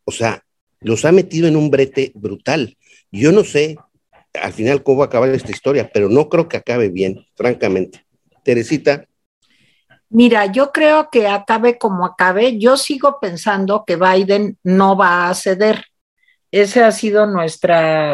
O 0.03 0.11
sea, 0.11 0.43
los 0.79 1.05
ha 1.05 1.11
metido 1.11 1.47
en 1.47 1.55
un 1.55 1.71
brete 1.71 2.11
brutal. 2.15 2.77
Yo 3.11 3.31
no 3.31 3.43
sé 3.43 3.77
al 4.41 4.53
final 4.53 4.83
cómo 4.83 4.99
va 4.99 5.05
a 5.05 5.07
acabar 5.07 5.29
esta 5.29 5.51
historia, 5.51 5.89
pero 5.93 6.09
no 6.09 6.29
creo 6.29 6.47
que 6.47 6.57
acabe 6.57 6.89
bien, 6.89 7.25
francamente. 7.35 8.05
Teresita. 8.43 9.05
Mira, 10.09 10.45
yo 10.45 10.71
creo 10.71 11.09
que 11.11 11.27
acabe 11.27 11.77
como 11.77 12.05
acabe. 12.05 12.57
Yo 12.59 12.77
sigo 12.77 13.19
pensando 13.19 13.83
que 13.85 13.95
Biden 13.95 14.57
no 14.63 14.95
va 14.95 15.29
a 15.29 15.33
ceder. 15.33 15.85
Esa 16.51 16.87
ha 16.87 16.91
sido 16.91 17.25
nuestra 17.25 18.13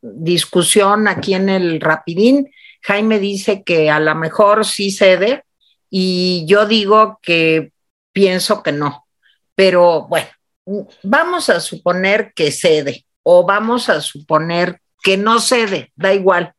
discusión 0.00 1.08
aquí 1.08 1.34
en 1.34 1.48
el 1.48 1.80
Rapidín. 1.80 2.50
Jaime 2.82 3.18
dice 3.18 3.62
que 3.64 3.90
a 3.90 3.98
lo 4.00 4.14
mejor 4.14 4.64
sí 4.64 4.90
cede 4.90 5.44
y 5.90 6.46
yo 6.46 6.66
digo 6.66 7.18
que 7.20 7.72
pienso 8.12 8.62
que 8.62 8.72
no. 8.72 9.06
Pero 9.54 10.06
bueno, 10.08 10.28
vamos 11.02 11.50
a 11.50 11.60
suponer 11.60 12.32
que 12.34 12.52
cede 12.52 13.04
o 13.22 13.44
vamos 13.44 13.88
a 13.88 14.00
suponer 14.00 14.80
que 15.02 15.16
no 15.16 15.40
cede, 15.40 15.92
da 15.96 16.14
igual. 16.14 16.54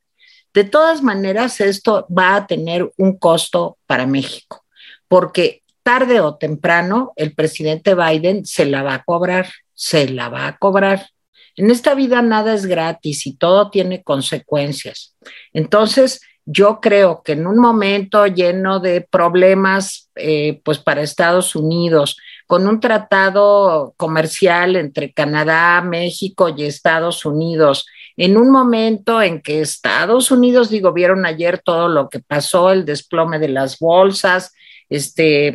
De 0.54 0.66
todas 0.66 1.02
maneras, 1.02 1.62
esto 1.62 2.06
va 2.16 2.36
a 2.36 2.48
tener 2.48 2.92
un 2.98 3.18
costo 3.18 3.78
para 3.88 4.06
México, 4.06 4.66
porque 5.08 5.62
tarde 5.84 6.20
o 6.20 6.36
temprano 6.36 7.14
el 7.16 7.34
presidente 7.34 7.96
Biden 7.96 8.46
se 8.46 8.66
la 8.66 8.84
va 8.84 8.96
a 8.96 9.04
cobrar, 9.04 9.50
se 9.74 10.10
la 10.10 10.30
va 10.30 10.48
a 10.48 10.58
cobrar. 10.58 11.10
En 11.56 11.72
esta 11.72 11.96
vida 11.96 12.22
nada 12.22 12.54
es 12.54 12.66
gratis 12.66 13.26
y 13.28 13.36
todo 13.36 13.70
tiene 13.70 14.04
consecuencias. 14.04 15.16
Entonces, 15.54 16.22
yo 16.46 16.80
creo 16.82 17.22
que 17.24 17.34
en 17.34 17.48
un 17.48 17.60
momento 17.60 18.26
lleno 18.26 18.80
de 18.80 19.02
problemas, 19.02 20.10
eh, 20.16 20.62
pues 20.64 20.80
para 20.80 21.02
Estados 21.02 21.56
Unidos, 21.56 22.18
con 22.48 22.68
un 22.68 22.80
tratado 22.80 23.94
comercial 23.98 24.76
entre 24.76 25.14
Canadá, 25.14 25.82
México 25.82 26.50
y 26.50 26.64
Estados 26.64 27.26
Unidos, 27.26 27.86
en 28.18 28.38
un 28.38 28.52
momento 28.52 29.22
en 29.22 29.42
que 29.42 29.62
Estados 29.62 30.32
Unidos, 30.32 30.70
digo, 30.70 30.92
vieron 30.92 31.26
ayer 31.26 31.62
todo 31.64 31.88
lo 31.88 32.10
que 32.10 32.20
pasó, 32.20 32.72
el 32.72 32.86
desplome 32.86 33.40
de 33.40 33.48
las 33.48 33.80
bolsas, 33.80 34.54
este, 34.90 35.54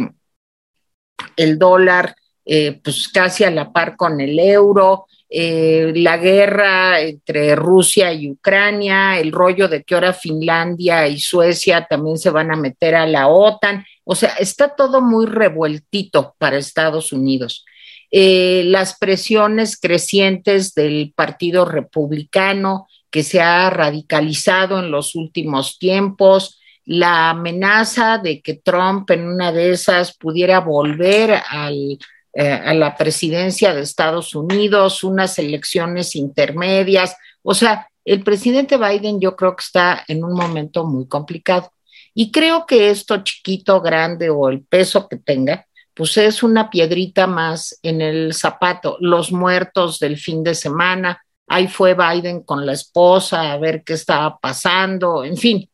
el 1.37 1.59
dólar, 1.59 2.15
eh, 2.45 2.81
pues 2.83 3.09
casi 3.09 3.45
a 3.45 3.51
la 3.51 3.73
par 3.73 3.97
con 3.97 4.21
el 4.21 4.39
euro, 4.39 5.07
eh, 5.29 5.93
la 5.97 6.19
guerra 6.19 7.01
entre 7.01 7.57
Rusia 7.57 8.13
y 8.13 8.31
Ucrania, 8.31 9.19
el 9.19 9.33
rollo 9.33 9.69
de 9.69 9.83
que 9.83 9.95
ahora 9.95 10.13
Finlandia 10.13 11.09
y 11.09 11.19
Suecia 11.19 11.87
también 11.89 12.17
se 12.17 12.31
van 12.31 12.53
a 12.53 12.57
meter 12.57 12.95
a 12.95 13.07
la 13.07 13.29
OTAN. 13.29 13.85
O 14.05 14.15
sea, 14.15 14.35
está 14.39 14.75
todo 14.77 15.01
muy 15.01 15.27
revueltito 15.27 16.35
para 16.39 16.59
Estados 16.59 17.13
Unidos. 17.13 17.65
Eh, 18.11 18.63
las 18.67 18.97
presiones 18.99 19.79
crecientes 19.81 20.75
del 20.75 21.13
Partido 21.15 21.65
Republicano 21.65 22.87
que 23.11 23.25
se 23.25 23.41
ha 23.41 23.69
radicalizado 23.71 24.79
en 24.79 24.91
los 24.91 25.15
últimos 25.17 25.79
tiempos, 25.79 26.61
la 26.85 27.31
amenaza 27.31 28.19
de 28.19 28.43
que 28.43 28.55
Trump 28.55 29.11
en 29.11 29.27
una 29.27 29.51
de 29.51 29.71
esas 29.71 30.17
pudiera 30.17 30.61
volver 30.61 31.43
al 31.49 31.99
eh, 32.39 32.53
a 32.53 32.75
la 32.75 32.95
presidencia 32.99 33.73
de 33.73 33.81
Estados 33.81 34.35
Unidos, 34.35 35.03
unas 35.03 35.39
elecciones 35.39 36.15
intermedias. 36.15 37.17
O 37.43 37.55
sea, 37.55 37.89
el 38.05 38.23
presidente 38.23 38.77
Biden 38.77 39.23
yo 39.23 39.35
creo 39.35 39.57
que 39.57 39.63
está 39.63 40.05
en 40.07 40.23
un 40.23 40.35
momento 40.35 40.85
muy 40.85 41.09
complicado. 41.09 41.73
Y 42.13 42.31
creo 42.31 42.67
que 42.67 42.91
esto 42.91 43.25
chiquito, 43.25 43.81
grande 43.81 44.29
o 44.29 44.51
el 44.51 44.63
peso 44.63 45.09
que 45.09 45.17
tenga, 45.17 45.67
pues 45.95 46.19
es 46.19 46.43
una 46.43 46.69
piedrita 46.69 47.27
más 47.27 47.79
en 47.83 48.03
el 48.03 48.35
zapato. 48.35 48.99
Los 49.01 49.33
muertos 49.33 49.99
del 49.99 50.19
fin 50.19 50.43
de 50.43 50.55
semana, 50.55 51.25
ahí 51.47 51.69
fue 51.69 51.95
Biden 51.95 52.43
con 52.43 52.67
la 52.67 52.75
esposa 52.75 53.51
a 53.51 53.57
ver 53.57 53.83
qué 53.83 53.95
estaba 53.95 54.37
pasando, 54.39 55.25
en 55.25 55.39
fin, 55.39 55.71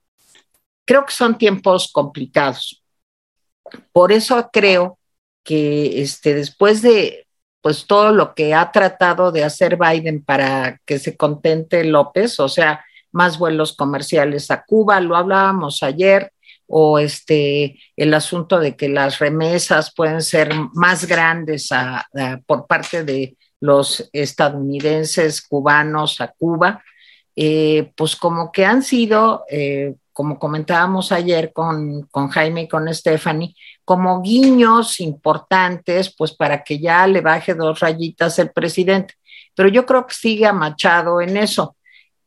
creo 0.84 1.04
que 1.04 1.12
son 1.12 1.36
tiempos 1.36 1.90
complicados. 1.90 2.84
Por 3.90 4.12
eso 4.12 4.48
creo 4.52 5.00
que 5.42 6.02
este, 6.02 6.34
después 6.34 6.82
de 6.82 7.26
pues 7.60 7.86
todo 7.86 8.12
lo 8.12 8.34
que 8.34 8.54
ha 8.54 8.72
tratado 8.72 9.30
de 9.30 9.44
hacer 9.44 9.76
Biden 9.76 10.24
para 10.24 10.80
que 10.84 10.98
se 10.98 11.16
contente 11.16 11.84
López, 11.84 12.40
o 12.40 12.48
sea, 12.48 12.84
más 13.12 13.38
vuelos 13.38 13.76
comerciales 13.76 14.50
a 14.50 14.64
Cuba, 14.64 15.00
lo 15.00 15.16
hablábamos 15.16 15.82
ayer, 15.84 16.32
o 16.66 16.98
este 16.98 17.78
el 17.96 18.14
asunto 18.14 18.58
de 18.58 18.76
que 18.76 18.88
las 18.88 19.18
remesas 19.18 19.92
pueden 19.94 20.22
ser 20.22 20.52
más 20.72 21.04
grandes 21.06 21.68
por 22.46 22.66
parte 22.66 23.04
de 23.04 23.36
los 23.60 24.08
estadounidenses 24.12 25.40
cubanos 25.40 26.20
a 26.20 26.28
Cuba, 26.36 26.82
eh, 27.36 27.92
pues 27.96 28.16
como 28.16 28.50
que 28.50 28.64
han 28.64 28.82
sido, 28.82 29.44
eh, 29.48 29.94
como 30.12 30.38
comentábamos 30.38 31.12
ayer 31.12 31.52
con, 31.52 32.02
con 32.10 32.28
Jaime 32.28 32.62
y 32.62 32.68
con 32.68 32.92
Stephanie, 32.92 33.54
como 33.84 34.20
guiños 34.22 35.00
importantes, 35.00 36.14
pues 36.16 36.32
para 36.32 36.62
que 36.62 36.78
ya 36.78 37.06
le 37.06 37.20
baje 37.20 37.54
dos 37.54 37.80
rayitas 37.80 38.38
el 38.38 38.50
presidente. 38.50 39.14
Pero 39.54 39.68
yo 39.68 39.86
creo 39.86 40.06
que 40.06 40.14
sigue 40.14 40.46
amachado 40.46 41.20
en 41.20 41.36
eso. 41.36 41.76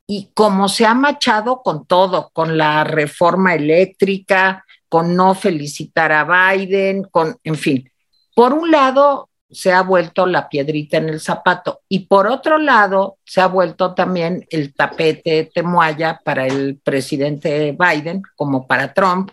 Y 0.07 0.31
como 0.33 0.69
se 0.69 0.85
ha 0.85 0.93
machado 0.93 1.61
con 1.63 1.85
todo, 1.85 2.29
con 2.33 2.57
la 2.57 2.83
reforma 2.83 3.55
eléctrica, 3.55 4.63
con 4.87 5.15
no 5.15 5.33
felicitar 5.33 6.11
a 6.11 6.53
Biden, 6.53 7.03
con, 7.03 7.37
en 7.43 7.55
fin, 7.55 7.91
por 8.35 8.53
un 8.53 8.69
lado 8.69 9.29
se 9.55 9.71
ha 9.71 9.81
vuelto 9.81 10.25
la 10.25 10.49
piedrita 10.49 10.97
en 10.97 11.09
el 11.09 11.21
zapato 11.21 11.81
y 11.87 11.99
por 12.07 12.27
otro 12.27 12.57
lado 12.57 13.17
se 13.23 13.39
ha 13.39 13.47
vuelto 13.47 13.93
también 13.93 14.45
el 14.49 14.73
tapete 14.73 15.49
temuaya 15.53 16.19
para 16.23 16.45
el 16.45 16.77
presidente 16.83 17.75
Biden 17.77 18.21
como 18.35 18.67
para 18.67 18.93
Trump 18.93 19.31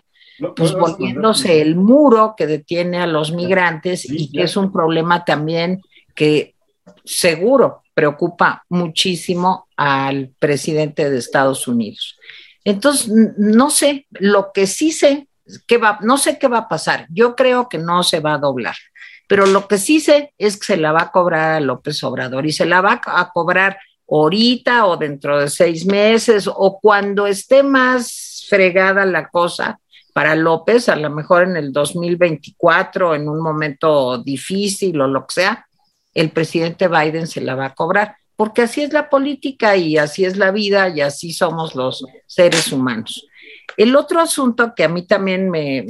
pues 0.55 0.73
volviéndose 0.73 1.61
el 1.61 1.75
muro 1.75 2.35
que 2.37 2.47
detiene 2.47 2.99
a 2.99 3.07
los 3.07 3.31
migrantes 3.31 4.09
y 4.09 4.31
que 4.31 4.43
es 4.43 4.57
un 4.57 4.71
problema 4.71 5.23
también 5.25 5.81
que 6.15 6.55
seguro 7.03 7.83
preocupa 7.93 8.63
muchísimo 8.69 9.67
al 9.77 10.31
presidente 10.39 11.09
de 11.09 11.19
Estados 11.19 11.67
Unidos. 11.67 12.17
Entonces, 12.63 13.11
no 13.37 13.69
sé, 13.69 14.07
lo 14.11 14.51
que 14.53 14.67
sí 14.67 14.91
sé, 14.91 15.27
que 15.67 15.77
va, 15.77 15.99
no 16.01 16.17
sé 16.17 16.39
qué 16.39 16.47
va 16.47 16.59
a 16.59 16.69
pasar. 16.69 17.07
Yo 17.09 17.35
creo 17.35 17.69
que 17.69 17.77
no 17.77 18.03
se 18.03 18.19
va 18.19 18.35
a 18.35 18.39
doblar, 18.39 18.75
pero 19.27 19.45
lo 19.45 19.67
que 19.67 19.77
sí 19.77 19.99
sé 19.99 20.33
es 20.37 20.57
que 20.57 20.65
se 20.65 20.77
la 20.77 20.91
va 20.91 21.03
a 21.03 21.11
cobrar 21.11 21.53
a 21.53 21.59
López 21.59 22.03
Obrador 22.03 22.45
y 22.45 22.51
se 22.51 22.65
la 22.65 22.81
va 22.81 23.01
a 23.05 23.31
cobrar 23.31 23.77
ahorita 24.09 24.85
o 24.85 24.97
dentro 24.97 25.39
de 25.39 25.49
seis 25.49 25.85
meses 25.85 26.47
o 26.47 26.79
cuando 26.81 27.25
esté 27.25 27.63
más 27.63 28.45
fregada 28.49 29.05
la 29.05 29.29
cosa 29.29 29.79
para 30.13 30.35
López, 30.35 30.89
a 30.89 30.95
lo 30.95 31.09
mejor 31.09 31.43
en 31.43 31.57
el 31.57 31.73
2024, 31.73 33.15
en 33.15 33.27
un 33.27 33.41
momento 33.41 34.19
difícil 34.19 35.01
o 35.01 35.07
lo 35.07 35.25
que 35.25 35.33
sea, 35.33 35.65
el 36.13 36.29
presidente 36.29 36.87
Biden 36.87 37.25
se 37.25 37.41
la 37.41 37.55
va 37.55 37.65
a 37.65 37.73
cobrar, 37.73 38.15
porque 38.35 38.61
así 38.61 38.83
es 38.83 38.93
la 38.93 39.09
política 39.09 39.75
y 39.75 39.97
así 39.97 40.23
es 40.23 40.37
la 40.37 40.51
vida 40.51 40.87
y 40.89 41.01
así 41.01 41.33
somos 41.33 41.73
los 41.73 42.05
seres 42.27 42.71
humanos. 42.71 43.25
El 43.75 43.95
otro 43.95 44.19
asunto 44.19 44.73
que 44.75 44.83
a 44.83 44.89
mí 44.89 45.03
también 45.03 45.49
me, 45.49 45.85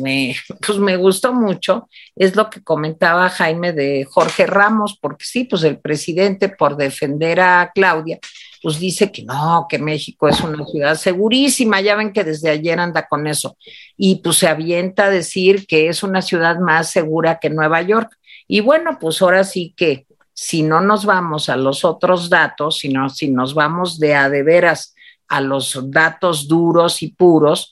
pues 0.66 0.78
me 0.80 0.96
gustó 0.96 1.34
mucho 1.34 1.90
es 2.16 2.36
lo 2.36 2.50
que 2.50 2.64
comentaba 2.64 3.30
Jaime 3.30 3.74
de 3.74 4.06
Jorge 4.10 4.46
Ramos, 4.46 4.98
porque 5.00 5.26
sí, 5.26 5.44
pues 5.44 5.64
el 5.64 5.80
presidente 5.80 6.50
por 6.50 6.78
defender 6.78 7.40
a 7.40 7.72
Claudia, 7.74 8.20
pues 8.62 8.80
dice 8.80 9.12
que 9.12 9.24
no, 9.24 9.66
que 9.70 9.80
México 9.80 10.28
es 10.30 10.40
una 10.42 10.66
ciudad 10.66 10.96
segurísima, 10.96 11.82
ya 11.82 11.96
ven 11.96 12.14
que 12.14 12.24
desde 12.24 12.50
ayer 12.50 12.80
anda 12.80 13.08
con 13.08 13.28
eso, 13.28 13.58
y 13.98 14.16
pues 14.16 14.38
se 14.38 14.48
avienta 14.48 15.06
a 15.06 15.10
decir 15.10 15.68
que 15.68 15.90
es 15.90 16.04
una 16.04 16.22
ciudad 16.22 16.60
más 16.60 16.90
segura 16.90 17.40
que 17.40 17.50
Nueva 17.50 17.82
York. 17.82 18.18
Y 18.48 18.62
bueno, 18.62 18.98
pues 19.00 19.22
ahora 19.22 19.44
sí 19.44 19.74
que 19.76 20.06
si 20.34 20.64
no 20.64 20.82
nos 20.82 21.06
vamos 21.06 21.50
a 21.50 21.56
los 21.56 21.86
otros 21.86 22.30
datos, 22.30 22.80
sino 22.80 23.10
si 23.10 23.30
nos 23.30 23.54
vamos 23.54 24.00
de 24.00 24.16
a 24.16 24.30
de 24.30 24.44
veras 24.44 24.96
a 25.28 25.42
los 25.42 25.80
datos 25.90 26.48
duros 26.48 27.02
y 27.02 27.10
puros, 27.10 27.72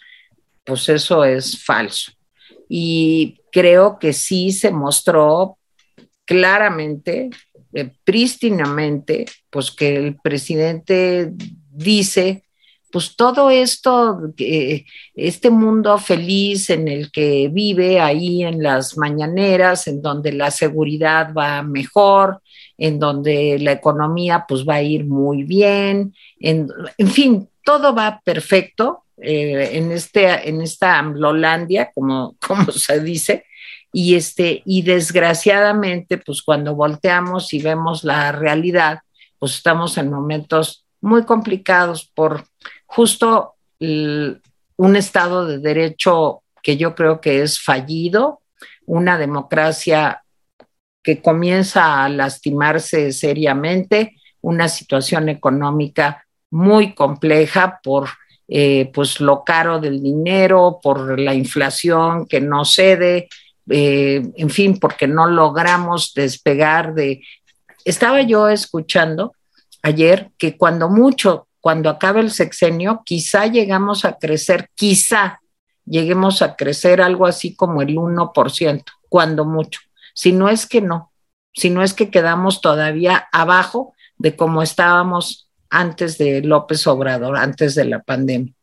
pues 0.64 0.90
eso 0.90 1.24
es 1.24 1.64
falso. 1.64 2.12
Y 2.70 3.40
creo 3.52 4.00
que 4.00 4.14
sí 4.14 4.52
se 4.52 4.72
mostró 4.72 5.58
claramente, 6.26 7.30
eh, 7.74 7.92
prístinamente, 8.04 9.26
pues 9.50 9.72
que 9.72 9.96
el 9.96 10.18
presidente 10.22 11.32
dice, 11.70 12.44
pues 12.92 13.16
todo 13.16 13.50
esto, 13.50 14.34
este 15.16 15.50
mundo 15.50 15.98
feliz 15.98 16.70
en 16.70 16.88
el 16.88 17.12
que 17.12 17.50
vive 17.52 18.00
ahí 18.00 18.44
en 18.44 18.62
las 18.62 18.98
mañaneras, 18.98 19.88
en 19.88 20.02
donde 20.02 20.34
la 20.34 20.52
seguridad 20.52 21.34
va 21.34 21.64
mejor, 21.64 22.42
en 22.82 22.98
donde 22.98 23.60
la 23.60 23.74
economía 23.74 24.46
pues 24.48 24.68
va 24.68 24.76
a 24.76 24.82
ir 24.82 25.06
muy 25.06 25.44
bien, 25.44 26.16
en, 26.40 26.68
en 26.98 27.08
fin, 27.08 27.48
todo 27.64 27.94
va 27.94 28.22
perfecto 28.26 29.04
eh, 29.18 29.70
en, 29.74 29.92
este, 29.92 30.50
en 30.50 30.62
esta 30.62 30.98
Amlolandia, 30.98 31.92
como, 31.94 32.36
como 32.48 32.72
se 32.72 33.00
dice, 33.00 33.46
y, 33.94 34.16
este, 34.16 34.64
y 34.66 34.82
desgraciadamente, 34.82 36.18
pues 36.18 36.42
cuando 36.42 36.74
volteamos 36.74 37.54
y 37.54 37.62
vemos 37.62 38.04
la 38.04 38.32
realidad, 38.32 39.02
pues 39.38 39.54
estamos 39.58 39.96
en 40.00 40.10
momentos 40.10 40.84
muy 41.02 41.24
complicados 41.24 42.10
por 42.16 42.46
justo 42.88 43.54
un 43.80 44.96
Estado 44.96 45.46
de 45.46 45.60
Derecho 45.60 46.42
que 46.64 46.78
yo 46.78 46.96
creo 46.96 47.22
que 47.22 47.44
es 47.44 47.62
fallido, 47.62 48.42
una 48.88 49.20
democracia 49.20 50.21
que 51.04 51.22
comienza 51.22 52.04
a 52.04 52.10
lastimarse 52.10 53.12
seriamente, 53.12 54.16
una 54.42 54.68
situación 54.68 55.30
económica 55.30 56.26
muy 56.50 56.94
compleja 56.94 57.80
por 57.84 58.10
eh, 58.48 58.92
pues 58.94 59.22
lo 59.22 59.44
caro 59.46 59.80
del 59.80 60.04
dinero, 60.04 60.80
por 60.84 61.18
la 61.18 61.34
inflación 61.34 62.26
que 62.26 62.42
no 62.42 62.66
cede, 62.66 63.30
eh, 63.70 64.22
en 64.36 64.50
fin, 64.50 64.78
porque 64.78 65.08
no 65.08 65.28
logramos 65.28 66.14
despegar 66.14 66.94
de... 66.94 67.22
Estaba 67.86 68.22
yo 68.22 68.50
escuchando 68.50 69.34
ayer 69.82 70.32
que 70.38 70.58
cuando 70.58 70.90
mucho, 70.90 71.48
cuando 71.62 71.90
acabe 71.90 72.20
el 72.20 72.32
sexenio, 72.32 73.04
quizá 73.06 73.48
llegamos 73.48 74.04
a 74.04 74.18
crecer, 74.18 74.70
quizá 74.76 75.40
lleguemos 75.86 76.42
a 76.42 76.56
crecer 76.56 77.02
algo 77.02 77.26
así 77.26 77.56
como 77.56 77.82
el 77.82 77.96
1%, 77.96 78.84
cuando 79.08 79.46
mucho. 79.46 79.80
Si 80.14 80.32
no 80.32 80.50
es 80.50 80.66
que 80.66 80.82
no, 80.82 81.12
si 81.54 81.70
no 81.70 81.84
es 81.84 81.94
que 81.94 82.10
quedamos 82.10 82.62
todavía 82.62 83.28
abajo 83.32 83.94
de 84.18 84.36
como 84.36 84.62
estábamos 84.62 85.50
antes 85.70 86.18
de 86.18 86.42
López 86.42 86.86
Obrador, 86.88 87.38
antes 87.38 87.76
de 87.76 87.86
la 87.86 88.02
pandemia. 88.04 88.54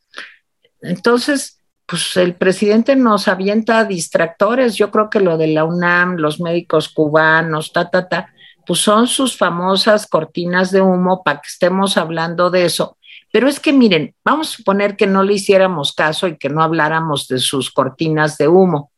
Entonces, 0.80 1.58
pues 1.86 2.16
el 2.16 2.34
presidente 2.34 2.96
nos 2.96 3.28
avienta 3.28 3.84
distractores. 3.84 4.76
Yo 4.76 4.90
creo 4.90 5.08
que 5.08 5.20
lo 5.20 5.38
de 5.38 5.48
la 5.48 5.64
UNAM, 5.64 6.16
los 6.16 6.38
médicos 6.38 6.90
cubanos, 6.90 7.72
ta, 7.72 7.90
ta, 7.90 8.08
ta, 8.08 8.32
pues 8.66 8.80
son 8.80 9.06
sus 9.06 9.36
famosas 9.36 10.06
cortinas 10.06 10.70
de 10.70 10.82
humo 10.82 11.22
para 11.24 11.40
que 11.40 11.48
estemos 11.48 11.96
hablando 11.96 12.50
de 12.50 12.66
eso. 12.66 12.98
Pero 13.32 13.48
es 13.48 13.58
que 13.58 13.72
miren, 13.72 14.14
vamos 14.22 14.50
a 14.50 14.56
suponer 14.58 14.96
que 14.96 15.06
no 15.06 15.22
le 15.22 15.34
hiciéramos 15.34 15.94
caso 15.94 16.28
y 16.28 16.36
que 16.36 16.50
no 16.50 16.62
habláramos 16.62 17.26
de 17.28 17.38
sus 17.38 17.70
cortinas 17.70 18.36
de 18.36 18.48
humo. 18.48 18.92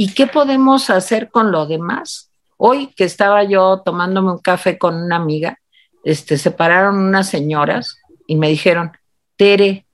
¿Y 0.00 0.14
qué 0.14 0.28
podemos 0.28 0.90
hacer 0.90 1.28
con 1.28 1.50
lo 1.50 1.66
demás? 1.66 2.30
Hoy 2.56 2.94
que 2.94 3.02
estaba 3.02 3.42
yo 3.42 3.82
tomándome 3.84 4.30
un 4.30 4.38
café 4.38 4.78
con 4.78 4.94
una 4.94 5.16
amiga, 5.16 5.58
este, 6.04 6.38
se 6.38 6.52
pararon 6.52 6.98
unas 6.98 7.28
señoras 7.28 7.98
y 8.28 8.36
me 8.36 8.48
dijeron, 8.48 8.92
Tere, 9.36 9.88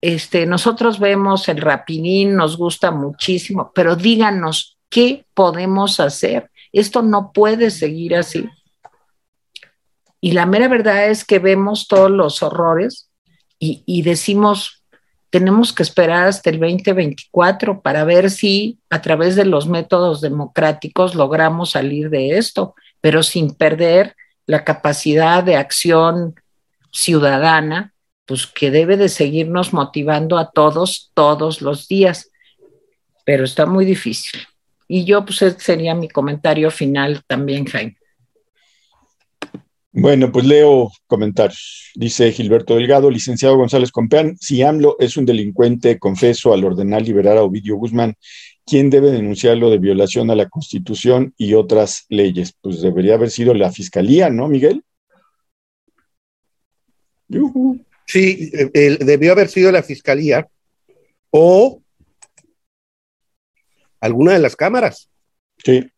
este, 0.00 0.46
nosotros 0.46 0.98
vemos 0.98 1.46
el 1.50 1.60
rapidín, 1.60 2.36
nos 2.36 2.56
gusta 2.56 2.90
muchísimo, 2.90 3.70
pero 3.74 3.96
díganos, 3.96 4.78
¿qué 4.88 5.26
podemos 5.34 6.00
hacer? 6.00 6.50
Esto 6.72 7.02
no 7.02 7.32
puede 7.32 7.70
seguir 7.70 8.16
así. 8.16 8.48
Y 10.22 10.32
la 10.32 10.46
mera 10.46 10.68
verdad 10.68 11.10
es 11.10 11.26
que 11.26 11.38
vemos 11.38 11.86
todos 11.86 12.10
los 12.10 12.42
horrores 12.42 13.10
y, 13.58 13.82
y 13.84 14.00
decimos, 14.00 14.81
tenemos 15.32 15.72
que 15.72 15.82
esperar 15.82 16.28
hasta 16.28 16.50
el 16.50 16.60
2024 16.60 17.80
para 17.80 18.04
ver 18.04 18.30
si 18.30 18.78
a 18.90 19.00
través 19.00 19.34
de 19.34 19.46
los 19.46 19.66
métodos 19.66 20.20
democráticos 20.20 21.14
logramos 21.14 21.70
salir 21.70 22.10
de 22.10 22.36
esto, 22.36 22.74
pero 23.00 23.22
sin 23.22 23.54
perder 23.54 24.14
la 24.44 24.62
capacidad 24.62 25.42
de 25.42 25.56
acción 25.56 26.34
ciudadana, 26.92 27.94
pues 28.26 28.46
que 28.46 28.70
debe 28.70 28.98
de 28.98 29.08
seguirnos 29.08 29.72
motivando 29.72 30.36
a 30.36 30.50
todos 30.50 31.10
todos 31.14 31.62
los 31.62 31.88
días, 31.88 32.30
pero 33.24 33.44
está 33.44 33.64
muy 33.64 33.86
difícil. 33.86 34.38
Y 34.86 35.06
yo, 35.06 35.24
pues 35.24 35.40
ese 35.40 35.58
sería 35.58 35.94
mi 35.94 36.10
comentario 36.10 36.70
final 36.70 37.22
también, 37.26 37.64
Jaime. 37.64 37.96
Bueno, 39.94 40.32
pues 40.32 40.46
leo 40.46 40.90
comentarios. 41.06 41.92
Dice 41.94 42.32
Gilberto 42.32 42.76
Delgado, 42.76 43.10
licenciado 43.10 43.58
González 43.58 43.92
Compeán, 43.92 44.38
si 44.38 44.62
AMLO 44.62 44.96
es 44.98 45.18
un 45.18 45.26
delincuente, 45.26 45.98
confeso, 45.98 46.54
al 46.54 46.64
ordenar 46.64 47.02
liberar 47.02 47.36
a 47.36 47.42
Ovidio 47.42 47.76
Guzmán, 47.76 48.14
¿quién 48.64 48.88
debe 48.88 49.10
denunciarlo 49.10 49.68
de 49.68 49.76
violación 49.76 50.30
a 50.30 50.34
la 50.34 50.48
Constitución 50.48 51.34
y 51.36 51.52
otras 51.52 52.06
leyes? 52.08 52.54
Pues 52.58 52.80
debería 52.80 53.14
haber 53.14 53.30
sido 53.30 53.52
la 53.52 53.70
Fiscalía, 53.70 54.30
¿no, 54.30 54.48
Miguel? 54.48 54.82
Sí, 58.06 58.50
debió 58.72 59.32
haber 59.32 59.48
sido 59.48 59.70
la 59.72 59.82
Fiscalía 59.82 60.48
o 61.30 61.82
alguna 64.00 64.32
de 64.32 64.38
las 64.38 64.56
cámaras. 64.56 65.10
Sí. 65.58 65.91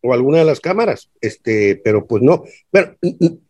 O 0.00 0.12
alguna 0.12 0.38
de 0.38 0.44
las 0.44 0.60
cámaras, 0.60 1.10
este, 1.20 1.80
pero 1.82 2.06
pues 2.06 2.22
no. 2.22 2.44
Pero 2.70 2.96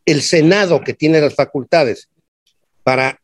el 0.04 0.22
Senado 0.22 0.80
que 0.80 0.94
tiene 0.94 1.20
las 1.20 1.34
facultades 1.34 2.08
para 2.82 3.20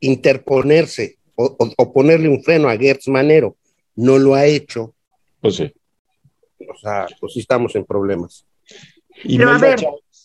interponerse 0.00 1.16
o, 1.36 1.56
o 1.58 1.92
ponerle 1.92 2.28
un 2.28 2.42
freno 2.42 2.68
a 2.68 2.76
Gertz 2.76 3.08
Manero 3.08 3.56
no 3.96 4.18
lo 4.18 4.34
ha 4.34 4.44
hecho, 4.44 4.94
pues 5.40 5.56
sí. 5.56 5.72
O 6.68 6.76
sea, 6.78 7.06
pues 7.18 7.32
sí 7.32 7.40
estamos 7.40 7.74
en 7.74 7.84
problemas. 7.84 8.46
Pero 9.24 9.50
a 9.50 9.58
ver, 9.58 9.78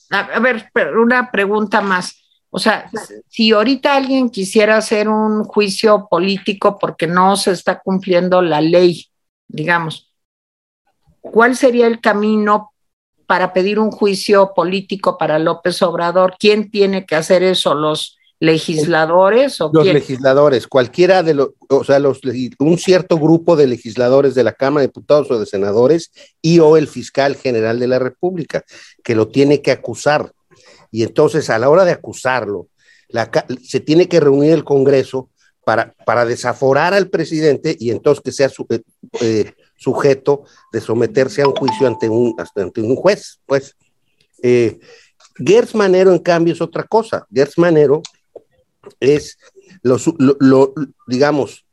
a, 0.10 0.40
ver, 0.40 0.70
una 0.98 1.32
pregunta 1.32 1.82
más. 1.82 2.18
O 2.50 2.60
sea, 2.60 2.90
si 3.30 3.52
ahorita 3.52 3.96
alguien 3.96 4.30
quisiera 4.30 4.78
hacer 4.78 5.08
un 5.08 5.46
juicio 5.46 6.08
político 6.10 6.78
porque 6.78 7.08
no 7.08 7.38
se 7.38 7.52
está 7.52 7.80
cumpliendo 7.80 8.42
la 8.42 8.60
ley, 8.60 9.08
digamos, 9.48 10.11
¿cuál 11.22 11.56
sería 11.56 11.88
el 11.88 12.02
camino 12.02 12.74
para 13.26 13.54
pedir 13.54 13.80
un 13.80 13.92
juicio 13.92 14.52
político 14.54 15.18
para 15.18 15.40
López 15.40 15.82
Obrador? 15.82 16.36
¿Quién 16.38 16.70
tiene 16.70 17.06
que 17.06 17.16
hacer 17.16 17.44
eso? 17.44 17.74
¿Los 17.74 18.18
legisladores 18.42 19.62
o 19.62 19.70
los 19.72 19.86
legisladores, 19.86 20.68
cualquiera 20.68 21.22
de 21.22 21.36
los, 21.36 21.50
o 21.70 21.84
sea, 21.84 22.00
los, 22.00 22.22
un 22.58 22.78
cierto 22.80 23.20
grupo 23.20 23.56
de 23.56 23.68
legisladores 23.68 24.34
de 24.34 24.44
la 24.44 24.54
Cámara 24.54 24.82
de 24.82 24.88
Diputados 24.88 25.30
o 25.30 25.40
de 25.40 25.46
senadores 25.46 26.12
y 26.42 26.58
o 26.58 26.76
el 26.76 26.88
fiscal 26.88 27.36
general 27.36 27.80
de 27.80 27.88
la 27.88 28.00
República, 28.00 28.66
que 29.04 29.14
lo 29.14 29.28
tiene 29.28 29.62
que 29.62 29.70
acusar. 29.70 30.34
Y 30.90 31.04
entonces 31.04 31.52
a 31.52 31.60
la 31.60 31.70
hora 31.70 31.86
de 31.86 31.92
acusarlo, 31.92 32.68
la, 33.10 33.30
se 33.64 33.80
tiene 33.80 34.10
que 34.10 34.20
reunir 34.20 34.54
el 34.54 34.64
Congreso 34.64 35.30
para, 35.64 35.94
para 36.04 36.26
desaforar 36.26 36.96
al 36.96 37.10
presidente 37.10 37.76
y 37.80 37.92
entonces 37.92 38.24
que 38.24 38.32
sea 38.32 38.48
eh, 38.48 38.82
eh, 39.22 39.54
sujeto 39.82 40.44
de 40.72 40.80
someterse 40.80 41.42
a 41.42 41.48
un 41.48 41.56
juicio 41.56 41.88
ante 41.88 42.08
un, 42.08 42.36
ante 42.56 42.82
un 42.82 42.96
juez. 42.96 43.40
Pues 43.48 43.76
eh, 44.44 44.80
Manero, 45.74 46.12
en 46.12 46.20
cambio, 46.20 46.54
es 46.54 46.62
otra 46.62 46.84
cosa. 46.84 47.26
Gers 47.34 47.58
Manero 47.58 48.04
es, 49.00 49.40
los, 49.82 50.06
lo, 50.20 50.74
digamos, 51.08 51.66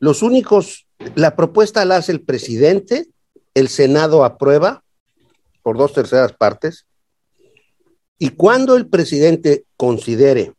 los 0.00 0.22
únicos, 0.22 0.86
la 1.14 1.36
propuesta 1.36 1.84
la 1.84 1.98
hace 1.98 2.10
el 2.10 2.22
presidente, 2.22 3.06
el 3.54 3.68
Senado 3.68 4.24
aprueba 4.24 4.82
por 5.62 5.78
dos 5.78 5.92
terceras 5.92 6.32
partes, 6.32 6.86
y 8.18 8.30
cuando 8.30 8.76
el 8.76 8.88
presidente 8.88 9.64
considere 9.76 10.54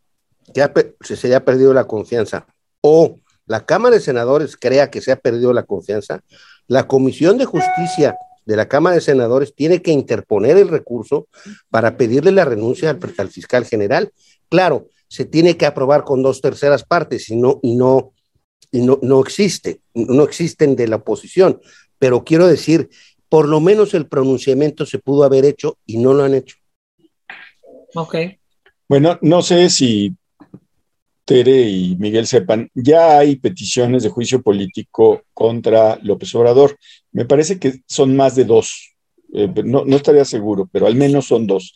que 0.54 1.16
se 1.16 1.26
haya 1.26 1.44
perdido 1.44 1.74
la 1.74 1.86
confianza 1.86 2.46
o 2.80 3.18
la 3.46 3.64
Cámara 3.64 3.96
de 3.96 4.00
Senadores 4.00 4.56
crea 4.56 4.90
que 4.90 5.00
se 5.00 5.12
ha 5.12 5.16
perdido 5.16 5.52
la 5.52 5.62
confianza, 5.62 6.22
la 6.68 6.86
Comisión 6.86 7.38
de 7.38 7.44
Justicia 7.44 8.16
de 8.44 8.56
la 8.56 8.68
Cámara 8.68 8.94
de 8.94 9.02
Senadores 9.02 9.54
tiene 9.54 9.82
que 9.82 9.90
interponer 9.90 10.56
el 10.56 10.68
recurso 10.68 11.28
para 11.68 11.96
pedirle 11.96 12.30
la 12.30 12.44
renuncia 12.44 12.96
al, 13.18 13.28
fiscal 13.28 13.64
general. 13.64 14.12
Claro, 14.48 14.88
se 15.08 15.24
tiene 15.24 15.56
que 15.56 15.66
aprobar 15.66 16.04
con 16.04 16.22
dos 16.22 16.40
terceras 16.40 16.84
partes 16.84 17.28
y 17.28 17.36
no, 17.36 17.58
y 17.62 17.74
no, 17.74 18.12
y 18.70 18.82
no, 18.82 18.98
no 19.02 19.20
existe, 19.20 19.80
no 19.94 20.22
existen 20.22 20.76
de 20.76 20.86
la 20.86 20.96
oposición. 20.96 21.60
Pero 21.98 22.24
quiero 22.24 22.46
decir, 22.46 22.88
por 23.28 23.48
lo 23.48 23.60
menos 23.60 23.94
el 23.94 24.06
pronunciamiento 24.06 24.86
se 24.86 24.98
pudo 24.98 25.24
haber 25.24 25.44
hecho 25.44 25.78
y 25.84 25.98
no 25.98 26.14
lo 26.14 26.22
han 26.22 26.34
hecho. 26.34 26.56
Ok. 27.94 28.16
Bueno, 28.88 29.18
no 29.22 29.42
sé 29.42 29.70
si 29.70 30.14
Tere 31.26 31.68
y 31.68 31.96
Miguel 31.96 32.26
sepan, 32.28 32.70
ya 32.72 33.18
hay 33.18 33.34
peticiones 33.36 34.04
de 34.04 34.10
juicio 34.10 34.42
político 34.42 35.22
contra 35.34 35.98
López 36.02 36.32
Obrador. 36.36 36.78
Me 37.10 37.24
parece 37.24 37.58
que 37.58 37.80
son 37.86 38.14
más 38.14 38.36
de 38.36 38.44
dos. 38.44 38.94
Eh, 39.34 39.48
no, 39.64 39.84
no 39.84 39.96
estaría 39.96 40.24
seguro, 40.24 40.68
pero 40.72 40.86
al 40.86 40.94
menos 40.94 41.26
son 41.26 41.48
dos. 41.48 41.74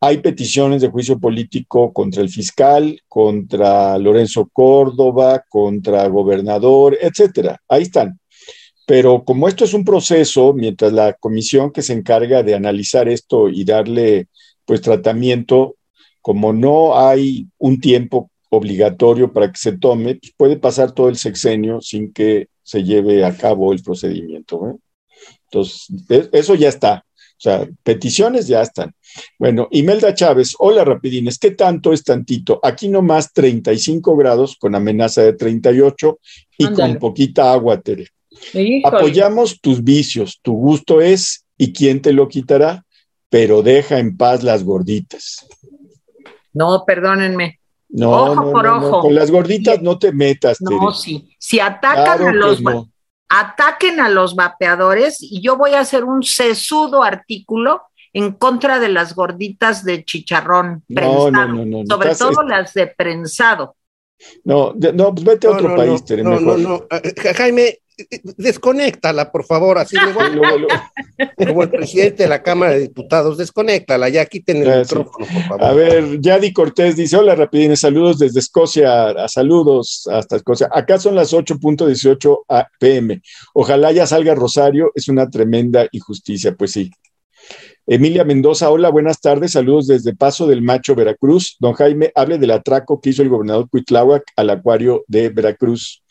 Hay 0.00 0.18
peticiones 0.18 0.80
de 0.80 0.88
juicio 0.88 1.20
político 1.20 1.92
contra 1.92 2.22
el 2.22 2.30
fiscal, 2.30 2.98
contra 3.08 3.98
Lorenzo 3.98 4.48
Córdoba, 4.50 5.44
contra 5.48 6.08
gobernador, 6.08 6.98
etcétera. 6.98 7.60
Ahí 7.68 7.82
están. 7.82 8.18
Pero 8.86 9.22
como 9.22 9.48
esto 9.48 9.64
es 9.64 9.74
un 9.74 9.84
proceso, 9.84 10.54
mientras 10.54 10.92
la 10.94 11.12
comisión 11.12 11.70
que 11.70 11.82
se 11.82 11.92
encarga 11.92 12.42
de 12.42 12.54
analizar 12.54 13.06
esto 13.08 13.50
y 13.50 13.64
darle 13.64 14.28
pues 14.64 14.80
tratamiento, 14.80 15.76
como 16.22 16.52
no 16.52 16.98
hay 16.98 17.46
un 17.58 17.78
tiempo 17.78 18.31
obligatorio 18.54 19.32
para 19.32 19.50
que 19.50 19.58
se 19.58 19.78
tome, 19.78 20.16
pues 20.16 20.34
puede 20.36 20.56
pasar 20.56 20.92
todo 20.92 21.08
el 21.08 21.16
sexenio 21.16 21.80
sin 21.80 22.12
que 22.12 22.48
se 22.62 22.84
lleve 22.84 23.24
a 23.24 23.34
cabo 23.34 23.72
el 23.72 23.82
procedimiento. 23.82 24.68
¿eh? 24.68 24.74
Entonces, 25.44 25.88
e, 26.10 26.28
eso 26.32 26.54
ya 26.54 26.68
está. 26.68 27.04
O 27.16 27.42
sea, 27.42 27.66
peticiones 27.82 28.46
ya 28.46 28.60
están. 28.60 28.94
Bueno, 29.38 29.68
Imelda 29.72 30.14
Chávez, 30.14 30.54
hola 30.58 30.84
rapidines, 30.84 31.38
¿qué 31.38 31.52
tanto 31.52 31.92
es 31.92 32.04
tantito? 32.04 32.60
Aquí 32.62 32.88
nomás 32.88 33.32
35 33.32 34.16
grados 34.16 34.56
con 34.60 34.74
amenaza 34.74 35.22
de 35.22 35.32
38 35.32 36.20
y 36.58 36.72
con 36.72 36.98
poquita 36.98 37.52
agua, 37.52 37.80
Tere. 37.80 38.08
Apoyamos 38.84 39.60
tus 39.60 39.82
vicios, 39.82 40.40
tu 40.42 40.52
gusto 40.52 41.00
es 41.00 41.46
y 41.56 41.72
quién 41.72 42.02
te 42.02 42.12
lo 42.12 42.28
quitará, 42.28 42.84
pero 43.30 43.62
deja 43.62 43.98
en 43.98 44.16
paz 44.16 44.42
las 44.42 44.62
gorditas. 44.62 45.46
No, 46.52 46.84
perdónenme, 46.86 47.58
no, 47.92 48.10
ojo 48.10 48.52
por 48.52 48.66
ojo. 48.66 49.00
Con 49.02 49.14
las 49.14 49.30
gorditas 49.30 49.82
no 49.82 49.98
te 49.98 50.12
metas. 50.12 50.60
No, 50.60 50.92
sí. 50.92 51.34
Si 51.38 51.60
atacan 51.60 52.26
a 52.26 52.32
los 52.32 52.62
ataquen 53.28 53.98
a 53.98 54.10
los 54.10 54.34
vapeadores 54.34 55.18
y 55.22 55.40
yo 55.40 55.56
voy 55.56 55.72
a 55.72 55.80
hacer 55.80 56.04
un 56.04 56.22
sesudo 56.22 57.02
artículo 57.02 57.82
en 58.12 58.32
contra 58.32 58.78
de 58.78 58.90
las 58.90 59.14
gorditas 59.14 59.84
de 59.84 60.04
chicharrón 60.04 60.84
prensado, 60.86 61.64
sobre 61.88 62.14
todo 62.14 62.42
las 62.42 62.74
de 62.74 62.88
prensado. 62.88 63.76
No, 64.44 64.74
no, 64.74 65.14
pues 65.14 65.24
vete 65.24 65.46
a 65.46 65.52
otro 65.52 65.74
país, 65.74 66.04
Tere, 66.04 66.22
no, 66.22 66.38
no, 66.38 66.56
no, 66.58 66.86
eh, 66.90 67.34
Jaime, 67.34 67.78
desconéctala, 68.36 69.30
por 69.30 69.44
favor, 69.44 69.78
así 69.78 69.96
como 71.36 71.62
el 71.62 71.70
presidente 71.70 72.24
de 72.24 72.28
la 72.28 72.42
Cámara 72.42 72.72
de 72.72 72.80
Diputados, 72.80 73.38
desconéctala, 73.38 74.08
ya 74.08 74.26
quiten 74.26 74.62
el 74.62 74.70
ah, 74.70 74.78
micrófono, 74.78 75.26
por 75.26 75.42
favor. 75.42 75.64
A 75.64 75.72
ver, 75.72 76.20
Yadi 76.20 76.52
Cortés 76.52 76.96
dice, 76.96 77.16
hola 77.16 77.34
rapidines, 77.34 77.80
saludos 77.80 78.18
desde 78.18 78.40
Escocia, 78.40 79.10
a 79.10 79.28
saludos 79.28 80.08
hasta 80.10 80.36
Escocia. 80.36 80.68
Acá 80.72 80.98
son 80.98 81.14
las 81.14 81.32
8.18 81.32 82.66
pm. 82.78 83.20
Ojalá 83.54 83.92
ya 83.92 84.06
salga 84.06 84.34
Rosario, 84.34 84.92
es 84.94 85.08
una 85.08 85.28
tremenda 85.28 85.86
injusticia, 85.92 86.54
pues 86.54 86.72
sí. 86.72 86.90
Emilia 87.86 88.22
Mendoza, 88.22 88.70
hola, 88.70 88.90
buenas 88.90 89.20
tardes, 89.20 89.52
saludos 89.52 89.88
desde 89.88 90.14
Paso 90.14 90.46
del 90.46 90.62
Macho, 90.62 90.94
Veracruz. 90.94 91.56
Don 91.58 91.72
Jaime, 91.72 92.12
hable 92.14 92.38
del 92.38 92.52
atraco 92.52 93.00
que 93.00 93.10
hizo 93.10 93.22
el 93.22 93.28
gobernador 93.28 93.68
Cuitláhuac 93.68 94.22
al 94.36 94.50
acuario 94.50 95.04
de 95.08 95.30
Veracruz 95.30 96.02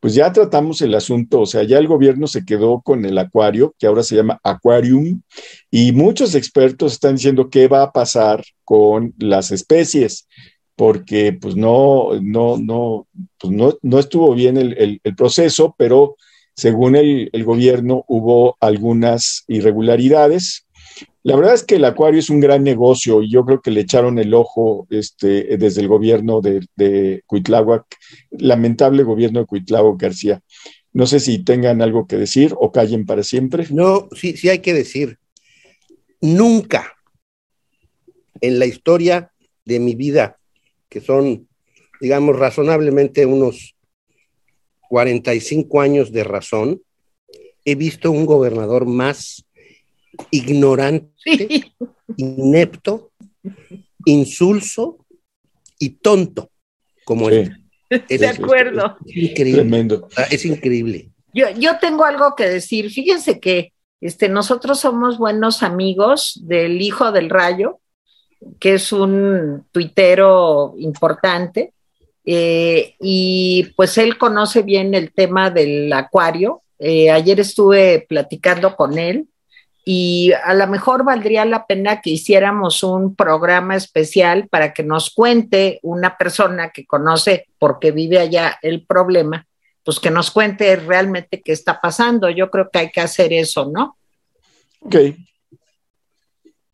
pues 0.00 0.14
ya 0.14 0.32
tratamos 0.32 0.80
el 0.82 0.94
asunto, 0.94 1.40
o 1.40 1.46
sea, 1.46 1.64
ya 1.64 1.78
el 1.78 1.88
gobierno 1.88 2.26
se 2.26 2.44
quedó 2.44 2.80
con 2.82 3.04
el 3.04 3.18
acuario, 3.18 3.74
que 3.78 3.86
ahora 3.86 4.02
se 4.02 4.16
llama 4.16 4.40
Aquarium, 4.44 5.22
y 5.70 5.92
muchos 5.92 6.34
expertos 6.34 6.92
están 6.92 7.16
diciendo 7.16 7.50
qué 7.50 7.66
va 7.66 7.82
a 7.82 7.92
pasar 7.92 8.44
con 8.64 9.14
las 9.18 9.50
especies, 9.50 10.28
porque 10.76 11.32
pues 11.32 11.56
no, 11.56 12.10
no, 12.22 12.58
no, 12.58 13.08
pues 13.40 13.52
no, 13.52 13.76
no 13.82 13.98
estuvo 13.98 14.32
bien 14.34 14.56
el, 14.56 15.00
proceso, 15.16 15.74
pero 15.76 16.16
según 16.54 16.94
el, 16.94 17.30
el 17.32 17.44
gobierno 17.44 18.04
hubo 18.06 18.56
algunas 18.60 19.44
irregularidades 19.48 20.67
la 21.22 21.36
verdad 21.36 21.54
es 21.54 21.64
que 21.64 21.76
el 21.76 21.84
acuario 21.84 22.20
es 22.20 22.30
un 22.30 22.40
gran 22.40 22.62
negocio 22.62 23.22
y 23.22 23.30
yo 23.30 23.44
creo 23.44 23.60
que 23.60 23.70
le 23.70 23.80
echaron 23.80 24.18
el 24.18 24.32
ojo 24.34 24.86
este, 24.90 25.56
desde 25.56 25.80
el 25.80 25.88
gobierno 25.88 26.40
de, 26.40 26.66
de 26.76 27.22
lamentable 28.30 29.02
gobierno 29.02 29.40
de 29.40 29.46
Cuitláhuac 29.46 30.00
García. 30.00 30.40
No 30.92 31.06
sé 31.06 31.20
si 31.20 31.44
tengan 31.44 31.82
algo 31.82 32.06
que 32.06 32.16
decir 32.16 32.54
o 32.58 32.72
callen 32.72 33.04
para 33.04 33.22
siempre. 33.22 33.66
No, 33.70 34.08
sí, 34.16 34.36
sí 34.36 34.48
hay 34.48 34.60
que 34.60 34.74
decir. 34.74 35.18
Nunca 36.20 36.94
en 38.40 38.58
la 38.58 38.66
historia 38.66 39.32
de 39.64 39.80
mi 39.80 39.94
vida, 39.94 40.38
que 40.88 41.00
son, 41.00 41.48
digamos, 42.00 42.36
razonablemente 42.36 43.26
unos 43.26 43.76
45 44.88 45.80
años 45.80 46.12
de 46.12 46.24
razón, 46.24 46.82
he 47.64 47.74
visto 47.74 48.10
un 48.10 48.24
gobernador 48.24 48.86
más 48.86 49.44
ignorante, 50.30 51.72
inepto, 52.16 53.12
insulso 54.04 54.98
y 55.78 55.90
tonto 55.90 56.50
como 57.04 57.28
él. 57.30 57.56
de 58.08 58.26
acuerdo. 58.26 58.96
Es, 59.06 59.16
increíble. 59.16 59.62
Tremendo. 59.62 60.08
Ah, 60.16 60.26
es 60.30 60.44
increíble. 60.44 61.10
Yo, 61.32 61.50
yo 61.58 61.78
tengo 61.78 62.04
algo 62.04 62.34
que 62.34 62.48
decir. 62.48 62.90
Fíjense 62.90 63.40
que 63.40 63.72
este, 64.00 64.28
nosotros 64.28 64.80
somos 64.80 65.18
buenos 65.18 65.62
amigos 65.62 66.40
del 66.42 66.80
hijo 66.82 67.12
del 67.12 67.30
rayo, 67.30 67.80
que 68.60 68.74
es 68.74 68.92
un 68.92 69.66
tuitero 69.72 70.74
importante, 70.78 71.72
eh, 72.24 72.94
y 73.00 73.72
pues 73.74 73.96
él 73.98 74.18
conoce 74.18 74.62
bien 74.62 74.94
el 74.94 75.12
tema 75.12 75.50
del 75.50 75.92
acuario. 75.92 76.62
Eh, 76.78 77.10
ayer 77.10 77.40
estuve 77.40 78.06
platicando 78.08 78.76
con 78.76 78.98
él 78.98 79.26
y 79.90 80.32
a 80.44 80.52
lo 80.52 80.66
mejor 80.66 81.02
valdría 81.02 81.46
la 81.46 81.64
pena 81.64 82.02
que 82.02 82.10
hiciéramos 82.10 82.82
un 82.82 83.16
programa 83.16 83.74
especial 83.74 84.46
para 84.46 84.74
que 84.74 84.82
nos 84.82 85.08
cuente 85.08 85.80
una 85.82 86.18
persona 86.18 86.68
que 86.68 86.84
conoce 86.84 87.46
porque 87.58 87.90
vive 87.90 88.18
allá 88.18 88.58
el 88.60 88.84
problema, 88.84 89.46
pues 89.82 89.98
que 89.98 90.10
nos 90.10 90.30
cuente 90.30 90.76
realmente 90.76 91.40
qué 91.40 91.52
está 91.52 91.80
pasando. 91.80 92.28
Yo 92.28 92.50
creo 92.50 92.68
que 92.70 92.80
hay 92.80 92.90
que 92.90 93.00
hacer 93.00 93.32
eso, 93.32 93.70
¿no? 93.72 93.96
Ok. 94.80 94.96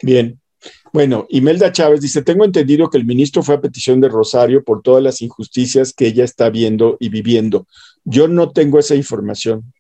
Bien. 0.02 0.40
Bueno, 0.92 1.28
Imelda 1.28 1.70
Chávez 1.70 2.00
dice, 2.00 2.22
tengo 2.22 2.44
entendido 2.44 2.90
que 2.90 2.98
el 2.98 3.04
ministro 3.04 3.44
fue 3.44 3.54
a 3.54 3.60
petición 3.60 4.00
de 4.00 4.08
Rosario 4.08 4.64
por 4.64 4.82
todas 4.82 5.04
las 5.04 5.22
injusticias 5.22 5.92
que 5.92 6.08
ella 6.08 6.24
está 6.24 6.50
viendo 6.50 6.96
y 6.98 7.10
viviendo. 7.10 7.68
Yo 8.02 8.26
no 8.26 8.50
tengo 8.50 8.80
esa 8.80 8.96
información. 8.96 9.72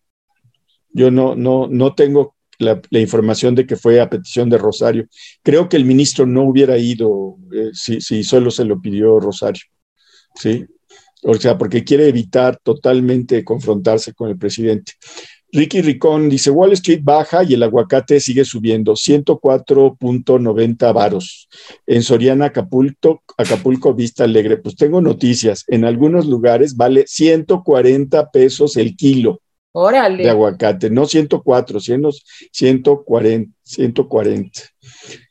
Yo 0.92 1.10
no, 1.10 1.34
no, 1.34 1.66
no 1.66 1.96
tengo 1.96 2.33
la, 2.58 2.80
información 2.90 3.54
de 3.54 3.66
que 3.66 3.76
fue 3.76 4.00
a 4.00 4.10
petición 4.10 4.48
de 4.48 4.58
Rosario. 4.58 5.06
Creo 5.42 5.68
que 5.68 5.76
el 5.76 5.84
ministro 5.84 6.26
no 6.26 6.42
hubiera 6.42 6.78
ido 6.78 7.36
eh, 7.52 7.70
si, 7.72 8.00
si, 8.00 8.24
solo 8.24 8.50
se 8.50 8.64
lo 8.64 8.80
pidió 8.80 9.20
Rosario. 9.20 9.62
¿sí? 10.34 10.64
O 11.22 11.34
sea, 11.34 11.56
porque 11.56 11.84
quiere 11.84 12.08
evitar 12.08 12.58
totalmente 12.62 13.44
confrontarse 13.44 14.12
con 14.12 14.28
el 14.28 14.36
presidente. 14.36 14.92
Ricky 15.54 15.82
Ricón 15.82 16.28
dice, 16.28 16.50
Wall 16.50 16.72
Street 16.72 17.00
baja 17.04 17.44
y 17.44 17.54
el 17.54 17.62
aguacate 17.62 18.18
sigue 18.18 18.44
subiendo, 18.44 18.94
104.90 18.94 20.92
varos. 20.92 21.48
En 21.86 22.02
Soriana, 22.02 22.46
Acapulco, 22.46 23.22
Acapulco, 23.38 23.94
Vista 23.94 24.24
Alegre. 24.24 24.56
Pues 24.56 24.74
tengo 24.74 25.00
noticias, 25.00 25.64
en 25.68 25.84
algunos 25.84 26.26
lugares 26.26 26.76
vale 26.76 27.04
140 27.06 28.32
pesos 28.32 28.76
el 28.76 28.96
kilo. 28.96 29.42
Órale. 29.76 30.22
De 30.22 30.30
aguacate, 30.30 30.88
no 30.88 31.04
104, 31.04 31.80
140, 31.80 33.52
140. 33.64 34.60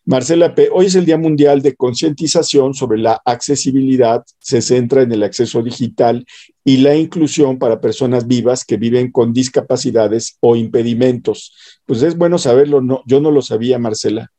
Marcela 0.04 0.54
P., 0.54 0.68
hoy 0.70 0.88
es 0.88 0.96
el 0.96 1.06
Día 1.06 1.18
Mundial 1.18 1.62
de 1.62 1.78
Concientización 1.78 2.74
sobre 2.74 3.00
la 3.00 3.22
Accesibilidad. 3.24 4.22
Se 4.40 4.62
centra 4.62 5.02
en 5.02 5.14
el 5.14 5.24
acceso 5.24 5.64
digital 5.64 6.26
y 6.66 6.78
la 6.78 6.94
inclusión 6.94 7.58
para 7.58 7.80
personas 7.80 8.28
vivas 8.28 8.66
que 8.66 8.76
viven 8.76 9.14
con 9.14 9.32
discapacidades 9.32 10.38
o 10.42 10.58
impedimentos. 10.58 11.80
Pues 11.86 12.04
es 12.04 12.18
bueno 12.18 12.38
saberlo, 12.38 12.82
no, 12.82 13.02
yo 13.06 13.22
no 13.22 13.32
lo 13.32 13.42
sabía, 13.42 13.80
Marcela. 13.80 14.30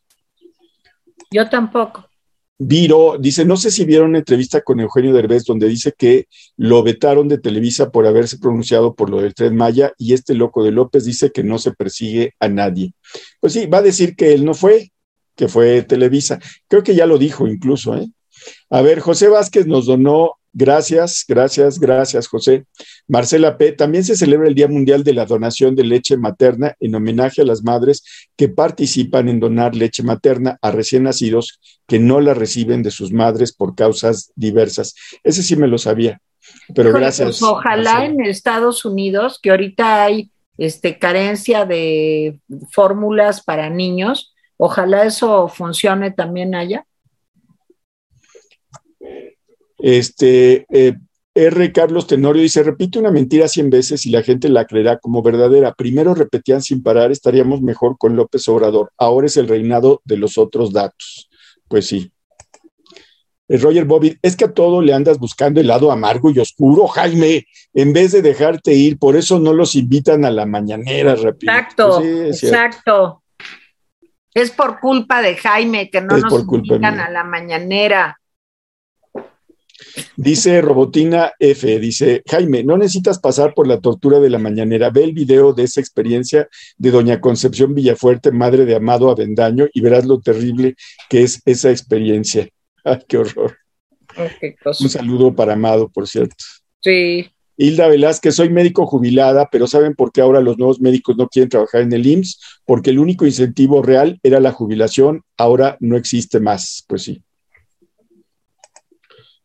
Yo 1.30 1.48
tampoco. 1.48 2.10
Viro 2.58 3.16
dice, 3.18 3.44
no 3.44 3.56
sé 3.56 3.72
si 3.72 3.84
vieron 3.84 4.10
una 4.10 4.18
entrevista 4.18 4.60
con 4.60 4.78
Eugenio 4.78 5.12
Derbez 5.12 5.44
donde 5.44 5.68
dice 5.68 5.92
que 5.96 6.28
lo 6.56 6.84
vetaron 6.84 7.26
de 7.26 7.38
Televisa 7.38 7.90
por 7.90 8.06
haberse 8.06 8.38
pronunciado 8.38 8.94
por 8.94 9.10
lo 9.10 9.20
del 9.20 9.34
Tren 9.34 9.56
Maya 9.56 9.92
y 9.98 10.12
este 10.12 10.34
loco 10.34 10.62
de 10.62 10.70
López 10.70 11.04
dice 11.04 11.32
que 11.32 11.42
no 11.42 11.58
se 11.58 11.72
persigue 11.72 12.34
a 12.38 12.48
nadie. 12.48 12.92
Pues 13.40 13.54
sí, 13.54 13.66
va 13.66 13.78
a 13.78 13.82
decir 13.82 14.14
que 14.14 14.32
él 14.32 14.44
no 14.44 14.54
fue, 14.54 14.92
que 15.34 15.48
fue 15.48 15.82
Televisa. 15.82 16.38
Creo 16.68 16.84
que 16.84 16.94
ya 16.94 17.06
lo 17.06 17.18
dijo 17.18 17.48
incluso, 17.48 17.96
¿eh? 17.96 18.06
A 18.70 18.82
ver, 18.82 19.00
José 19.00 19.28
Vázquez 19.28 19.66
nos 19.66 19.86
donó 19.86 20.34
Gracias, 20.56 21.24
gracias, 21.26 21.80
gracias, 21.80 22.28
José. 22.28 22.64
Marcela 23.08 23.58
P. 23.58 23.72
También 23.72 24.04
se 24.04 24.16
celebra 24.16 24.46
el 24.46 24.54
Día 24.54 24.68
Mundial 24.68 25.02
de 25.02 25.12
la 25.12 25.26
Donación 25.26 25.74
de 25.74 25.82
Leche 25.82 26.16
Materna 26.16 26.76
en 26.78 26.94
homenaje 26.94 27.42
a 27.42 27.44
las 27.44 27.64
madres 27.64 28.04
que 28.36 28.48
participan 28.48 29.28
en 29.28 29.40
donar 29.40 29.74
leche 29.74 30.04
materna 30.04 30.56
a 30.62 30.70
recién 30.70 31.02
nacidos 31.02 31.58
que 31.88 31.98
no 31.98 32.20
la 32.20 32.34
reciben 32.34 32.84
de 32.84 32.92
sus 32.92 33.12
madres 33.12 33.52
por 33.52 33.74
causas 33.74 34.30
diversas. 34.36 34.94
Ese 35.24 35.42
sí 35.42 35.56
me 35.56 35.66
lo 35.66 35.76
sabía, 35.76 36.20
pero 36.72 36.92
gracias. 36.92 37.40
Pues, 37.40 37.42
ojalá 37.42 38.04
en 38.04 38.20
Estados 38.20 38.84
Unidos, 38.84 39.40
que 39.42 39.50
ahorita 39.50 40.04
hay 40.04 40.30
este, 40.56 41.00
carencia 41.00 41.66
de 41.66 42.38
fórmulas 42.70 43.42
para 43.42 43.70
niños, 43.70 44.32
ojalá 44.56 45.02
eso 45.02 45.48
funcione 45.48 46.12
también 46.12 46.54
allá. 46.54 46.86
Este, 49.86 50.64
eh, 50.70 50.94
R. 51.34 51.72
Carlos 51.72 52.06
Tenorio 52.06 52.40
dice, 52.40 52.62
repite 52.62 52.98
una 52.98 53.10
mentira 53.10 53.48
cien 53.48 53.68
veces 53.68 54.06
y 54.06 54.10
la 54.10 54.22
gente 54.22 54.48
la 54.48 54.64
creerá 54.64 54.98
como 54.98 55.20
verdadera. 55.20 55.74
Primero 55.74 56.14
repetían 56.14 56.62
sin 56.62 56.82
parar, 56.82 57.12
estaríamos 57.12 57.60
mejor 57.60 57.98
con 57.98 58.16
López 58.16 58.48
Obrador. 58.48 58.92
Ahora 58.96 59.26
es 59.26 59.36
el 59.36 59.46
reinado 59.46 60.00
de 60.06 60.16
los 60.16 60.38
otros 60.38 60.72
datos. 60.72 61.28
Pues 61.68 61.86
sí. 61.86 62.10
Eh, 63.46 63.58
Roger 63.58 63.84
Bobby, 63.84 64.16
es 64.22 64.36
que 64.36 64.46
a 64.46 64.54
todo 64.54 64.80
le 64.80 64.94
andas 64.94 65.18
buscando 65.18 65.60
el 65.60 65.66
lado 65.66 65.92
amargo 65.92 66.30
y 66.30 66.38
oscuro, 66.38 66.86
Jaime, 66.86 67.46
en 67.74 67.92
vez 67.92 68.12
de 68.12 68.22
dejarte 68.22 68.72
ir, 68.72 68.98
por 68.98 69.16
eso 69.16 69.38
no 69.38 69.52
los 69.52 69.74
invitan 69.74 70.24
a 70.24 70.30
la 70.30 70.46
mañanera 70.46 71.14
rápido. 71.14 71.52
Exacto, 71.52 71.96
pues 71.98 72.42
exacto. 72.42 73.22
Es 74.32 74.50
por 74.50 74.80
culpa 74.80 75.20
de 75.20 75.36
Jaime 75.36 75.90
que 75.90 76.00
no 76.00 76.16
nos 76.16 76.32
invitan 76.32 77.00
a 77.00 77.10
la 77.10 77.22
mañanera. 77.22 78.18
Dice 80.16 80.60
Robotina 80.60 81.32
F, 81.38 81.78
dice 81.78 82.22
Jaime, 82.26 82.64
no 82.64 82.76
necesitas 82.76 83.18
pasar 83.18 83.54
por 83.54 83.66
la 83.66 83.80
tortura 83.80 84.20
de 84.20 84.30
la 84.30 84.38
mañanera, 84.38 84.90
ve 84.90 85.04
el 85.04 85.12
video 85.12 85.52
de 85.52 85.64
esa 85.64 85.80
experiencia 85.80 86.48
de 86.76 86.90
doña 86.90 87.20
Concepción 87.20 87.74
Villafuerte, 87.74 88.30
madre 88.30 88.64
de 88.64 88.76
Amado 88.76 89.10
Avendaño, 89.10 89.66
y 89.72 89.80
verás 89.80 90.04
lo 90.04 90.20
terrible 90.20 90.76
que 91.08 91.22
es 91.22 91.40
esa 91.44 91.70
experiencia. 91.70 92.48
Ay, 92.84 92.98
qué 93.08 93.18
horror. 93.18 93.56
Un 94.80 94.88
saludo 94.88 95.34
para 95.34 95.54
Amado, 95.54 95.88
por 95.88 96.06
cierto. 96.06 96.36
Sí. 96.80 97.26
Hilda 97.56 97.86
Velázquez, 97.86 98.34
soy 98.34 98.50
médico 98.50 98.86
jubilada, 98.86 99.48
pero 99.50 99.66
¿saben 99.66 99.94
por 99.94 100.10
qué 100.12 100.20
ahora 100.20 100.40
los 100.40 100.58
nuevos 100.58 100.80
médicos 100.80 101.16
no 101.16 101.28
quieren 101.28 101.48
trabajar 101.48 101.82
en 101.82 101.92
el 101.92 102.06
IMSS? 102.06 102.40
Porque 102.64 102.90
el 102.90 102.98
único 102.98 103.26
incentivo 103.26 103.80
real 103.80 104.18
era 104.22 104.40
la 104.40 104.50
jubilación, 104.50 105.22
ahora 105.36 105.76
no 105.80 105.96
existe 105.96 106.40
más. 106.40 106.84
Pues 106.88 107.02
sí. 107.02 107.22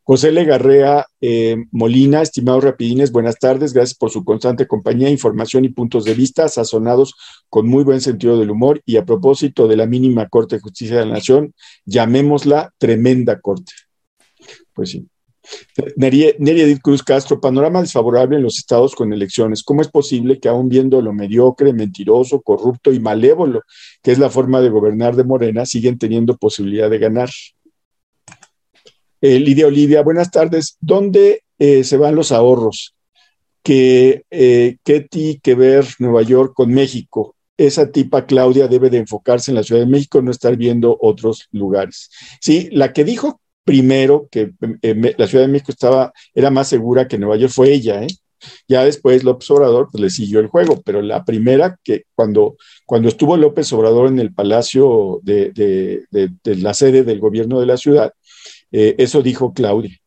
José 0.09 0.31
Legarrea 0.31 1.05
eh, 1.21 1.55
Molina, 1.69 2.23
estimados 2.23 2.63
rapidines, 2.63 3.11
buenas 3.11 3.37
tardes, 3.37 3.73
gracias 3.73 3.95
por 3.95 4.09
su 4.09 4.25
constante 4.25 4.65
compañía, 4.65 5.07
información 5.07 5.65
y 5.65 5.69
puntos 5.69 6.03
de 6.03 6.15
vista 6.15 6.47
sazonados 6.47 7.13
con 7.47 7.67
muy 7.67 7.83
buen 7.83 8.01
sentido 8.01 8.39
del 8.39 8.49
humor 8.49 8.81
y 8.87 8.97
a 8.97 9.05
propósito 9.05 9.67
de 9.67 9.77
la 9.77 9.85
mínima 9.85 10.27
Corte 10.27 10.55
de 10.55 10.61
Justicia 10.61 10.97
de 10.97 11.05
la 11.05 11.13
Nación, 11.13 11.53
llamémosla 11.85 12.73
tremenda 12.79 13.39
Corte. 13.39 13.71
Pues 14.73 14.89
sí. 14.89 15.07
Neri 15.95 16.33
Edith 16.39 16.81
Cruz 16.81 17.03
Castro, 17.03 17.39
panorama 17.39 17.81
desfavorable 17.81 18.37
en 18.37 18.43
los 18.43 18.57
estados 18.57 18.95
con 18.95 19.13
elecciones. 19.13 19.61
¿Cómo 19.61 19.83
es 19.83 19.89
posible 19.89 20.39
que 20.39 20.49
aún 20.49 20.69
viendo 20.69 21.03
lo 21.03 21.13
mediocre, 21.13 21.71
mentiroso, 21.71 22.41
corrupto 22.41 22.91
y 22.91 22.99
malévolo, 22.99 23.61
que 24.01 24.11
es 24.11 24.17
la 24.17 24.31
forma 24.31 24.59
de 24.59 24.69
gobernar 24.69 25.15
de 25.15 25.23
Morena, 25.23 25.67
siguen 25.67 25.99
teniendo 25.99 26.35
posibilidad 26.35 26.89
de 26.89 26.97
ganar? 26.97 27.29
Eh, 29.21 29.39
Lidia 29.39 29.67
Olivia, 29.67 30.01
buenas 30.01 30.31
tardes. 30.31 30.77
¿Dónde 30.79 31.43
eh, 31.57 31.83
se 31.83 31.97
van 31.97 32.15
los 32.15 32.31
ahorros? 32.31 32.95
Que, 33.61 34.23
eh, 34.31 34.77
¿Qué 34.83 35.01
tiene 35.01 35.39
que 35.43 35.55
ver 35.55 35.85
Nueva 35.99 36.21
York 36.21 36.53
con 36.55 36.73
México? 36.73 37.35
Esa 37.57 37.91
tipa 37.91 38.25
Claudia 38.25 38.69
debe 38.69 38.89
de 38.89 38.99
enfocarse 38.99 39.51
en 39.51 39.55
la 39.55 39.63
Ciudad 39.63 39.81
de 39.81 39.87
México, 39.87 40.21
no 40.21 40.31
estar 40.31 40.55
viendo 40.55 40.97
otros 41.01 41.49
lugares. 41.51 42.09
Sí, 42.39 42.69
la 42.71 42.93
que 42.93 43.03
dijo 43.03 43.41
primero 43.65 44.29
que 44.31 44.53
la 45.17 45.27
Ciudad 45.27 45.43
de 45.43 45.51
México 45.51 45.73
estaba, 45.73 46.13
era 46.33 46.49
más 46.49 46.69
segura 46.69 47.07
que 47.07 47.17
Nueva 47.17 47.35
York 47.35 47.51
fue 47.51 47.73
ella, 47.73 48.01
¿eh? 48.01 48.07
Ya 48.69 48.85
después 48.85 49.25
López 49.25 49.51
Obrador 49.51 49.89
pues, 49.91 50.01
le 50.01 50.09
siguió 50.09 50.39
el 50.39 50.47
juego, 50.47 50.81
pero 50.85 51.01
la 51.01 51.25
primera 51.25 51.77
que 51.83 52.03
cuando, 52.15 52.55
cuando 52.85 53.09
estuvo 53.09 53.35
López 53.35 53.71
Obrador 53.73 54.07
en 54.07 54.17
el 54.17 54.33
palacio 54.33 55.19
de, 55.23 55.51
de 56.09 56.55
la 56.55 56.73
sede 56.73 57.03
del 57.03 57.19
gobierno 57.19 57.59
de 57.59 57.65
la 57.65 57.75
ciudad, 57.75 58.13
eh, 58.71 58.95
eso 58.97 59.21
dijo 59.21 59.53
Claudia. 59.53 59.97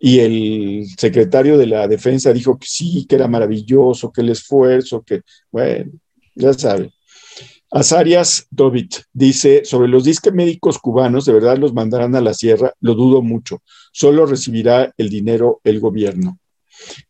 Y 0.00 0.18
el 0.20 0.86
secretario 0.98 1.58
de 1.58 1.66
la 1.66 1.88
defensa 1.88 2.32
dijo 2.32 2.58
que 2.58 2.66
sí, 2.68 3.06
que 3.08 3.16
era 3.16 3.28
maravilloso, 3.28 4.12
que 4.12 4.20
el 4.20 4.30
esfuerzo, 4.30 5.02
que, 5.02 5.22
bueno, 5.50 5.92
ya 6.34 6.52
sabe. 6.52 6.92
Azarias 7.70 8.46
Dobit 8.50 8.96
dice, 9.12 9.64
sobre 9.64 9.88
los 9.88 10.04
disque 10.04 10.30
médicos 10.30 10.78
cubanos, 10.78 11.24
¿de 11.24 11.32
verdad 11.32 11.56
los 11.56 11.72
mandarán 11.72 12.14
a 12.14 12.20
la 12.20 12.34
sierra? 12.34 12.74
Lo 12.80 12.94
dudo 12.94 13.22
mucho. 13.22 13.62
Solo 13.92 14.26
recibirá 14.26 14.92
el 14.98 15.08
dinero 15.08 15.60
el 15.64 15.80
gobierno. 15.80 16.38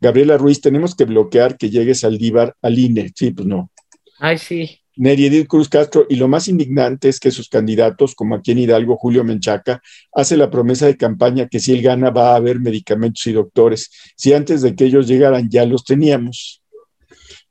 Gabriela 0.00 0.36
Ruiz, 0.36 0.60
tenemos 0.60 0.94
que 0.94 1.04
bloquear 1.04 1.56
que 1.56 1.70
llegue 1.70 1.96
Saldívar 1.96 2.54
al 2.62 2.78
INE. 2.78 3.10
Sí, 3.14 3.32
pues 3.32 3.46
no. 3.46 3.72
Ay, 4.18 4.38
sí. 4.38 4.82
Neri 4.97 5.26
Edith 5.26 5.47
Cruz 5.47 5.68
Castro, 5.68 6.07
y 6.09 6.16
lo 6.16 6.28
más 6.28 6.49
indignante 6.49 7.09
es 7.09 7.18
que 7.18 7.30
sus 7.30 7.49
candidatos, 7.49 8.14
como 8.14 8.34
aquí 8.34 8.53
en 8.53 8.59
Hidalgo, 8.59 8.97
Julio 8.97 9.24
Menchaca, 9.24 9.80
hace 10.12 10.36
la 10.36 10.51
promesa 10.51 10.86
de 10.86 10.97
campaña 10.97 11.49
que 11.49 11.61
si 11.61 11.72
él 11.72 11.82
gana 11.82 12.11
va 12.11 12.32
a 12.32 12.36
haber 12.36 12.61
medicamentos 12.61 13.26
y 13.26 13.32
doctores. 13.32 13.90
Si 14.16 14.32
antes 14.32 14.61
de 14.61 14.74
que 14.74 14.84
ellos 14.84 15.07
llegaran 15.07 15.49
ya 15.49 15.64
los 15.64 15.84
teníamos. 15.84 16.62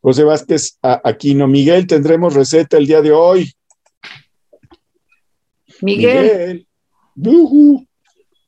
José 0.02 0.24
Vázquez 0.24 0.78
Aquino, 0.82 1.48
Miguel, 1.48 1.88
tendremos 1.88 2.34
receta 2.34 2.78
el 2.78 2.88
día 2.88 3.02
de 3.02 3.12
hoy. 3.12 3.52
Miguel. 5.82 6.68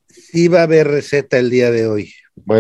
Sí 0.07 0.47
va 0.47 0.61
a 0.61 0.63
haber 0.63 0.87
receta 0.87 1.37
el 1.39 1.49
día 1.49 1.71
de 1.71 1.87
hoy. 1.87 2.13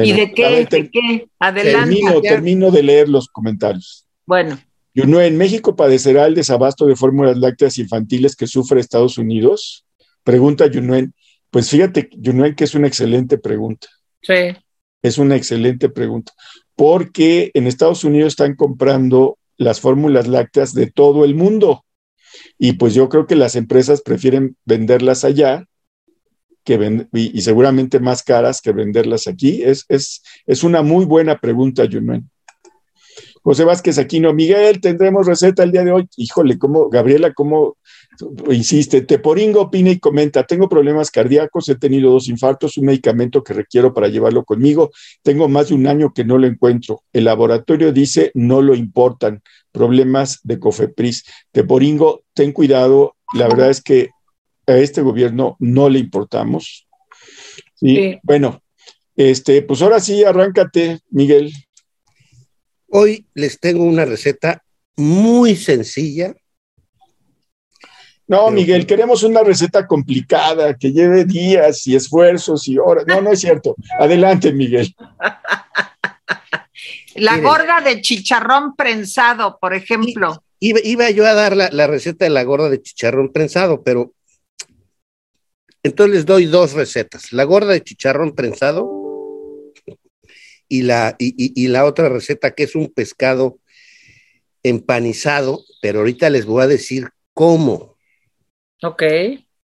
¿Y 0.03 0.13
de 0.13 0.33
qué? 0.33 0.67
¿De 0.69 0.89
qué? 0.91 1.27
Adelante. 1.39 1.95
Termino, 1.95 2.21
termino 2.21 2.71
de 2.71 2.83
leer 2.83 3.09
los 3.09 3.27
comentarios. 3.27 4.07
Bueno. 4.25 4.59
¿En 4.93 5.37
México 5.37 5.75
padecerá 5.75 6.25
el 6.25 6.35
desabasto 6.35 6.85
de 6.85 6.95
fórmulas 6.95 7.37
lácteas 7.37 7.77
infantiles 7.77 8.35
que 8.35 8.47
sufre 8.47 8.79
Estados 8.79 9.17
Unidos? 9.17 9.85
Pregunta 10.23 10.67
Yunuen. 10.67 11.13
Pues 11.49 11.69
fíjate, 11.69 12.09
Yunuen, 12.17 12.55
que 12.55 12.63
es 12.63 12.75
una 12.75 12.87
excelente 12.87 13.37
pregunta. 13.37 13.87
Sí. 14.21 14.55
Es 15.01 15.17
una 15.17 15.35
excelente 15.35 15.89
pregunta. 15.89 16.33
Porque 16.75 17.51
en 17.53 17.67
Estados 17.67 18.03
Unidos 18.03 18.33
están 18.33 18.55
comprando 18.55 19.37
las 19.57 19.79
fórmulas 19.79 20.27
lácteas 20.27 20.73
de 20.73 20.89
todo 20.89 21.25
el 21.25 21.35
mundo. 21.35 21.85
Y 22.57 22.73
pues 22.73 22.93
yo 22.93 23.09
creo 23.09 23.27
que 23.27 23.35
las 23.35 23.55
empresas 23.55 24.01
prefieren 24.01 24.55
venderlas 24.65 25.23
allá 25.23 25.65
que 26.63 27.07
y, 27.11 27.41
seguramente 27.41 27.99
más 27.99 28.23
caras 28.23 28.61
que 28.61 28.71
venderlas 28.71 29.27
aquí. 29.27 29.63
Es, 29.63 29.85
es, 29.89 30.23
es 30.45 30.63
una 30.63 30.81
muy 30.81 31.05
buena 31.05 31.39
pregunta, 31.39 31.85
Yunuen. 31.85 32.29
José 33.43 33.65
Vázquez 33.65 33.97
Aquino, 33.97 34.33
Miguel, 34.33 34.79
tendremos 34.79 35.27
receta 35.27 35.63
el 35.63 35.71
día 35.71 35.83
de 35.83 35.91
hoy. 35.91 36.07
Híjole, 36.15 36.57
¿cómo, 36.57 36.89
Gabriela, 36.89 37.33
cómo 37.33 37.77
insiste, 38.49 39.01
Teporingo 39.01 39.61
opina 39.61 39.89
y 39.89 39.99
comenta, 39.99 40.43
tengo 40.43 40.69
problemas 40.69 41.11
cardíacos, 41.11 41.67
he 41.69 41.75
tenido 41.75 42.11
dos 42.11 42.27
infartos, 42.27 42.77
un 42.77 42.85
medicamento 42.85 43.43
que 43.43 43.53
requiero 43.53 43.93
para 43.93 44.07
llevarlo 44.07 44.43
conmigo, 44.43 44.91
tengo 45.21 45.47
más 45.47 45.69
de 45.69 45.75
un 45.75 45.87
año 45.87 46.13
que 46.13 46.23
no 46.23 46.37
lo 46.37 46.47
encuentro. 46.47 47.03
El 47.11 47.25
laboratorio 47.25 47.91
dice 47.91 48.31
no 48.33 48.61
lo 48.61 48.75
importan, 48.75 49.41
problemas 49.71 50.39
de 50.43 50.59
Cofepris. 50.59 51.25
Teporingo, 51.51 52.23
ten 52.33 52.51
cuidado, 52.51 53.15
la 53.33 53.47
verdad 53.47 53.69
es 53.69 53.81
que 53.81 54.09
a 54.67 54.77
este 54.77 55.01
gobierno 55.01 55.57
no 55.59 55.89
le 55.89 55.99
importamos. 55.99 56.87
Sí. 57.75 58.17
Bueno, 58.23 58.61
este, 59.15 59.61
pues 59.61 59.81
ahora 59.81 59.99
sí, 59.99 60.23
arráncate, 60.23 60.99
Miguel. 61.09 61.51
Hoy 62.95 63.25
les 63.33 63.59
tengo 63.59 63.85
una 63.85 64.05
receta 64.05 64.63
muy 64.97 65.55
sencilla. 65.55 66.35
No, 68.27 68.51
Miguel, 68.51 68.85
queremos 68.85 69.23
una 69.23 69.41
receta 69.41 69.87
complicada 69.87 70.75
que 70.77 70.91
lleve 70.91 71.25
días 71.25 71.87
y 71.87 71.95
esfuerzos 71.95 72.67
y 72.67 72.77
horas. 72.77 73.05
No, 73.07 73.19
no 73.19 73.31
es 73.31 73.39
cierto. 73.39 73.75
Adelante, 73.99 74.53
Miguel. 74.53 74.95
La 77.15 77.39
gorda 77.39 77.81
de 77.81 77.99
chicharrón 77.99 78.75
prensado, 78.75 79.57
por 79.59 79.73
ejemplo. 79.73 80.43
Iba, 80.59 81.09
yo 81.09 81.25
a 81.25 81.33
dar 81.33 81.55
la, 81.55 81.87
receta 81.87 82.25
de 82.25 82.29
la 82.29 82.43
gorda 82.43 82.69
de 82.69 82.79
chicharrón 82.79 83.31
prensado, 83.33 83.81
pero 83.81 84.13
entonces 85.81 86.15
les 86.15 86.25
doy 86.27 86.45
dos 86.45 86.73
recetas. 86.73 87.33
La 87.33 87.43
gorda 87.43 87.73
de 87.73 87.83
chicharrón 87.83 88.35
prensado 88.35 89.02
y 90.67 90.83
la, 90.83 91.15
y 91.19 91.67
la 91.67 91.85
otra 91.85 92.09
receta 92.09 92.51
que 92.51 92.63
es 92.63 92.75
un 92.75 92.91
pescado 92.91 93.59
empanizado, 94.63 95.63
pero 95.81 95.99
ahorita 95.99 96.29
les 96.29 96.45
voy 96.45 96.63
a 96.63 96.67
decir 96.67 97.09
cómo. 97.33 97.97
Ok. 98.81 99.03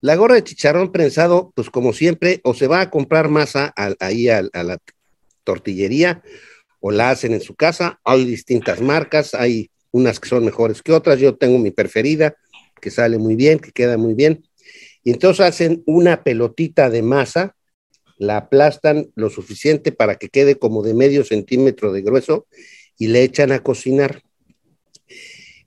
La 0.02 0.16
gorda 0.16 0.36
de 0.36 0.44
chicharrón 0.44 0.92
prensado, 0.92 1.52
pues 1.56 1.70
como 1.70 1.92
siempre, 1.92 2.40
o 2.44 2.54
se 2.54 2.68
va 2.68 2.82
a 2.82 2.90
comprar 2.90 3.30
masa 3.30 3.74
ahí 4.00 4.30
a, 4.30 4.42
la 4.42 4.78
tortillería, 5.44 6.24
o 6.80 6.92
la 6.92 7.10
hacen 7.10 7.34
en 7.34 7.42
su 7.42 7.56
casa. 7.56 8.00
Hay 8.04 8.24
distintas 8.26 8.80
marcas, 8.82 9.34
hay 9.34 9.70
unas 9.92 10.20
que 10.20 10.30
son 10.30 10.46
mejores 10.46 10.82
que 10.82 10.94
otras. 10.94 11.20
Yo 11.20 11.36
tengo 11.36 11.58
mi 11.58 11.72
preferida, 11.72 12.36
que 12.80 12.92
sale 12.92 13.18
muy 13.18 13.36
bien, 13.36 13.60
que 13.60 13.72
queda 13.72 13.98
muy 13.98 14.14
bien. 14.14 14.44
Y 15.04 15.12
entonces 15.12 15.46
hacen 15.46 15.84
una 15.86 16.24
pelotita 16.24 16.90
de 16.90 17.02
masa, 17.02 17.56
la 18.18 18.38
aplastan 18.38 19.12
lo 19.16 19.30
suficiente 19.30 19.92
para 19.92 20.16
que 20.16 20.30
quede 20.30 20.58
como 20.58 20.84
de 20.84 20.94
medio 20.94 21.24
centímetro 21.24 21.92
de 21.92 22.02
grueso 22.02 22.48
y 22.98 23.08
le 23.08 23.24
echan 23.24 23.52
a 23.52 23.60
cocinar. 23.60 24.22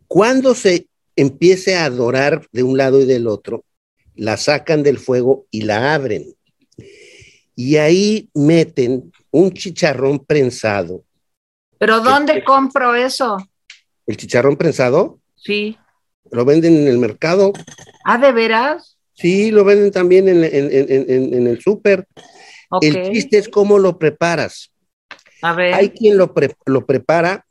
Cuando 0.07 0.55
se 0.55 0.89
empiece 1.17 1.77
a 1.77 1.89
dorar 1.91 2.47
de 2.53 2.63
un 2.63 2.77
lado 2.77 3.01
y 3.01 3.05
del 3.07 3.27
otro, 3.27 3.65
la 4.15 4.37
sacan 4.37 4.83
del 4.83 4.99
fuego 4.99 5.47
y 5.51 5.63
la 5.63 5.95
abren. 5.95 6.35
Y 7.55 7.77
ahí 7.77 8.29
meten 8.35 9.13
un 9.31 9.53
chicharrón 9.53 10.25
prensado. 10.25 11.05
¿Pero 11.79 12.01
dónde 12.01 12.43
compro 12.45 12.95
eso? 12.95 13.37
¿El 14.07 14.17
chicharrón 14.17 14.57
prensado? 14.57 15.21
Sí. 15.37 15.79
¿Lo 16.31 16.45
venden 16.45 16.77
en 16.77 16.89
el 16.89 16.99
mercado? 16.99 17.53
¿Ah, 18.05 18.19
de 18.19 18.33
veras? 18.33 18.99
Sí, 19.15 19.51
lo 19.51 19.65
venden 19.65 19.91
también 19.91 20.29
en, 20.29 21.47
el 21.47 21.61
súper. 21.61 22.07
El 22.81 23.11
chiste 23.11 23.39
es 23.39 23.49
cómo 23.49 23.79
lo 23.79 23.99
preparas. 23.99 24.73
A 25.43 25.55
ver. 25.55 25.75
Hay 25.75 25.91
quien 25.91 26.17
lo, 26.17 26.33
lo 26.67 26.87
prepara 26.87 27.47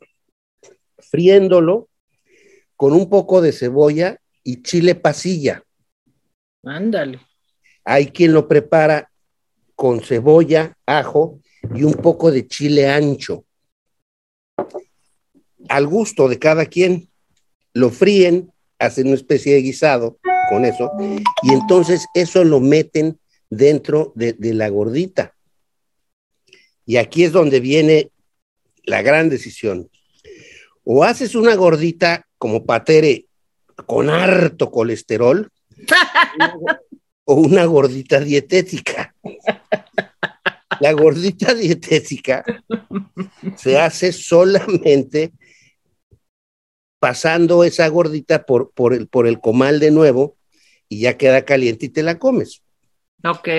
friéndolo 0.98 1.90
con 2.76 2.94
un 2.94 3.10
poco 3.10 3.42
de 3.42 3.52
cebolla 3.52 4.20
y 4.44 4.62
chile 4.62 4.96
pasilla. 4.96 5.64
Ándale. 6.64 7.20
Hay 7.84 8.08
quien 8.08 8.34
lo 8.34 8.48
prepara 8.48 9.12
con 9.76 10.02
cebolla, 10.02 10.78
ajo 10.86 11.40
y 11.76 11.84
un 11.84 11.94
poco 11.94 12.32
de 12.32 12.48
chile 12.48 12.88
ancho. 12.90 13.46
Al 15.68 15.88
gusto 15.88 16.28
de 16.28 16.40
cada 16.40 16.66
quien, 16.66 17.10
lo 17.74 17.90
fríen, 17.90 18.52
hacen 18.78 19.08
una 19.08 19.16
especie 19.16 19.56
de 19.56 19.62
guisado 19.62 20.18
con 20.50 20.66
eso, 20.66 20.92
y 21.44 21.54
entonces 21.54 22.08
eso 22.14 22.44
lo 22.44 22.60
meten 22.60 23.19
dentro 23.50 24.14
de, 24.16 24.34
de 24.34 24.54
la 24.54 24.70
gordita. 24.70 25.36
Y 26.86 26.97
aquí 26.97 27.24
es 27.24 27.32
donde 27.32 27.60
viene 27.60 28.12
la 28.84 29.02
gran 29.02 29.30
decisión. 29.30 29.89
O 30.84 31.04
haces 31.04 31.36
una 31.36 31.56
gordita 31.56 32.28
como 32.38 32.66
patere 32.66 33.28
con 33.86 34.10
harto 34.10 34.72
colesterol 34.72 35.52
o 37.26 37.36
una 37.36 37.66
gordita 37.66 38.20
dietética. 38.20 39.14
La 40.80 40.93
gordita 40.93 41.54
dietética 41.54 42.43
se 43.58 43.78
hace 43.78 44.12
solamente 44.12 45.34
pasando 47.00 47.64
esa 47.64 47.88
gordita 47.88 48.45
por, 48.45 48.72
por, 48.72 48.93
el, 48.93 49.08
por 49.08 49.28
el 49.28 49.39
comal 49.39 49.80
de 49.80 49.91
nuevo 49.91 50.38
y 50.88 51.02
ya 51.02 51.18
queda 51.18 51.45
caliente 51.45 51.88
y 51.88 51.89
te 51.89 52.04
la 52.04 52.18
comes. 52.18 52.64
Ok. 53.24 53.50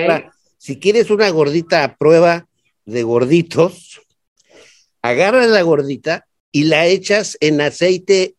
si 0.57 0.79
quieres 0.79 1.09
una 1.09 1.29
gordita 1.29 1.83
a 1.83 1.95
prueba 1.95 2.47
de 2.85 3.03
gorditos, 3.03 4.01
agarra 5.01 5.45
la 5.45 5.61
gordita 5.61 6.25
y 6.51 6.63
la 6.63 6.87
echas 6.87 7.37
en 7.39 7.61
aceite 7.61 8.35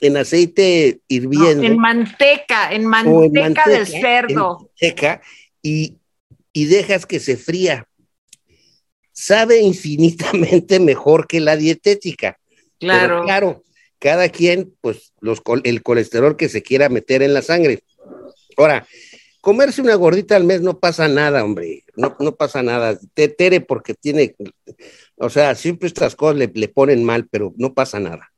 en 0.00 0.16
aceite 0.16 1.00
hirviendo. 1.08 1.64
en 1.64 1.78
manteca, 1.78 2.72
en 2.72 2.84
manteca, 2.86 3.64
de 3.66 3.86
cerdo. 3.86 4.70
y, 5.62 5.96
y 6.52 6.64
dejas 6.66 7.06
que 7.06 7.20
se 7.20 7.36
fría. 7.36 7.88
Sabe 9.12 9.60
infinitamente 9.60 10.80
mejor 10.80 11.26
que 11.26 11.40
la 11.40 11.56
dietética. 11.56 12.38
Claro. 12.78 13.22
claro, 13.22 13.64
cada 13.98 14.28
quien, 14.28 14.74
pues, 14.82 15.14
los, 15.20 15.40
el 15.64 15.82
colesterol 15.82 16.36
que 16.36 16.50
se 16.50 16.62
quiera 16.62 16.90
meter 16.90 17.22
en 17.22 17.32
la 17.32 17.40
sangre. 17.40 17.82
Ahora, 18.58 18.86
comerse 19.46 19.80
una 19.80 19.94
gordita 19.94 20.34
al 20.34 20.42
mes 20.42 20.60
no 20.60 20.80
pasa 20.80 21.06
nada, 21.06 21.44
hombre. 21.44 21.84
No, 21.94 22.16
no 22.18 22.34
pasa 22.34 22.64
nada. 22.64 22.98
Te 23.14 23.28
tere 23.28 23.60
porque 23.60 23.94
tiene, 23.94 24.34
o 25.18 25.30
sea, 25.30 25.54
siempre 25.54 25.86
estas 25.86 26.16
cosas 26.16 26.36
le, 26.36 26.50
le 26.52 26.66
ponen 26.66 27.04
mal, 27.04 27.28
pero 27.30 27.54
no 27.56 27.72
pasa 27.72 28.00
nada. 28.00 28.32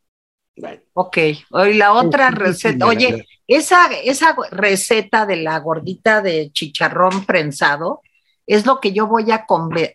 Ok, 0.92 1.16
hoy 1.48 1.74
la 1.78 1.94
otra 1.94 2.30
receta, 2.30 2.84
oye, 2.84 3.26
esa, 3.46 3.86
esa 4.04 4.36
receta 4.50 5.24
de 5.24 5.36
la 5.36 5.58
gordita 5.60 6.20
de 6.20 6.50
chicharrón 6.52 7.24
prensado 7.24 8.02
es 8.46 8.66
lo 8.66 8.78
que 8.78 8.92
yo 8.92 9.06
voy 9.06 9.30
a 9.30 9.46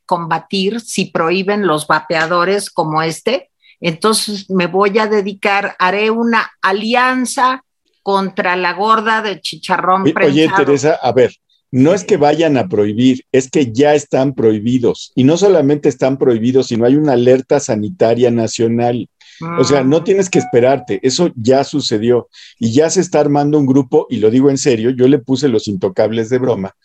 combatir 0.08 0.82
si 0.82 1.06
prohíben 1.12 1.68
los 1.68 1.86
vapeadores 1.86 2.72
como 2.72 3.04
este. 3.04 3.52
Entonces 3.80 4.50
me 4.50 4.66
voy 4.66 4.98
a 4.98 5.06
dedicar, 5.06 5.76
haré 5.78 6.10
una 6.10 6.52
alianza 6.64 7.64
contra 8.04 8.56
la 8.56 8.74
gorda 8.74 9.22
de 9.22 9.42
chicharrón 9.42 10.04
prensado. 10.04 10.28
Oye, 10.30 10.50
Teresa, 10.56 11.00
a 11.02 11.12
ver, 11.12 11.34
no 11.72 11.96
es 11.96 12.04
que 12.04 12.18
vayan 12.18 12.58
a 12.58 12.68
prohibir, 12.68 13.26
es 13.32 13.50
que 13.50 13.74
ya 13.74 13.96
están 13.96 14.36
prohibidos. 14.36 15.12
Y 15.16 15.24
no 15.24 15.38
solamente 15.38 15.90
están 15.90 16.20
prohibidos, 16.20 16.68
sino 16.68 16.86
hay 16.86 16.96
una 16.96 17.14
alerta 17.14 17.60
sanitaria 17.60 18.30
nacional. 18.30 19.10
O 19.60 19.64
sea, 19.64 19.84
no 19.84 20.04
tienes 20.04 20.30
que 20.30 20.38
esperarte, 20.38 21.00
eso 21.02 21.32
ya 21.36 21.64
sucedió 21.64 22.30
y 22.60 22.72
ya 22.72 22.90
se 22.92 23.02
está 23.02 23.20
armando 23.20 23.58
un 23.58 23.66
grupo, 23.66 24.06
y 24.10 24.18
lo 24.18 24.30
digo 24.30 24.52
en 24.52 24.60
serio, 24.60 24.92
yo 24.92 25.08
le 25.08 25.18
puse 25.18 25.50
los 25.50 25.68
intocables 25.68 26.30
de 26.30 26.38
broma, 26.38 26.76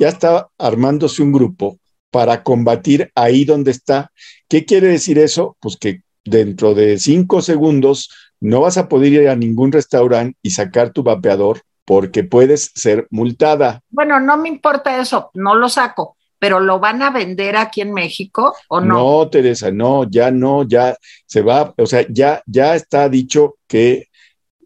ya 0.00 0.08
está 0.08 0.48
armándose 0.58 1.22
un 1.22 1.30
grupo 1.30 1.78
para 2.10 2.42
combatir 2.42 3.10
ahí 3.14 3.44
donde 3.44 3.70
está. 3.70 4.10
¿Qué 4.48 4.64
quiere 4.64 4.88
decir 4.88 5.18
eso? 5.18 5.56
Pues 5.60 5.76
que 5.76 6.02
dentro 6.24 6.74
de 6.74 6.98
cinco 6.98 7.40
segundos 7.42 8.10
no 8.40 8.60
vas 8.60 8.78
a 8.78 8.88
poder 8.88 9.12
ir 9.12 9.28
a 9.28 9.36
ningún 9.36 9.72
restaurante 9.72 10.36
y 10.42 10.50
sacar 10.50 10.90
tu 10.90 11.02
vapeador 11.02 11.62
porque 11.84 12.22
puedes 12.22 12.70
ser 12.74 13.06
multada. 13.10 13.80
Bueno, 13.88 14.20
no 14.20 14.36
me 14.36 14.48
importa 14.48 15.00
eso, 15.00 15.30
no 15.34 15.54
lo 15.54 15.68
saco 15.68 16.16
pero 16.38 16.60
¿lo 16.60 16.78
van 16.78 17.02
a 17.02 17.10
vender 17.10 17.56
aquí 17.56 17.80
en 17.80 17.92
México 17.92 18.54
o 18.68 18.80
no? 18.80 18.94
No, 18.94 19.28
Teresa, 19.28 19.70
no, 19.70 20.08
ya 20.08 20.30
no, 20.30 20.62
ya 20.62 20.96
se 21.26 21.42
va, 21.42 21.74
o 21.76 21.86
sea, 21.86 22.06
ya, 22.08 22.42
ya 22.46 22.74
está 22.74 23.08
dicho 23.08 23.56
que 23.66 24.06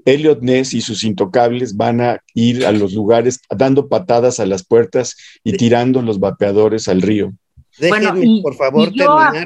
Elliot 0.04 0.42
Ness 0.42 0.74
y 0.74 0.80
sus 0.80 1.04
intocables 1.04 1.76
van 1.76 2.00
a 2.00 2.20
ir 2.34 2.66
a 2.66 2.72
los 2.72 2.92
lugares 2.92 3.40
dando 3.48 3.88
patadas 3.88 4.40
a 4.40 4.46
las 4.46 4.64
puertas 4.64 5.16
y 5.44 5.56
tirando 5.56 6.02
los 6.02 6.18
vapeadores 6.18 6.88
al 6.88 7.02
río. 7.02 7.32
Déjenme, 7.78 8.40
por 8.42 8.54
favor, 8.54 8.92
terminar. 8.92 9.44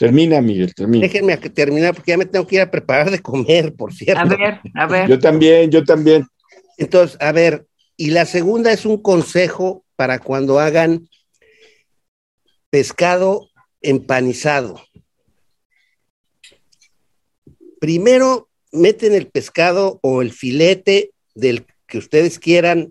Termina, 0.00 0.40
Miguel, 0.40 0.74
termina. 0.74 1.02
Déjenme 1.02 1.36
terminar 1.36 1.94
porque 1.94 2.12
ya 2.12 2.16
me 2.16 2.24
tengo 2.24 2.46
que 2.46 2.54
ir 2.54 2.62
a 2.62 2.70
preparar 2.70 3.10
de 3.10 3.20
comer, 3.20 3.74
por 3.76 3.92
cierto. 3.92 4.22
A 4.22 4.24
ver, 4.24 4.60
a 4.74 4.86
ver. 4.86 5.06
Yo 5.06 5.18
también, 5.18 5.70
yo 5.70 5.84
también. 5.84 6.26
Entonces, 6.78 7.18
a 7.20 7.32
ver, 7.32 7.66
y 7.98 8.08
la 8.08 8.24
segunda 8.24 8.72
es 8.72 8.86
un 8.86 9.02
consejo 9.02 9.84
para 9.96 10.18
cuando 10.18 10.58
hagan 10.58 11.06
pescado 12.70 13.50
empanizado. 13.82 14.80
Primero 17.78 18.48
meten 18.72 19.12
el 19.12 19.26
pescado 19.26 19.98
o 20.02 20.22
el 20.22 20.32
filete 20.32 21.10
del 21.34 21.66
que 21.86 21.98
ustedes 21.98 22.38
quieran, 22.38 22.90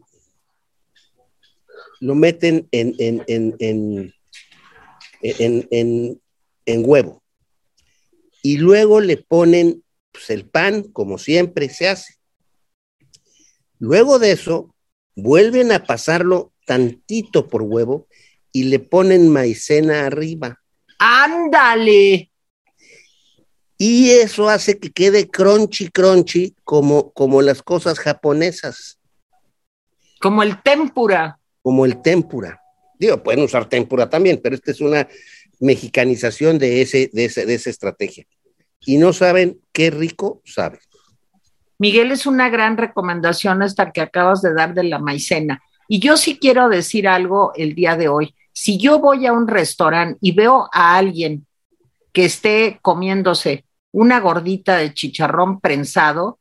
lo 2.01 2.13
meten 2.13 2.67
en, 2.71 2.93
en, 2.99 3.23
en, 3.27 4.13
en, 5.71 6.21
en 6.69 6.83
huevo. 6.85 7.23
Y 8.41 8.57
luego 8.57 9.01
le 9.01 9.17
ponen 9.17 9.83
pues, 10.11 10.29
el 10.29 10.45
pan, 10.45 10.83
como 10.83 11.17
siempre 11.17 11.69
se 11.69 11.89
hace. 11.89 12.15
Luego 13.79 14.19
de 14.19 14.31
eso, 14.31 14.75
vuelven 15.15 15.71
a 15.71 15.83
pasarlo 15.83 16.53
tantito 16.65 17.47
por 17.47 17.63
huevo 17.63 18.07
y 18.51 18.63
le 18.63 18.79
ponen 18.79 19.29
maicena 19.29 20.05
arriba. 20.05 20.61
¡Ándale! 20.99 22.31
Y 23.77 24.09
eso 24.09 24.49
hace 24.49 24.77
que 24.77 24.91
quede 24.91 25.29
crunchy, 25.29 25.89
crunchy, 25.89 26.53
como, 26.65 27.11
como 27.13 27.41
las 27.41 27.63
cosas 27.63 27.97
japonesas. 27.97 28.99
Como 30.19 30.43
el 30.43 30.61
tempura. 30.61 31.39
Como 31.61 31.85
el 31.85 32.01
tempura. 32.01 32.61
Digo, 32.99 33.23
pueden 33.23 33.41
usar 33.43 33.69
tempura 33.69 34.09
también, 34.09 34.41
pero 34.43 34.55
esta 34.55 34.71
es 34.71 34.81
una 34.81 35.07
mexicanización 35.59 36.57
de, 36.57 36.81
ese, 36.81 37.09
de, 37.13 37.25
ese, 37.25 37.45
de 37.45 37.55
esa 37.55 37.69
estrategia. 37.69 38.25
Y 38.85 38.97
no 38.97 39.13
saben 39.13 39.59
qué 39.71 39.91
rico 39.91 40.41
sabe. 40.45 40.79
Miguel, 41.77 42.11
es 42.11 42.25
una 42.25 42.49
gran 42.49 42.77
recomendación 42.77 43.61
esta 43.61 43.91
que 43.91 44.01
acabas 44.01 44.41
de 44.41 44.53
dar 44.53 44.73
de 44.73 44.83
la 44.83 44.99
maicena. 44.99 45.61
Y 45.87 45.99
yo 45.99 46.17
sí 46.17 46.37
quiero 46.37 46.69
decir 46.69 47.07
algo 47.07 47.53
el 47.55 47.73
día 47.73 47.95
de 47.95 48.09
hoy. 48.09 48.35
Si 48.51 48.77
yo 48.77 48.99
voy 48.99 49.25
a 49.25 49.33
un 49.33 49.47
restaurante 49.47 50.17
y 50.21 50.33
veo 50.33 50.69
a 50.73 50.97
alguien 50.97 51.45
que 52.11 52.25
esté 52.25 52.79
comiéndose 52.81 53.65
una 53.91 54.19
gordita 54.19 54.77
de 54.77 54.93
chicharrón 54.93 55.59
prensado, 55.59 56.39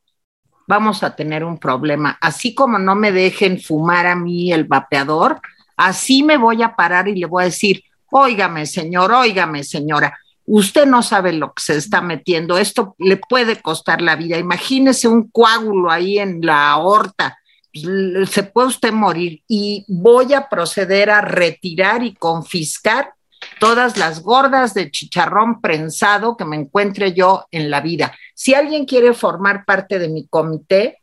vamos 0.66 1.02
a 1.02 1.16
tener 1.16 1.44
un 1.44 1.58
problema. 1.58 2.18
Así 2.20 2.54
como 2.54 2.78
no 2.78 2.94
me 2.94 3.12
dejen 3.12 3.60
fumar 3.60 4.06
a 4.06 4.16
mí 4.16 4.52
el 4.52 4.64
vapeador, 4.64 5.40
así 5.76 6.22
me 6.22 6.36
voy 6.36 6.62
a 6.62 6.74
parar 6.76 7.08
y 7.08 7.14
le 7.14 7.26
voy 7.26 7.42
a 7.42 7.46
decir, 7.46 7.82
óigame 8.10 8.66
señor, 8.66 9.12
óigame 9.12 9.64
señora, 9.64 10.18
usted 10.47 10.86
no 10.86 11.02
sabe 11.02 11.32
lo 11.32 11.52
que 11.52 11.62
se 11.62 11.76
está 11.76 12.01
metiendo, 12.01 12.59
esto 12.59 12.94
le 12.98 13.16
puede 13.16 13.60
costar 13.60 14.01
la 14.01 14.16
vida. 14.16 14.39
Imagínese 14.39 15.09
un 15.09 15.28
coágulo 15.30 15.90
ahí 15.90 16.18
en 16.18 16.40
la 16.40 16.70
aorta, 16.70 17.39
se 17.72 18.43
puede 18.44 18.68
usted 18.68 18.93
morir 18.93 19.43
y 19.47 19.85
voy 19.89 20.35
a 20.35 20.48
proceder 20.48 21.10
a 21.10 21.20
retirar 21.20 22.02
y 22.02 22.14
confiscar 22.14 23.12
todas 23.60 23.97
las 23.97 24.22
gordas 24.22 24.74
de 24.74 24.90
chicharrón 24.90 25.60
prensado 25.60 26.36
que 26.36 26.44
me 26.44 26.56
encuentre 26.56 27.12
yo 27.12 27.47
en 27.51 27.70
la 27.70 27.80
vida. 27.80 28.14
Si 28.35 28.55
alguien 28.55 28.85
quiere 28.85 29.14
formar 29.14 29.64
parte 29.64 29.98
de 29.98 30.09
mi 30.09 30.26
comité, 30.26 30.98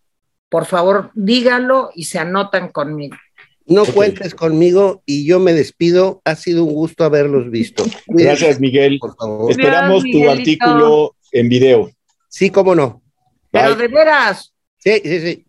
por 0.50 0.66
favor, 0.66 1.12
dígalo 1.14 1.92
y 1.94 2.06
se 2.06 2.20
anotan 2.20 2.70
conmigo. 2.70 3.18
No 3.68 3.86
cuentes 3.86 4.36
conmigo 4.36 5.02
y 5.06 5.26
yo 5.26 5.40
me 5.40 5.54
despido. 5.54 6.22
Ha 6.24 6.36
sido 6.36 6.64
un 6.64 6.74
gusto 6.74 7.04
haberlos 7.04 7.50
visto. 7.50 7.84
Gracias, 8.08 8.60
Miguel. 8.60 9.00
Por 9.00 9.16
favor. 9.16 9.52
Esperamos 9.52 10.04
tu 10.04 10.30
artículo 10.30 11.16
en 11.32 11.50
video. 11.50 11.90
Sí, 12.30 12.50
cómo 12.50 12.76
no. 12.76 13.02
Pero 13.52 13.76
de 13.76 13.88
veras. 13.88 14.54
Sí, 14.78 15.02
sí, 15.04 15.20
sí. 15.22 15.46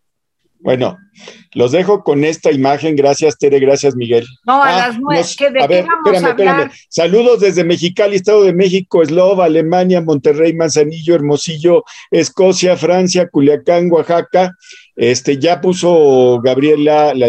Bueno, 0.60 0.96
los 1.54 1.72
dejo 1.72 2.02
con 2.02 2.24
esta 2.24 2.50
imagen. 2.50 2.96
Gracias, 2.96 3.38
Tere. 3.38 3.60
Gracias, 3.60 3.94
Miguel. 3.94 4.26
No, 4.46 4.62
a 4.62 4.68
ah, 4.68 4.88
las 4.88 4.98
nueve. 4.98 5.22
¿De 5.38 5.62
a 5.62 5.66
ver, 5.66 5.84
vamos 5.86 6.06
espérame, 6.06 6.30
espérame. 6.30 6.70
Saludos 6.88 7.40
desde 7.40 7.64
Mexicali, 7.64 8.16
Estado 8.16 8.42
de 8.42 8.52
México, 8.52 9.02
Eslova, 9.02 9.44
Alemania, 9.44 10.00
Monterrey, 10.00 10.54
Manzanillo, 10.54 11.14
Hermosillo, 11.14 11.84
Escocia, 12.10 12.76
Francia, 12.76 13.28
Culiacán, 13.28 13.90
Oaxaca. 13.90 14.52
Este, 14.96 15.38
ya 15.38 15.60
puso 15.60 16.40
Gabriela 16.42 17.12
la, 17.14 17.28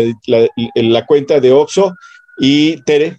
la 0.76 1.06
cuenta 1.06 1.40
de 1.42 1.52
Oxo 1.52 1.96
y 2.40 2.82
Tere. 2.84 3.18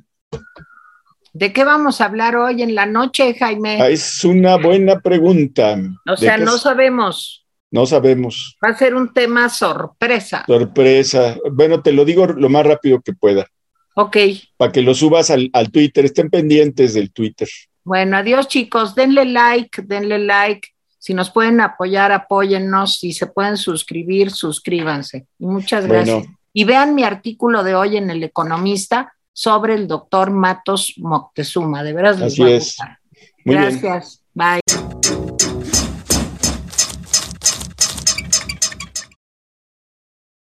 ¿De 1.34 1.52
qué 1.52 1.62
vamos 1.64 2.00
a 2.00 2.06
hablar 2.06 2.34
hoy 2.34 2.62
en 2.62 2.74
la 2.74 2.86
noche, 2.86 3.34
Jaime? 3.34 3.80
Ah, 3.80 3.90
es 3.90 4.24
una 4.24 4.56
buena 4.56 4.98
pregunta. 5.00 5.78
O 6.10 6.16
sea, 6.16 6.38
no 6.38 6.58
sabemos. 6.58 7.44
No 7.70 7.84
sabemos. 7.84 8.56
Va 8.64 8.70
a 8.70 8.76
ser 8.76 8.94
un 8.94 9.12
tema 9.12 9.48
sorpresa. 9.50 10.44
Sorpresa. 10.46 11.36
Bueno, 11.52 11.82
te 11.82 11.92
lo 11.92 12.04
digo 12.04 12.26
lo 12.26 12.48
más 12.48 12.64
rápido 12.64 13.00
que 13.02 13.12
pueda. 13.12 13.46
Ok. 13.94 14.16
Para 14.56 14.72
que 14.72 14.80
lo 14.80 14.94
subas 14.94 15.30
al, 15.30 15.50
al 15.52 15.70
Twitter. 15.70 16.06
Estén 16.06 16.30
pendientes 16.30 16.94
del 16.94 17.12
Twitter. 17.12 17.46
Bueno, 17.84 18.16
adiós 18.16 18.48
chicos. 18.48 18.94
Denle 18.94 19.26
like, 19.26 19.82
denle 19.82 20.18
like. 20.18 20.68
Si 21.08 21.14
nos 21.14 21.30
pueden 21.30 21.58
apoyar, 21.62 22.12
apóyennos. 22.12 22.98
Si 22.98 23.14
se 23.14 23.26
pueden 23.28 23.56
suscribir, 23.56 24.30
suscríbanse. 24.30 25.26
Y 25.38 25.46
muchas 25.46 25.86
gracias. 25.86 26.26
Y 26.52 26.64
vean 26.64 26.94
mi 26.94 27.02
artículo 27.02 27.64
de 27.64 27.74
hoy 27.74 27.96
en 27.96 28.10
El 28.10 28.22
Economista 28.22 29.14
sobre 29.32 29.72
el 29.72 29.88
doctor 29.88 30.30
Matos 30.30 30.96
Moctezuma. 30.98 31.82
De 31.82 31.94
veras 31.94 32.18
les 32.18 32.34
Así 32.34 32.42
va 32.42 32.48
a 32.48 32.54
gustar. 32.56 32.98
gracias. 33.42 34.22
Bye. 34.34 35.27